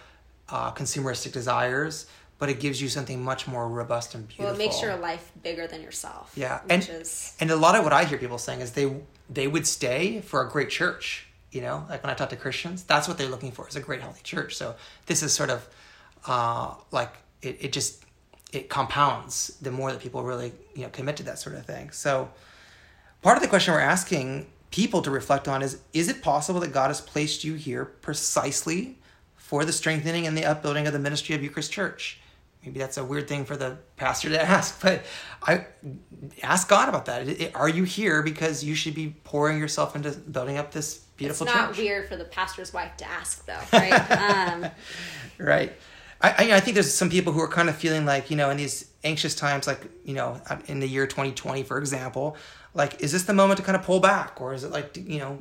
uh, 0.49 0.73
consumeristic 0.73 1.33
desires, 1.33 2.07
but 2.39 2.49
it 2.49 2.59
gives 2.59 2.81
you 2.81 2.89
something 2.89 3.23
much 3.23 3.47
more 3.47 3.69
robust 3.69 4.15
and 4.15 4.27
beautiful. 4.27 4.47
well, 4.47 4.55
it 4.55 4.59
makes 4.59 4.81
your 4.81 4.97
life 4.97 5.31
bigger 5.43 5.67
than 5.67 5.83
yourself. 5.83 6.33
Yeah, 6.35 6.61
which 6.63 6.89
and 6.89 7.03
is 7.03 7.37
and 7.41 7.51
a 7.51 7.57
lot 7.57 7.77
of 7.77 7.85
what 7.85 7.93
I 7.93 8.05
hear 8.05 8.19
people 8.19 8.39
saying 8.39 8.61
is 8.61 8.73
they 8.73 8.97
they 9.29 9.47
would 9.47 9.67
stay 9.67 10.23
for 10.23 10.43
a 10.45 10.49
great 10.49 10.71
church. 10.71 11.27
You 11.53 11.61
know, 11.63 11.85
like 11.89 12.03
when 12.03 12.11
I 12.11 12.15
talk 12.15 12.31
to 12.31 12.37
Christians, 12.37 12.85
that's 12.85 13.09
what 13.09 13.19
they're 13.19 13.29
looking 13.29 13.51
for 13.51 13.69
is 13.69 13.75
a 13.75 13.81
great 13.81 14.01
healthy 14.01 14.23
church. 14.23 14.55
So 14.57 14.77
this 15.07 15.23
is 15.23 15.33
sort 15.33 15.51
of 15.51 15.69
uh, 16.27 16.75
like 16.91 17.15
it, 17.43 17.59
it 17.61 17.73
just 17.73 18.05
it 18.53 18.69
compounds 18.69 19.57
the 19.63 19.71
more 19.71 19.93
that 19.93 20.01
people 20.01 20.23
really 20.23 20.53
you 20.75 20.83
know 20.83 20.89
commit 20.91 21.17
to 21.17 21.23
that 21.25 21.39
sort 21.39 21.57
of 21.57 21.65
thing. 21.65 21.91
So 21.91 22.31
part 23.23 23.37
of 23.37 23.43
the 23.43 23.49
question 23.49 23.75
we're 23.75 23.81
asking 23.81 24.47
people 24.71 25.03
to 25.03 25.11
reflect 25.11 25.49
on 25.49 25.63
is 25.63 25.81
is 25.93 26.09
it 26.09 26.23
possible 26.23 26.61
that 26.61 26.73
God 26.73 26.89
has 26.89 27.01
placed 27.01 27.45
you 27.45 27.55
here 27.55 27.85
precisely 27.85 28.99
for 29.37 29.65
the 29.65 29.73
strengthening 29.73 30.27
and 30.27 30.37
the 30.37 30.45
upbuilding 30.45 30.87
of 30.87 30.93
the 30.93 30.99
ministry 30.99 31.35
of 31.35 31.43
Eucharist 31.43 31.73
Church? 31.73 32.21
Maybe 32.65 32.79
that's 32.79 32.99
a 32.99 33.05
weird 33.05 33.27
thing 33.27 33.47
for 33.47 33.57
the 33.57 33.79
pastor 33.97 34.29
to 34.29 34.43
ask, 34.43 34.83
but 34.83 35.03
I 35.43 35.67
ask 36.43 36.69
God 36.69 36.91
about 36.91 37.07
that. 37.07 37.53
Are 37.55 37.71
you 37.71 37.85
here 37.85 38.23
because 38.23 38.63
you 38.63 38.75
should 38.75 38.95
be 38.95 39.15
pouring 39.25 39.59
yourself 39.59 39.97
into 39.97 40.11
building 40.11 40.59
up 40.59 40.71
this 40.71 40.99
beautiful 41.17 41.47
it's 41.47 41.57
not 41.57 41.69
church? 41.69 41.79
weird 41.79 42.09
for 42.09 42.17
the 42.17 42.25
pastor's 42.25 42.75
wife 42.75 42.95
to 42.99 43.09
ask, 43.09 43.47
though, 43.47 43.61
right? 43.73 44.11
um, 44.53 44.71
right 45.39 45.73
I, 46.21 46.29
I 46.31 46.57
I 46.57 46.61
think 46.61 46.75
there's 46.75 46.93
some 46.93 47.11
people 47.11 47.33
who 47.33 47.41
are 47.41 47.49
kind 47.49 47.69
of 47.69 47.77
feeling 47.77 48.05
like 48.05 48.31
you 48.31 48.37
know 48.37 48.51
in 48.51 48.57
these 48.57 48.91
anxious 49.05 49.35
times 49.35 49.67
like 49.67 49.87
you 50.05 50.15
know 50.15 50.41
in 50.67 50.81
the 50.81 50.89
year 50.89 51.07
2020 51.07 51.63
for 51.63 51.79
example 51.79 52.37
like 52.75 53.01
is 53.01 53.13
this 53.13 53.25
the 53.25 53.35
moment 53.35 53.59
to 53.59 53.63
kind 53.63 53.77
of 53.77 53.83
pull 53.83 54.01
back 54.01 54.41
or 54.41 54.55
is 54.55 54.65
it 54.65 54.71
like 54.71 54.97
you 54.97 55.19
know 55.19 55.39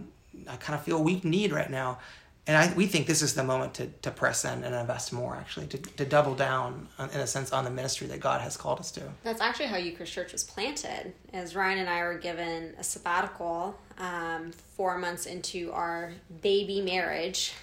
I 0.47 0.55
kind 0.55 0.77
of 0.77 0.83
feel 0.83 1.03
weak 1.03 1.23
need 1.23 1.51
right 1.51 1.69
now 1.69 1.99
and 2.47 2.57
I 2.57 2.73
we 2.73 2.87
think 2.87 3.05
this 3.05 3.21
is 3.21 3.35
the 3.35 3.43
moment 3.43 3.73
to 3.75 3.87
to 3.87 4.11
press 4.11 4.45
in 4.45 4.63
and 4.63 4.73
invest 4.73 5.11
more 5.11 5.35
actually 5.35 5.67
to, 5.67 5.77
to 5.77 6.05
double 6.05 6.33
down 6.33 6.87
in 6.97 7.19
a 7.19 7.27
sense 7.27 7.51
on 7.51 7.65
the 7.65 7.69
ministry 7.69 8.07
that 8.07 8.21
God 8.21 8.41
has 8.41 8.55
called 8.55 8.79
us 8.79 8.91
to 8.91 9.01
That's 9.23 9.41
actually 9.41 9.67
how 9.67 9.77
Eucharist 9.77 10.13
Church 10.13 10.31
was 10.31 10.43
planted. 10.43 11.13
As 11.33 11.55
Ryan 11.55 11.79
and 11.79 11.89
I 11.89 12.03
were 12.03 12.17
given 12.17 12.73
a 12.79 12.83
sabbatical 12.83 13.77
um, 13.97 14.51
four 14.51 14.97
months 14.97 15.25
into 15.25 15.71
our 15.73 16.13
baby 16.41 16.81
marriage, 16.81 17.53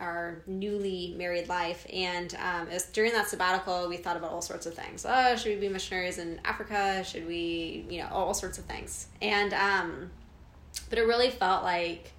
our 0.00 0.42
newly 0.46 1.14
married 1.16 1.48
life, 1.48 1.86
and 1.92 2.34
um, 2.36 2.68
it 2.68 2.74
was 2.74 2.84
during 2.84 3.12
that 3.12 3.28
sabbatical 3.28 3.88
we 3.88 3.96
thought 3.96 4.16
about 4.16 4.30
all 4.30 4.42
sorts 4.42 4.66
of 4.66 4.74
things. 4.74 5.06
Oh, 5.08 5.36
should 5.36 5.54
we 5.54 5.56
be 5.56 5.68
missionaries 5.68 6.18
in 6.18 6.40
Africa? 6.44 7.04
Should 7.04 7.26
we, 7.26 7.86
you 7.88 8.02
know, 8.02 8.08
all 8.10 8.34
sorts 8.34 8.58
of 8.58 8.64
things. 8.64 9.06
And 9.22 9.52
um, 9.54 10.10
but 10.90 10.98
it 10.98 11.02
really 11.02 11.30
felt 11.30 11.62
like 11.64 12.12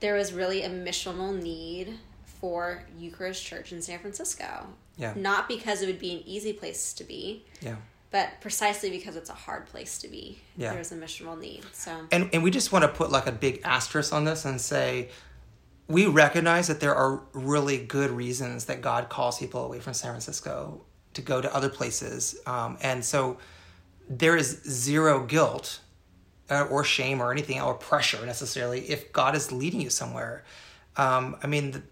there 0.00 0.14
was 0.14 0.32
really 0.32 0.62
a 0.62 0.70
missional 0.70 1.40
need 1.40 1.98
for 2.24 2.84
Eucharist 2.98 3.44
Church 3.44 3.72
in 3.72 3.82
San 3.82 3.98
Francisco. 3.98 4.66
Yeah. 4.96 5.14
Not 5.16 5.48
because 5.48 5.82
it 5.82 5.86
would 5.86 5.98
be 5.98 6.12
an 6.12 6.22
easy 6.26 6.52
place 6.52 6.92
to 6.94 7.04
be, 7.04 7.44
yeah 7.60 7.76
but 8.10 8.40
precisely 8.40 8.90
because 8.90 9.16
it's 9.16 9.30
a 9.30 9.34
hard 9.34 9.66
place 9.66 9.98
to 9.98 10.08
be. 10.08 10.38
Yeah. 10.56 10.72
There's 10.72 10.92
a 10.92 10.96
missional 10.96 11.38
need. 11.38 11.62
So 11.72 11.94
and 12.10 12.30
and 12.32 12.42
we 12.42 12.50
just 12.50 12.72
want 12.72 12.84
to 12.84 12.88
put 12.88 13.10
like 13.10 13.26
a 13.26 13.32
big 13.32 13.60
asterisk 13.64 14.12
on 14.12 14.24
this 14.24 14.44
and 14.44 14.60
say 14.60 15.10
we 15.88 16.06
recognize 16.06 16.68
that 16.68 16.80
there 16.80 16.94
are 16.94 17.22
really 17.32 17.78
good 17.78 18.10
reasons 18.10 18.66
that 18.66 18.82
God 18.82 19.08
calls 19.08 19.38
people 19.38 19.64
away 19.64 19.80
from 19.80 19.94
San 19.94 20.12
Francisco 20.12 20.82
to 21.14 21.22
go 21.22 21.40
to 21.40 21.54
other 21.54 21.68
places, 21.68 22.38
um, 22.46 22.76
and 22.82 23.04
so 23.04 23.38
there 24.08 24.36
is 24.36 24.62
zero 24.68 25.24
guilt 25.24 25.80
uh, 26.50 26.66
or 26.70 26.84
shame 26.84 27.20
or 27.20 27.32
anything 27.32 27.60
or 27.60 27.74
pressure 27.74 28.24
necessarily 28.24 28.80
if 28.88 29.12
God 29.12 29.34
is 29.34 29.52
leading 29.52 29.80
you 29.80 29.90
somewhere. 29.90 30.44
Um, 30.96 31.36
I 31.42 31.46
mean, 31.46 31.70
the, 31.72 31.82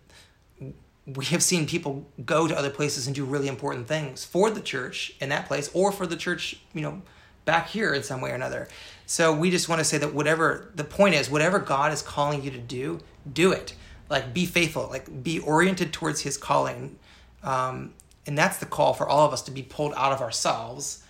we 1.06 1.24
have 1.26 1.42
seen 1.42 1.66
people 1.66 2.06
go 2.24 2.48
to 2.48 2.56
other 2.56 2.70
places 2.70 3.06
and 3.06 3.14
do 3.14 3.24
really 3.24 3.48
important 3.48 3.86
things 3.86 4.24
for 4.24 4.50
the 4.50 4.60
church 4.60 5.14
in 5.20 5.28
that 5.28 5.46
place 5.46 5.70
or 5.72 5.92
for 5.92 6.06
the 6.06 6.16
church, 6.16 6.58
you 6.74 6.80
know, 6.80 7.02
back 7.44 7.68
here 7.68 7.94
in 7.94 8.02
some 8.02 8.20
way 8.20 8.32
or 8.32 8.34
another. 8.34 8.68
So 9.06 9.32
we 9.32 9.50
just 9.50 9.68
want 9.68 9.78
to 9.78 9.84
say 9.84 9.98
that 9.98 10.12
whatever 10.12 10.72
the 10.74 10.82
point 10.82 11.14
is, 11.14 11.30
whatever 11.30 11.60
God 11.60 11.92
is 11.92 12.02
calling 12.02 12.42
you 12.42 12.50
to 12.50 12.58
do, 12.58 13.00
do 13.32 13.52
it. 13.52 13.74
Like 14.08 14.32
be 14.32 14.46
faithful, 14.46 14.88
like 14.90 15.22
be 15.22 15.38
oriented 15.40 15.92
towards 15.92 16.20
His 16.20 16.36
calling, 16.36 16.98
um, 17.42 17.94
and 18.26 18.36
that's 18.36 18.58
the 18.58 18.66
call 18.66 18.92
for 18.92 19.08
all 19.08 19.26
of 19.26 19.32
us 19.32 19.42
to 19.42 19.50
be 19.50 19.62
pulled 19.62 19.92
out 19.96 20.12
of 20.12 20.20
ourselves 20.20 21.02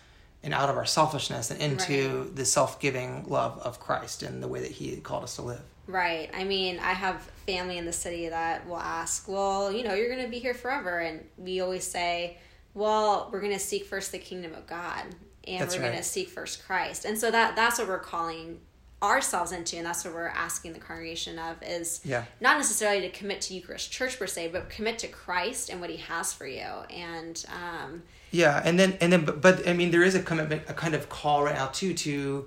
and 0.43 0.55
out 0.55 0.71
of 0.71 0.77
our 0.77 0.87
selfishness 0.87 1.51
and 1.51 1.61
into 1.61 2.21
right. 2.21 2.37
the 2.37 2.45
self-giving 2.45 3.25
love 3.29 3.59
of 3.59 3.81
Christ 3.81 4.23
and 4.23 4.43
the 4.43 4.49
way 4.49 4.61
that 4.61 4.71
He 4.71 4.97
called 4.97 5.25
us 5.25 5.37
to 5.37 5.43
live. 5.43 5.63
Right. 5.87 6.31
I 6.35 6.45
mean, 6.45 6.79
I 6.79 6.93
have 6.93 7.23
family 7.47 7.79
in 7.79 7.85
the 7.85 7.93
city 7.93 8.29
that 8.29 8.67
will 8.67 8.79
ask, 8.79 9.29
well, 9.29 9.71
you 9.71 9.85
know, 9.85 9.95
you're 9.95 10.09
going 10.09 10.25
to 10.25 10.31
be 10.31 10.41
here 10.41 10.55
forever. 10.55 10.99
And 10.99 11.25
we 11.37 11.61
always 11.61 11.87
say, 11.87 12.39
well, 12.75 13.29
we're 13.33 13.41
going 13.41 13.53
to 13.53 13.59
seek 13.59 13.85
first 13.85 14.11
the 14.11 14.19
kingdom 14.19 14.53
of 14.55 14.67
God 14.67 15.05
and 15.47 15.61
that's 15.61 15.77
we're 15.77 15.83
right. 15.83 15.91
going 15.91 16.03
to 16.03 16.09
seek 16.09 16.29
first 16.29 16.65
Christ. 16.67 17.05
And 17.05 17.19
so 17.19 17.31
that 17.31 17.57
that's 17.57 17.79
what 17.79 17.89
we're 17.89 17.99
calling 17.99 18.61
ourselves 19.03 19.53
into 19.53 19.77
and 19.77 19.85
that's 19.85 20.05
what 20.05 20.15
we're 20.15 20.27
asking 20.29 20.73
the 20.73 20.79
congregation 20.79 21.39
of 21.39 21.63
is 21.63 22.01
yeah. 22.03 22.25
not 22.41 22.57
necessarily 22.57 23.03
to 23.03 23.11
commit 23.11 23.43
to 23.43 23.55
Eucharist 23.55 23.93
Church 23.93 24.19
per 24.19 24.27
se, 24.27 24.49
but 24.49 24.71
commit 24.71 24.99
to 25.01 25.09
Christ 25.09 25.69
and 25.69 25.81
what 25.81 25.91
he 25.91 25.99
has 25.99 26.33
for 26.33 26.47
you. 26.47 26.67
And 26.89 27.45
um 27.53 28.03
yeah, 28.31 28.63
and 28.65 28.79
then 28.79 28.97
and 29.01 29.13
then 29.13 29.25
but, 29.25 29.41
but 29.41 29.69
I 29.69 29.75
mean 29.75 29.91
there 29.91 30.03
is 30.03 30.15
a 30.15 30.23
commitment 30.23 30.63
a 30.69 30.75
kind 30.75 30.95
of 30.95 31.09
call 31.09 31.45
right 31.45 31.55
now 31.55 31.67
too 31.67 31.93
to 31.95 32.47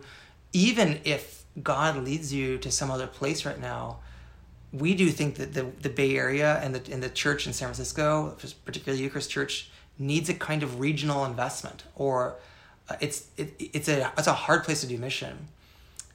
even 0.52 1.00
if 1.04 1.40
God 1.62 2.04
leads 2.04 2.34
you 2.34 2.58
to 2.60 2.72
some 2.72 2.90
other 2.90 3.08
place 3.08 3.46
right 3.46 3.60
now, 3.60 4.00
we 4.72 4.94
do 4.94 5.10
think 5.10 5.36
that 5.36 5.54
the, 5.54 5.64
the 5.82 5.90
Bay 5.90 6.16
Area 6.16 6.60
and 6.64 6.76
the, 6.76 6.94
and 6.94 7.02
the 7.02 7.10
church 7.10 7.48
in 7.48 7.54
San 7.54 7.68
Francisco, 7.68 8.38
particularly 8.66 9.04
Eucharist 9.04 9.30
Church, 9.30 9.72
needs 9.98 10.30
a 10.30 10.34
kind 10.34 10.64
of 10.64 10.80
regional 10.80 11.26
investment 11.26 11.84
or 11.96 12.36
uh, 12.90 12.96
it's 13.02 13.28
it, 13.38 13.54
it's 13.60 13.88
a 13.88 14.12
it's 14.18 14.28
a 14.28 14.34
hard 14.34 14.64
place 14.64 14.82
to 14.82 14.88
do 14.88 14.98
mission. 14.98 15.48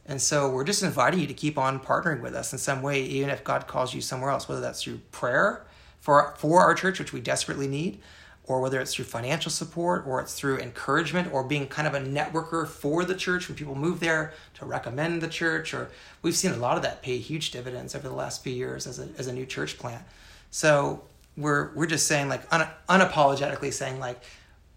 And 0.07 0.21
so 0.21 0.51
we're 0.51 0.65
just 0.65 0.83
inviting 0.83 1.21
you 1.21 1.27
to 1.27 1.35
keep 1.35 1.57
on 1.57 1.81
partnering 1.81 2.21
with 2.21 2.35
us 2.35 2.53
in 2.53 2.59
some 2.59 2.83
way, 2.83 3.03
even 3.03 3.31
if 3.31 3.43
God 3.43 3.67
calls 3.67 3.95
you 3.95 4.01
somewhere 4.01 4.31
else, 4.31 4.49
whether 4.49 4.61
that's 4.61 4.83
through 4.83 5.01
prayer 5.13 5.65
for 6.01 6.35
for 6.37 6.61
our 6.61 6.75
church, 6.75 6.99
which 6.99 7.13
we 7.13 7.21
desperately 7.21 7.67
need, 7.67 8.01
or 8.47 8.61
whether 8.61 8.81
it's 8.81 8.95
through 8.95 9.07
financial 9.07 9.51
support 9.51 10.07
or 10.07 10.21
it's 10.21 10.39
through 10.39 10.59
encouragement 10.59 11.33
or 11.33 11.43
being 11.43 11.67
kind 11.67 11.89
of 11.89 11.95
a 11.95 12.01
networker 12.01 12.67
for 12.69 13.05
the 13.05 13.15
church 13.15 13.49
when 13.49 13.57
people 13.57 13.75
move 13.75 14.01
there 14.01 14.35
to 14.55 14.67
recommend 14.67 15.23
the 15.23 15.29
church 15.29 15.73
or 15.73 15.91
we've 16.21 16.37
seen 16.37 16.53
a 16.53 16.57
lot 16.57 16.77
of 16.77 16.83
that 16.83 17.03
pay 17.03 17.17
huge 17.17 17.51
dividends 17.51 17.95
over 17.95 18.07
the 18.07 18.15
last 18.15 18.45
few 18.45 18.53
years 18.53 18.87
as 18.87 18.99
a, 18.99 19.09
as 19.17 19.27
a 19.27 19.33
new 19.33 19.47
church 19.47 19.79
plant. 19.79 20.03
So 20.51 21.03
we're 21.37 21.73
we're 21.75 21.87
just 21.87 22.07
saying 22.07 22.29
like 22.29 22.43
un, 22.53 22.69
unapologetically 22.89 23.73
saying 23.73 23.99
like 23.99 24.23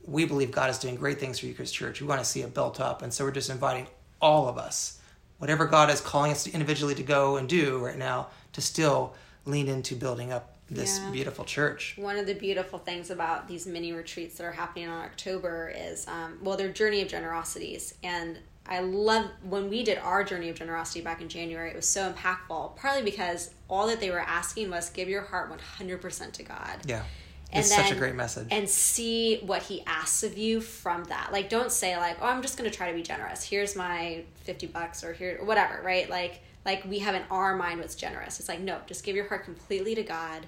we 0.06 0.26
believe 0.26 0.52
god 0.52 0.72
is 0.72 0.80
doing 0.80 0.96
great 0.96 1.20
things 1.20 1.40
for 1.40 1.46
eucharist 1.48 1.76
church. 1.76 2.00
We 2.02 2.08
want 2.08 2.22
to 2.22 2.26
see 2.26 2.42
it 2.42 2.54
built 2.54 2.80
up. 2.80 3.02
And 3.02 3.14
so 3.14 3.26
we're 3.26 3.32
just 3.32 3.50
inviting 3.50 3.88
all 4.22 4.48
of 4.48 4.58
us 4.58 4.97
whatever 5.40 5.66
god 5.66 5.90
is 5.90 6.02
calling 6.02 6.32
us 6.32 6.48
individually 6.48 6.96
to 6.96 7.04
go 7.04 7.38
and 7.38 7.48
do 7.48 7.78
right 7.78 7.98
now 7.98 8.28
to 8.54 8.62
still 8.62 9.14
lean 9.46 9.68
into 9.68 9.96
building 9.96 10.32
up 10.32 10.58
this 10.70 11.00
yeah. 11.00 11.12
beautiful 11.12 11.46
church. 11.46 11.96
One 11.98 12.18
of 12.18 12.26
the 12.26 12.34
beautiful 12.34 12.80
things 12.80 13.10
about 13.10 13.48
these 13.48 13.66
mini 13.66 13.94
retreats 13.94 14.38
that 14.38 14.44
are 14.44 14.52
happening 14.52 14.86
in 14.86 14.92
October 14.92 15.74
is, 15.76 16.08
um, 16.08 16.40
well, 16.42 16.58
they're 16.58 16.72
Journey 16.72 17.02
of 17.02 17.08
Generosities. 17.08 17.94
And 18.04 18.38
I 18.66 18.82
love 18.82 19.30
when 19.44 19.70
we 19.70 19.84
did 19.84 19.98
our 19.98 20.24
Journey 20.24 20.50
of 20.50 20.58
Generosity 20.58 21.02
back 21.02 21.22
in 21.22 21.30
January, 21.30 21.70
it 21.70 21.76
was 21.76 21.88
so 21.88 22.12
impactful, 22.12 22.76
partly 22.76 23.02
because 23.02 23.52
all 23.70 23.88
that 23.88 24.00
they 24.00 24.12
were 24.12 24.20
asking 24.20 24.70
was 24.70 24.90
give 24.90 25.08
your 25.08 25.22
heart 25.22 25.50
100% 25.80 26.32
to 26.34 26.44
God. 26.44 26.82
Yeah. 26.86 27.04
And 27.52 27.62
it's 27.62 27.70
then, 27.70 27.86
such 27.86 27.94
a 27.94 27.96
great 27.96 28.16
message. 28.16 28.48
And 28.52 28.70
see 28.70 29.40
what 29.40 29.64
he 29.64 29.82
asks 29.86 30.24
of 30.24 30.38
you 30.38 30.60
from 30.60 31.06
that. 31.06 31.30
Like, 31.32 31.50
don't 31.50 31.72
say, 31.72 31.96
like, 31.96 32.18
oh, 32.22 32.26
I'm 32.26 32.42
just 32.42 32.58
going 32.58 32.70
to 32.70 32.76
try 32.76 32.90
to 32.90 32.96
be 32.96 33.04
generous. 33.04 33.44
Here's 33.44 33.76
my 33.76 34.24
50 34.44 34.68
bucks 34.68 35.04
or 35.04 35.14
here, 35.14 35.40
whatever, 35.44 35.82
right? 35.84 36.10
Like, 36.10 36.42
like 36.66 36.84
we 36.86 37.00
have 37.00 37.16
in 37.16 37.24
our 37.32 37.56
mind 37.56 37.80
what's 37.80 37.96
generous. 37.96 38.40
It's 38.42 38.50
like, 38.50 38.60
no, 38.60 38.80
just 38.86 39.06
give 39.06 39.16
your 39.16 39.28
heart 39.30 39.46
completely 39.46 39.96
to 39.96 40.04
God 40.04 40.46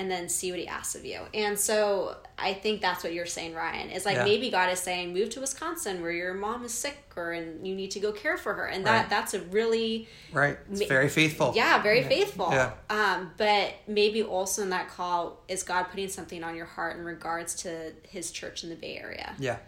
and 0.00 0.10
then 0.10 0.30
see 0.30 0.50
what 0.50 0.58
he 0.58 0.66
asks 0.66 0.94
of 0.94 1.04
you. 1.04 1.20
And 1.34 1.58
so 1.58 2.16
I 2.38 2.54
think 2.54 2.80
that's 2.80 3.04
what 3.04 3.12
you're 3.12 3.26
saying, 3.26 3.54
Ryan. 3.54 3.90
Is 3.90 4.06
like 4.06 4.16
yeah. 4.16 4.24
maybe 4.24 4.50
God 4.50 4.72
is 4.72 4.80
saying, 4.80 5.12
move 5.12 5.28
to 5.30 5.40
Wisconsin 5.40 6.00
where 6.00 6.10
your 6.10 6.32
mom 6.32 6.64
is 6.64 6.72
sick 6.72 6.96
or 7.16 7.32
and 7.32 7.68
you 7.68 7.74
need 7.74 7.90
to 7.90 8.00
go 8.00 8.10
care 8.10 8.38
for 8.38 8.54
her. 8.54 8.64
And 8.64 8.86
that 8.86 9.00
right. 9.02 9.10
that's 9.10 9.34
a 9.34 9.40
really 9.42 10.08
Right. 10.32 10.56
It's 10.70 10.86
very 10.86 11.10
faithful. 11.10 11.52
Yeah, 11.54 11.82
very 11.82 12.00
yeah. 12.00 12.08
faithful. 12.08 12.48
Yeah. 12.50 12.72
Um, 12.88 13.32
but 13.36 13.74
maybe 13.86 14.22
also 14.22 14.62
in 14.62 14.70
that 14.70 14.88
call 14.88 15.42
is 15.48 15.62
God 15.62 15.84
putting 15.90 16.08
something 16.08 16.42
on 16.42 16.56
your 16.56 16.64
heart 16.64 16.96
in 16.96 17.04
regards 17.04 17.54
to 17.56 17.92
his 18.08 18.30
church 18.30 18.64
in 18.64 18.70
the 18.70 18.76
Bay 18.76 18.96
Area. 18.96 19.34
Yeah. 19.38 19.58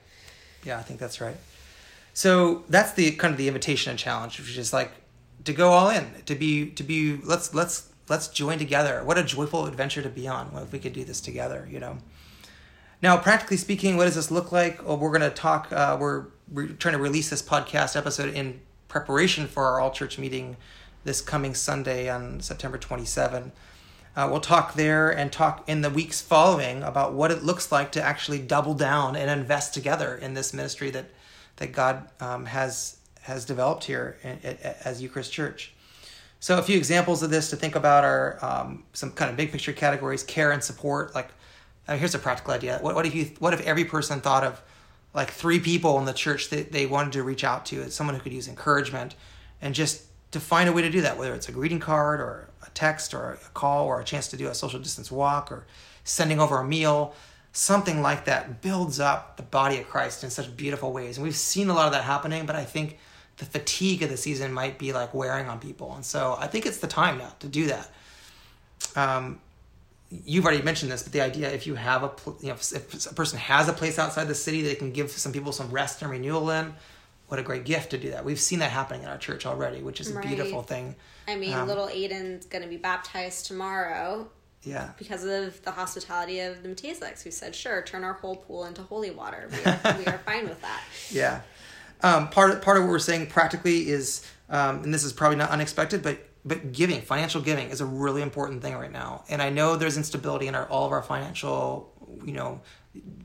Yeah, 0.65 0.79
I 0.79 0.83
think 0.83 0.99
that's 0.99 1.21
right. 1.21 1.37
So 2.15 2.65
that's 2.71 2.93
the 2.93 3.11
kind 3.13 3.33
of 3.33 3.39
the 3.39 3.49
invitation 3.49 3.91
and 3.91 3.99
challenge, 3.99 4.39
which 4.39 4.57
is 4.57 4.73
like 4.73 4.93
to 5.45 5.53
go 5.53 5.73
all 5.73 5.91
in, 5.91 6.07
to 6.25 6.35
be 6.35 6.71
to 6.71 6.83
be 6.83 7.19
let's 7.23 7.53
let's 7.53 7.92
let's 8.13 8.29
join 8.29 8.59
together. 8.59 9.03
What 9.03 9.17
a 9.17 9.23
joyful 9.23 9.65
adventure 9.65 10.03
to 10.03 10.11
be 10.11 10.29
on 10.29 10.51
if 10.57 10.71
we 10.71 10.79
could 10.79 10.93
do 10.93 11.03
this 11.03 11.19
together, 11.19 11.67
you 11.71 11.81
know. 11.81 11.97
Now, 13.03 13.17
practically 13.17 13.57
speaking, 13.57 13.97
what 13.97 14.05
does 14.05 14.17
this 14.17 14.31
look 14.31 14.53
like? 14.53 14.87
Well, 14.87 14.99
we're 14.99 15.19
going 15.19 15.23
to 15.23 15.31
talk, 15.31 15.73
uh, 15.73 15.97
we're, 15.99 16.27
we're 16.53 16.69
trying 16.69 16.93
to 16.93 17.01
release 17.01 17.31
this 17.31 17.41
podcast 17.41 17.97
episode 17.97 18.35
in 18.35 18.61
preparation 18.89 19.47
for 19.47 19.65
our 19.65 19.81
all 19.81 19.91
church 19.91 20.19
meeting 20.19 20.59
this 21.05 21.23
coming 21.23 21.55
Sunday 21.55 22.11
on 22.11 22.41
September 22.41 22.77
27. 22.77 23.51
Uh, 24.15 24.29
we'll 24.31 24.41
talk 24.41 24.75
there 24.75 25.11
and 25.11 25.33
talk 25.33 25.67
in 25.67 25.81
the 25.81 25.89
weeks 25.89 26.21
following 26.21 26.83
about 26.83 27.15
what 27.15 27.31
it 27.31 27.43
looks 27.43 27.73
like 27.73 27.93
to 27.93 28.03
actually 28.03 28.41
double 28.41 28.75
down 28.75 29.17
and 29.17 29.31
invest 29.31 29.73
together 29.73 30.15
in 30.15 30.35
this 30.35 30.53
ministry 30.53 30.91
that 30.91 31.07
that 31.57 31.73
God 31.73 32.11
um, 32.21 32.45
has 32.45 32.99
has 33.23 33.47
developed 33.47 33.85
here 33.85 34.19
in, 34.23 34.39
in, 34.43 34.59
as 34.85 35.01
Eucharist 35.01 35.33
Church. 35.33 35.72
So 36.43 36.59
a 36.59 36.63
few 36.63 36.77
examples 36.77 37.23
of 37.23 37.31
this 37.31 37.51
to 37.51 37.57
think 37.57 37.77
about 37.77 38.03
are 38.03 38.37
um, 38.43 38.83
some 38.95 39.13
kind 39.13 39.31
of 39.31 39.37
big 39.37 39.53
picture 39.53 39.73
categories: 39.73 40.25
care 40.25 40.51
and 40.51 40.61
support. 40.61 41.15
Like, 41.15 41.29
uh, 41.87 41.97
here's 41.97 42.17
a 42.17 42.19
practical 42.19 42.53
idea. 42.53 42.81
What, 42.81 42.97
what 42.97 43.07
if 43.07 43.15
you? 43.15 43.27
What 43.39 43.55
if 43.55 43.61
every 43.61 43.85
person 43.85 44.21
thought 44.21 44.43
of 44.43 44.61
like 45.15 45.31
three 45.31 45.61
people 45.61 46.01
in 46.01 46.05
the 46.05 46.13
church 46.13 46.51
that 46.51 46.73
they 46.73 46.85
wanted 46.85 47.13
to 47.13 47.23
reach 47.23 47.45
out 47.45 47.65
to, 47.67 47.83
as 47.83 47.95
someone 47.95 48.17
who 48.17 48.21
could 48.21 48.33
use 48.33 48.49
encouragement, 48.49 49.15
and 49.61 49.73
just 49.73 50.03
to 50.33 50.41
find 50.41 50.69
a 50.69 50.73
way 50.73 50.83
to 50.83 50.91
do 50.91 51.03
that, 51.03 51.17
whether 51.17 51.33
it's 51.33 51.49
a 51.49 51.53
greeting 51.53 51.79
card 51.79 52.21
or 52.21 52.49
a 52.67 52.71
text 52.71 53.15
or 53.15 53.35
a 53.35 53.37
call 53.55 53.87
or 53.87 54.01
a 54.01 54.05
chance 54.05 54.27
to 54.27 54.37
do 54.37 54.49
a 54.49 54.55
social 54.55 54.81
distance 54.81 55.13
walk 55.13 55.53
or 55.53 55.65
sending 56.03 56.41
over 56.41 56.59
a 56.59 56.65
meal, 56.65 57.15
something 57.53 58.03
like 58.03 58.25
that 58.25 58.61
builds 58.61 58.99
up 58.99 59.37
the 59.37 59.45
body 59.45 59.79
of 59.79 59.89
Christ 59.89 60.25
in 60.25 60.31
such 60.31 60.57
beautiful 60.57 60.93
ways. 60.93 61.19
And 61.19 61.25
we've 61.25 61.37
seen 61.37 61.69
a 61.69 61.73
lot 61.73 61.87
of 61.87 61.93
that 61.93 62.03
happening, 62.03 62.47
but 62.47 62.57
I 62.57 62.65
think 62.65 62.99
the 63.43 63.51
fatigue 63.51 64.05
of 64.05 64.09
the 64.09 64.17
season 64.17 64.53
might 64.53 64.79
be 64.79 64.93
like 64.93 65.13
wearing 65.13 65.49
on 65.49 65.59
people. 65.59 65.93
And 65.97 66.05
so 66.05 66.37
I 66.39 66.47
think 66.47 66.65
it's 66.65 66.79
the 66.79 66.87
time 66.87 67.19
now 67.19 67.33
to 67.41 67.49
do 67.49 67.67
that. 67.67 67.91
Um, 68.95 69.41
you've 70.25 70.45
already 70.45 70.63
mentioned 70.63 70.93
this, 70.93 71.03
but 71.03 71.13
the 71.13 71.23
idea 71.23 71.51
if 71.51 71.67
you 71.67 71.75
have 71.75 72.05
a 72.05 72.13
you 72.41 72.49
know 72.49 72.55
if 72.55 73.07
a 73.11 73.15
person 73.15 73.41
has 73.41 73.69
a 73.69 73.73
place 73.73 73.99
outside 73.99 74.29
the 74.29 74.35
city 74.35 74.63
they 74.63 74.77
can 74.77 74.93
give 74.93 75.11
some 75.11 75.33
people 75.33 75.51
some 75.51 75.71
rest 75.73 76.03
and 76.03 76.11
renewal 76.11 76.51
in, 76.51 76.73
what 77.27 77.41
a 77.41 77.43
great 77.43 77.65
gift 77.65 77.91
to 77.91 77.99
do 77.99 78.13
that. 78.13 78.25
We've 78.25 78.39
seen 78.39 78.61
that 78.61 78.71
happening 78.71 79.03
in 79.03 79.09
our 79.09 79.19
church 79.19 79.45
already, 79.45 79.83
which 79.83 80.01
is 80.01 80.15
a 80.15 80.21
beautiful 80.21 80.63
thing. 80.63 80.95
I 81.27 81.35
mean, 81.35 81.55
um, 81.55 81.67
little 81.67 81.89
Aiden's 81.89 82.47
going 82.47 82.63
to 82.63 82.69
be 82.69 82.77
baptized 82.77 83.47
tomorrow. 83.47 84.29
Yeah. 84.63 84.91
Because 84.97 85.25
of 85.25 85.61
the 85.65 85.73
hospitality 85.73 86.39
of 86.39 86.63
the 86.63 86.69
Matezeks, 86.69 87.25
who 87.25 87.33
said, 87.33 87.57
"Sure, 87.57 87.83
turn 87.83 88.05
our 88.05 88.13
whole 88.13 88.37
pool 88.37 88.67
into 88.67 88.83
holy 88.83 89.11
water. 89.11 89.49
We 89.51 89.65
are, 89.65 89.97
we 89.99 90.07
are 90.07 90.19
fine 90.19 90.49
with 90.49 90.61
that." 90.63 90.81
Yeah. 91.11 91.41
Um, 92.03 92.29
part 92.29 92.51
of, 92.51 92.63
part 92.63 92.77
of 92.77 92.85
what 92.85 92.91
we're 92.91 92.99
saying 92.99 93.29
practically 93.29 93.89
is, 93.89 94.27
um, 94.49 94.83
and 94.83 94.93
this 94.93 95.05
is 95.05 95.13
probably 95.13 95.37
not 95.37 95.51
unexpected, 95.51 96.03
but 96.03 96.19
but 96.45 96.73
giving, 96.73 97.01
financial 97.03 97.41
giving, 97.41 97.71
is 97.71 97.81
a 97.81 97.87
really 97.87 98.21
important 98.21 98.63
thing 98.63 98.75
right 98.75 98.91
now. 98.91 99.23
And 99.29 99.41
I 99.41 99.51
know 99.51 99.77
there's 99.77 99.97
instability 99.97 100.49
in 100.49 100.57
our 100.57 100.67
all 100.67 100.87
of 100.87 100.93
our 100.93 101.03
financial, 101.03 101.93
you 102.25 102.33
know, 102.33 102.61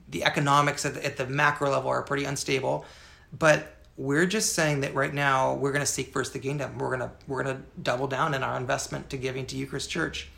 the 0.10 0.24
economics 0.24 0.86
at 0.86 0.94
the, 0.94 1.06
at 1.06 1.18
the 1.18 1.26
macro 1.26 1.72
level 1.72 1.90
are 1.90 2.04
pretty 2.04 2.26
unstable, 2.26 2.86
but 3.38 3.74
we're 3.98 4.28
just 4.28 4.54
saying 4.54 4.82
that 4.82 4.94
right 4.94 5.14
now 5.14 5.56
we're 5.56 5.72
going 5.72 5.84
to 5.84 5.92
seek 5.92 6.14
first 6.14 6.32
the 6.32 6.40
kingdom. 6.40 6.78
We're 6.78 6.96
going 6.96 7.10
to 7.10 7.16
we're 7.28 7.44
to 7.44 7.58
double 7.82 8.08
down 8.08 8.36
in 8.36 8.44
our 8.44 8.56
investment 8.56 9.10
to 9.10 9.18
giving 9.18 9.48
to 9.48 9.58
Eucharist 9.58 9.90
Church. 9.90 10.30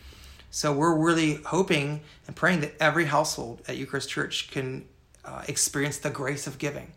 So 0.49 0.73
we're 0.73 0.95
really 0.95 1.35
hoping 1.45 2.01
and 2.25 2.35
praying 2.35 2.61
that 2.61 2.73
every 2.79 3.05
household 3.05 3.61
at 3.67 3.77
Eucharist 3.77 4.09
Church 4.09 4.49
can 4.49 4.85
uh, 5.25 5.43
experience 5.47 5.97
the 5.97 6.09
grace 6.09 6.47
of 6.47 6.57
giving. 6.57 6.93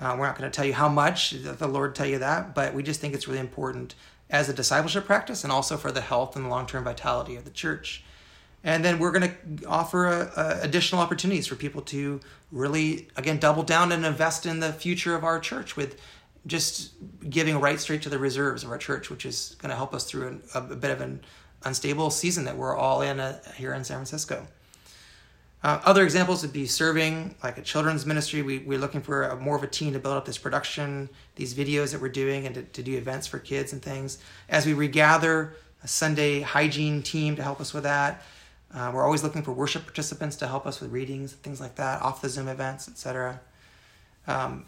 Uh, 0.00 0.16
we're 0.18 0.26
not 0.26 0.36
going 0.36 0.50
to 0.50 0.54
tell 0.54 0.64
you 0.64 0.74
how 0.74 0.88
much, 0.88 1.30
the 1.30 1.68
Lord 1.68 1.94
tell 1.94 2.06
you 2.06 2.18
that, 2.18 2.54
but 2.54 2.74
we 2.74 2.82
just 2.82 3.00
think 3.00 3.14
it's 3.14 3.28
really 3.28 3.40
important 3.40 3.94
as 4.30 4.48
a 4.48 4.52
discipleship 4.52 5.04
practice 5.04 5.44
and 5.44 5.52
also 5.52 5.76
for 5.76 5.92
the 5.92 6.00
health 6.00 6.34
and 6.34 6.50
long 6.50 6.66
term 6.66 6.84
vitality 6.84 7.36
of 7.36 7.44
the 7.44 7.50
church. 7.50 8.02
And 8.64 8.82
then 8.82 8.98
we're 8.98 9.12
going 9.12 9.30
to 9.30 9.66
offer 9.66 10.06
a, 10.06 10.32
a 10.36 10.60
additional 10.62 11.02
opportunities 11.02 11.46
for 11.46 11.54
people 11.54 11.82
to 11.82 12.20
really, 12.50 13.08
again, 13.16 13.38
double 13.38 13.62
down 13.62 13.92
and 13.92 14.06
invest 14.06 14.46
in 14.46 14.60
the 14.60 14.72
future 14.72 15.14
of 15.14 15.22
our 15.22 15.38
church 15.38 15.76
with 15.76 16.00
just 16.46 16.92
giving 17.28 17.60
right 17.60 17.78
straight 17.78 18.02
to 18.02 18.08
the 18.08 18.18
reserves 18.18 18.64
of 18.64 18.70
our 18.70 18.78
church, 18.78 19.10
which 19.10 19.26
is 19.26 19.56
going 19.58 19.70
to 19.70 19.76
help 19.76 19.94
us 19.94 20.04
through 20.04 20.28
an, 20.28 20.42
a, 20.54 20.58
a, 20.58 20.76
bit 20.76 20.90
of 20.90 21.00
an 21.00 21.20
unstable 21.64 22.10
season 22.10 22.44
that 22.44 22.56
we're 22.56 22.76
all 22.76 23.02
in 23.02 23.20
uh, 23.20 23.38
here 23.56 23.72
in 23.72 23.84
San 23.84 23.98
Francisco. 23.98 24.46
Uh, 25.64 25.80
other 25.86 26.04
examples 26.04 26.42
would 26.42 26.52
be 26.52 26.66
serving, 26.66 27.34
like 27.42 27.56
a 27.56 27.62
children's 27.62 28.04
ministry. 28.04 28.42
We, 28.42 28.58
we're 28.58 28.78
looking 28.78 29.00
for 29.00 29.22
a, 29.22 29.36
more 29.36 29.56
of 29.56 29.62
a 29.62 29.66
team 29.66 29.94
to 29.94 29.98
build 29.98 30.14
up 30.14 30.26
this 30.26 30.36
production, 30.36 31.08
these 31.36 31.54
videos 31.54 31.92
that 31.92 32.02
we're 32.02 32.10
doing, 32.10 32.44
and 32.44 32.54
to, 32.54 32.62
to 32.64 32.82
do 32.82 32.98
events 32.98 33.26
for 33.26 33.38
kids 33.38 33.72
and 33.72 33.80
things. 33.80 34.18
As 34.50 34.66
we 34.66 34.74
regather, 34.74 35.56
a 35.82 35.88
Sunday 35.88 36.42
hygiene 36.42 37.02
team 37.02 37.34
to 37.36 37.42
help 37.42 37.62
us 37.62 37.72
with 37.72 37.84
that. 37.84 38.22
Uh, 38.74 38.90
we're 38.92 39.04
always 39.04 39.22
looking 39.22 39.42
for 39.42 39.52
worship 39.52 39.84
participants 39.84 40.36
to 40.36 40.46
help 40.46 40.66
us 40.66 40.82
with 40.82 40.92
readings, 40.92 41.32
things 41.32 41.62
like 41.62 41.76
that, 41.76 42.02
off 42.02 42.20
the 42.20 42.28
Zoom 42.28 42.48
events, 42.48 42.86
etc. 42.86 43.40
Um, 44.26 44.66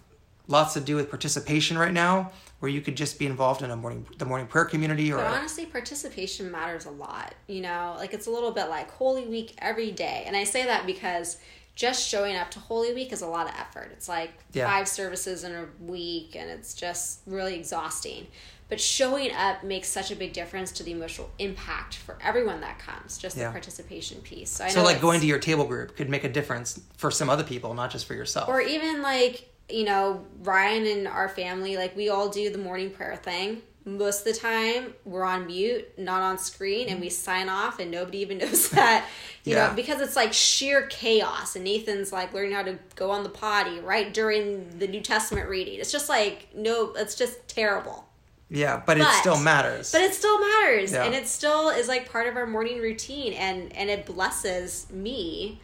lots 0.49 0.73
to 0.75 0.81
do 0.81 0.97
with 0.97 1.11
participation 1.11 1.77
right 1.77 1.93
now, 1.93 2.33
where 2.61 2.71
you 2.71 2.81
could 2.81 2.97
just 2.97 3.19
be 3.19 3.27
involved 3.27 3.63
in 3.63 3.71
a 3.71 3.77
morning 3.77 4.07
the 4.19 4.25
morning 4.25 4.47
prayer 4.47 4.65
community 4.65 5.13
or 5.13 5.19
but 5.19 5.27
honestly 5.27 5.67
participation 5.67 6.51
matters 6.51 6.87
a 6.87 6.91
lot 6.91 7.35
you 7.47 7.61
know? 7.61 7.95
Like 7.97 8.15
it's 8.15 8.27
a 8.27 8.31
little 8.31 8.51
bit 8.51 8.69
like 8.69 8.91
holy 8.91 9.27
week 9.27 9.55
every 9.59 9.91
day. 9.91 10.25
And 10.27 10.37
i 10.37 10.45
say 10.45 10.65
that 10.65 10.87
because 10.87 11.39
just 11.75 12.09
showing 12.09 12.37
up 12.37 12.51
to 12.53 12.59
holy 12.59 12.95
week 12.95 13.13
is 13.13 13.23
a 13.23 13.27
lot 13.27 13.47
of 13.47 13.55
effort. 13.59 13.91
It's 13.93 14.09
like 14.09 14.33
yeah. 14.53 14.67
five 14.67 14.89
services 14.89 15.45
in 15.45 15.55
a 15.55 15.67
week 15.81 16.35
and 16.35 16.51
it's 16.51 16.75
just 16.75 17.21
really 17.27 17.55
exhausting. 17.55 18.27
But 18.69 18.81
showing 18.81 19.33
up 19.33 19.63
makes 19.63 19.87
such 19.89 20.11
a 20.11 20.17
big 20.17 20.33
difference 20.33 20.73
to 20.73 20.83
the 20.83 20.91
emotional 20.91 21.31
impact 21.39 21.97
for 21.97 22.19
everyone 22.21 22.63
that 22.63 22.81
comes 22.81 23.17
just 23.17 23.37
yeah. 23.37 23.47
the 23.47 23.53
participation 23.53 24.21
piece. 24.23 24.51
So, 24.51 24.67
so 24.69 24.83
like 24.83 25.01
going 25.01 25.21
to 25.21 25.27
your 25.27 25.39
table 25.39 25.67
group 25.67 25.97
could 25.97 26.09
make 26.09 26.25
a 26.25 26.29
difference 26.29 26.81
for 26.97 27.11
some 27.11 27.31
other 27.31 27.45
people 27.45 27.75
not 27.75 27.93
just 27.93 28.07
for 28.07 28.15
yourself. 28.15 28.49
Or 28.49 28.61
even 28.61 29.03
like 29.03 29.49
you 29.69 29.85
know, 29.85 30.25
Ryan 30.43 30.87
and 30.87 31.09
our 31.09 31.29
family, 31.29 31.77
like 31.77 31.97
we 31.97 32.09
all 32.09 32.29
do 32.29 32.51
the 32.51 32.59
morning 32.59 32.91
prayer 32.91 33.17
thing. 33.17 33.63
Most 33.85 34.27
of 34.27 34.35
the 34.35 34.41
time, 34.41 34.95
we're 35.05 35.25
on 35.25 35.47
mute, 35.47 35.97
not 35.97 36.21
on 36.21 36.39
screen, 36.39 36.89
and 36.89 37.01
we 37.01 37.09
sign 37.09 37.49
off, 37.49 37.79
and 37.79 37.89
nobody 37.89 38.19
even 38.19 38.39
knows 38.43 38.69
that, 38.71 39.07
you 39.45 39.55
yeah. 39.55 39.69
know, 39.69 39.75
because 39.75 40.01
it's 40.01 40.17
like 40.17 40.33
sheer 40.33 40.87
chaos. 40.87 41.55
And 41.55 41.65
Nathan's 41.65 42.13
like 42.13 42.33
learning 42.33 42.53
how 42.53 42.65
to 42.65 42.79
go 42.97 43.11
on 43.13 43.23
the 43.23 43.29
potty 43.29 43.79
right 43.79 44.13
during 44.13 44.79
the 44.79 44.89
New 44.89 45.01
Testament 45.01 45.49
reading. 45.49 45.79
It's 45.79 45.93
just 45.93 46.09
like, 46.09 46.49
no, 46.55 46.95
it's 46.95 47.15
just 47.15 47.47
terrible. 47.47 48.09
Yeah, 48.49 48.77
but, 48.77 48.99
but, 48.99 48.99
it 48.99 49.13
still 49.15 49.41
matters. 49.41 49.91
But 49.91 50.03
it 50.03 50.15
still 50.15 50.39
matters, 50.41 50.93
yeah. 50.93 51.05
and 51.05 51.15
it 51.15 51.27
still 51.27 51.71
is 51.71 51.89
like 51.89 52.11
part 52.11 52.29
of 52.29 52.37
our 52.37 52.47
morning 52.47 52.81
routine, 52.81 53.33
and 53.33 53.75
and 53.77 53.91
it 53.91 54.07
blesses 54.07 54.87
me 54.93 55.61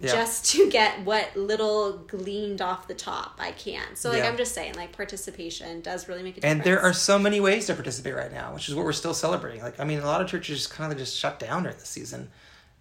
yeah. 0.00 0.12
just 0.12 0.50
to 0.52 0.70
get 0.70 1.04
what 1.04 1.36
little 1.36 1.98
gleaned 2.06 2.60
off 2.60 2.88
the 2.88 2.94
top 2.94 3.36
I 3.38 3.52
can. 3.52 3.96
So 3.96 4.10
like 4.10 4.18
yeah. 4.18 4.28
I'm 4.28 4.36
just 4.36 4.54
saying 4.54 4.74
like 4.74 4.92
participation 4.92 5.80
does 5.80 6.08
really 6.08 6.22
make 6.22 6.36
a 6.36 6.40
difference. 6.40 6.58
And 6.58 6.64
there 6.64 6.80
are 6.80 6.92
so 6.92 7.18
many 7.18 7.40
ways 7.40 7.66
to 7.66 7.74
participate 7.74 8.14
right 8.14 8.32
now, 8.32 8.52
which 8.54 8.68
is 8.68 8.74
what 8.74 8.84
we're 8.84 8.92
still 8.92 9.14
celebrating. 9.14 9.62
Like 9.62 9.80
I 9.80 9.84
mean 9.84 10.00
a 10.00 10.06
lot 10.06 10.20
of 10.20 10.28
churches 10.28 10.66
kind 10.66 10.92
of 10.92 10.98
just 10.98 11.16
shut 11.16 11.38
down 11.38 11.62
during 11.62 11.78
the 11.78 11.86
season, 11.86 12.30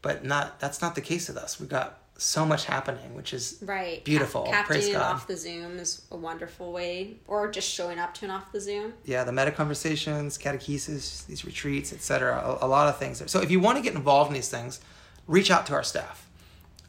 but 0.01 0.23
not 0.23 0.59
that's 0.59 0.81
not 0.81 0.95
the 0.95 1.01
case 1.01 1.27
with 1.27 1.37
us. 1.37 1.59
We've 1.59 1.69
got 1.69 1.99
so 2.17 2.45
much 2.45 2.65
happening, 2.65 3.15
which 3.15 3.33
is 3.33 3.59
right 3.61 4.03
beautiful. 4.03 4.43
Cap- 4.43 4.67
captaining 4.67 4.95
off 4.95 5.27
the 5.27 5.35
Zoom 5.35 5.77
is 5.77 6.03
a 6.11 6.15
wonderful 6.15 6.71
way, 6.71 7.17
or 7.27 7.49
just 7.49 7.69
showing 7.69 7.99
up 7.99 8.13
to 8.15 8.25
and 8.25 8.31
off 8.31 8.51
the 8.51 8.61
Zoom. 8.61 8.93
Yeah, 9.03 9.23
the 9.23 9.31
meta 9.31 9.51
conversations, 9.51 10.37
catechesis, 10.37 11.25
these 11.25 11.43
retreats, 11.43 11.91
etc. 11.91 12.39
A, 12.61 12.65
a 12.65 12.67
lot 12.67 12.87
of 12.87 12.97
things. 12.97 13.21
So 13.31 13.41
if 13.41 13.49
you 13.49 13.59
want 13.59 13.77
to 13.77 13.83
get 13.83 13.95
involved 13.95 14.29
in 14.29 14.35
these 14.35 14.49
things, 14.49 14.79
reach 15.27 15.49
out 15.49 15.65
to 15.67 15.73
our 15.73 15.83
staff 15.83 16.29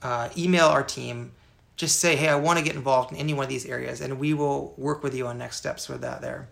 uh, 0.05 0.29
email 0.37 0.67
our 0.67 0.85
team. 0.85 1.33
Just 1.77 1.99
say, 1.99 2.15
hey, 2.15 2.29
I 2.29 2.37
want 2.37 2.61
to 2.61 2.65
get 2.65 2.77
involved 2.77 3.11
in 3.11 3.19
any 3.19 3.35
one 3.35 3.43
of 3.43 3.49
these 3.49 3.67
areas, 3.67 4.01
and 4.01 4.21
we 4.21 4.33
will 4.33 4.75
work 4.77 5.03
with 5.03 5.13
you 5.13 5.27
on 5.27 5.39
next 5.39 5.57
steps 5.57 5.89
with 5.89 6.03
that 6.03 6.21
there. 6.21 6.49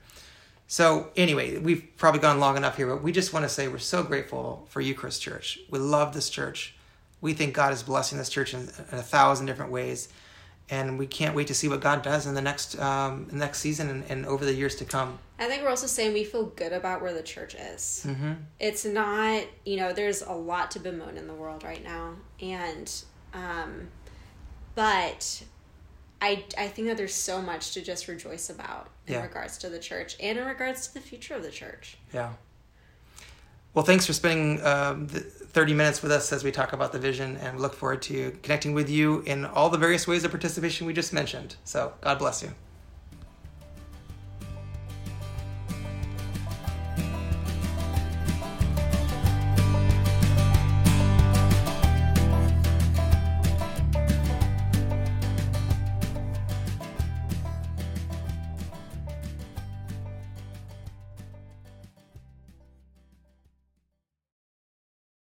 So, 0.66 1.11
anyway, 1.14 1.59
we've 1.59 1.86
probably 1.96 2.20
gone 2.20 2.40
long 2.40 2.57
enough 2.57 2.76
here, 2.76 2.88
but 2.88 3.03
we 3.05 3.12
just 3.12 3.32
want 3.32 3.44
to 3.44 3.48
say 3.48 3.68
we're 3.68 3.78
so 3.78 4.03
grateful 4.03 4.66
for 4.68 4.80
Eucharist 4.80 5.22
Church. 5.22 5.61
We 5.70 5.78
love 5.78 6.12
this 6.12 6.28
church. 6.28 6.74
We 7.20 7.34
think 7.34 7.55
God 7.55 7.72
is 7.72 7.84
blessing 7.84 8.18
this 8.18 8.30
church 8.30 8.53
in, 8.53 8.62
in 8.62 8.98
a 8.98 9.03
thousand 9.03 9.46
different 9.46 9.70
ways 9.70 10.09
and 10.72 10.98
we 10.98 11.07
can't 11.07 11.34
wait 11.34 11.46
to 11.48 11.55
see 11.55 11.68
what 11.68 11.80
God 11.80 12.03
does 12.03 12.26
in 12.26 12.34
the 12.34 12.40
next 12.40 12.78
um, 12.80 13.28
next 13.30 13.59
season 13.61 13.90
and, 13.90 14.05
and, 14.09 14.26
over 14.26 14.44
the 14.44 14.55
years 14.55 14.74
to 14.76 14.84
come. 14.84 15.18
I 15.38 15.46
think 15.46 15.62
we're 15.62 15.68
also 15.68 15.86
saying 15.86 16.14
we 16.14 16.24
feel 16.24 16.46
good 16.46 16.72
about 16.72 17.03
where 17.03 17.12
the 17.12 17.22
church 17.22 17.55
is. 17.55 18.05
Mm-hmm. 18.09 18.32
It's 18.59 18.84
not, 18.84 19.44
you 19.66 19.76
know, 19.76 19.92
there's 19.92 20.22
a 20.22 20.32
lot 20.32 20.70
to 20.72 20.80
bemoan 20.80 21.18
in 21.18 21.26
the 21.26 21.34
world 21.34 21.62
right 21.62 21.84
now, 21.84 22.14
and 22.40 22.90
um, 23.34 23.88
but 24.74 25.42
I, 26.20 26.44
I 26.56 26.68
think 26.68 26.88
that 26.88 26.96
there's 26.96 27.14
so 27.14 27.42
much 27.42 27.72
to 27.72 27.82
just 27.82 28.08
rejoice 28.08 28.48
about 28.48 28.88
in 29.06 29.14
yeah. 29.14 29.22
regards 29.22 29.58
to 29.58 29.68
the 29.68 29.78
church 29.78 30.16
and 30.20 30.38
in 30.38 30.44
regards 30.44 30.86
to 30.86 30.94
the 30.94 31.00
future 31.00 31.34
of 31.34 31.42
the 31.42 31.50
church. 31.50 31.96
Yeah. 32.14 32.32
Well, 33.74 33.84
thanks 33.84 34.06
for 34.06 34.12
spending 34.12 34.62
um, 34.64 35.06
30 35.06 35.74
minutes 35.74 36.02
with 36.02 36.12
us 36.12 36.32
as 36.32 36.44
we 36.44 36.52
talk 36.52 36.74
about 36.74 36.92
the 36.92 36.98
vision 36.98 37.38
and 37.38 37.58
look 37.58 37.74
forward 37.74 38.02
to 38.02 38.36
connecting 38.42 38.74
with 38.74 38.90
you 38.90 39.22
in 39.22 39.46
all 39.46 39.70
the 39.70 39.78
various 39.78 40.06
ways 40.06 40.24
of 40.24 40.30
participation 40.30 40.86
we 40.86 40.92
just 40.92 41.12
mentioned. 41.12 41.56
So, 41.64 41.94
God 42.02 42.18
bless 42.18 42.42
you. 42.42 42.50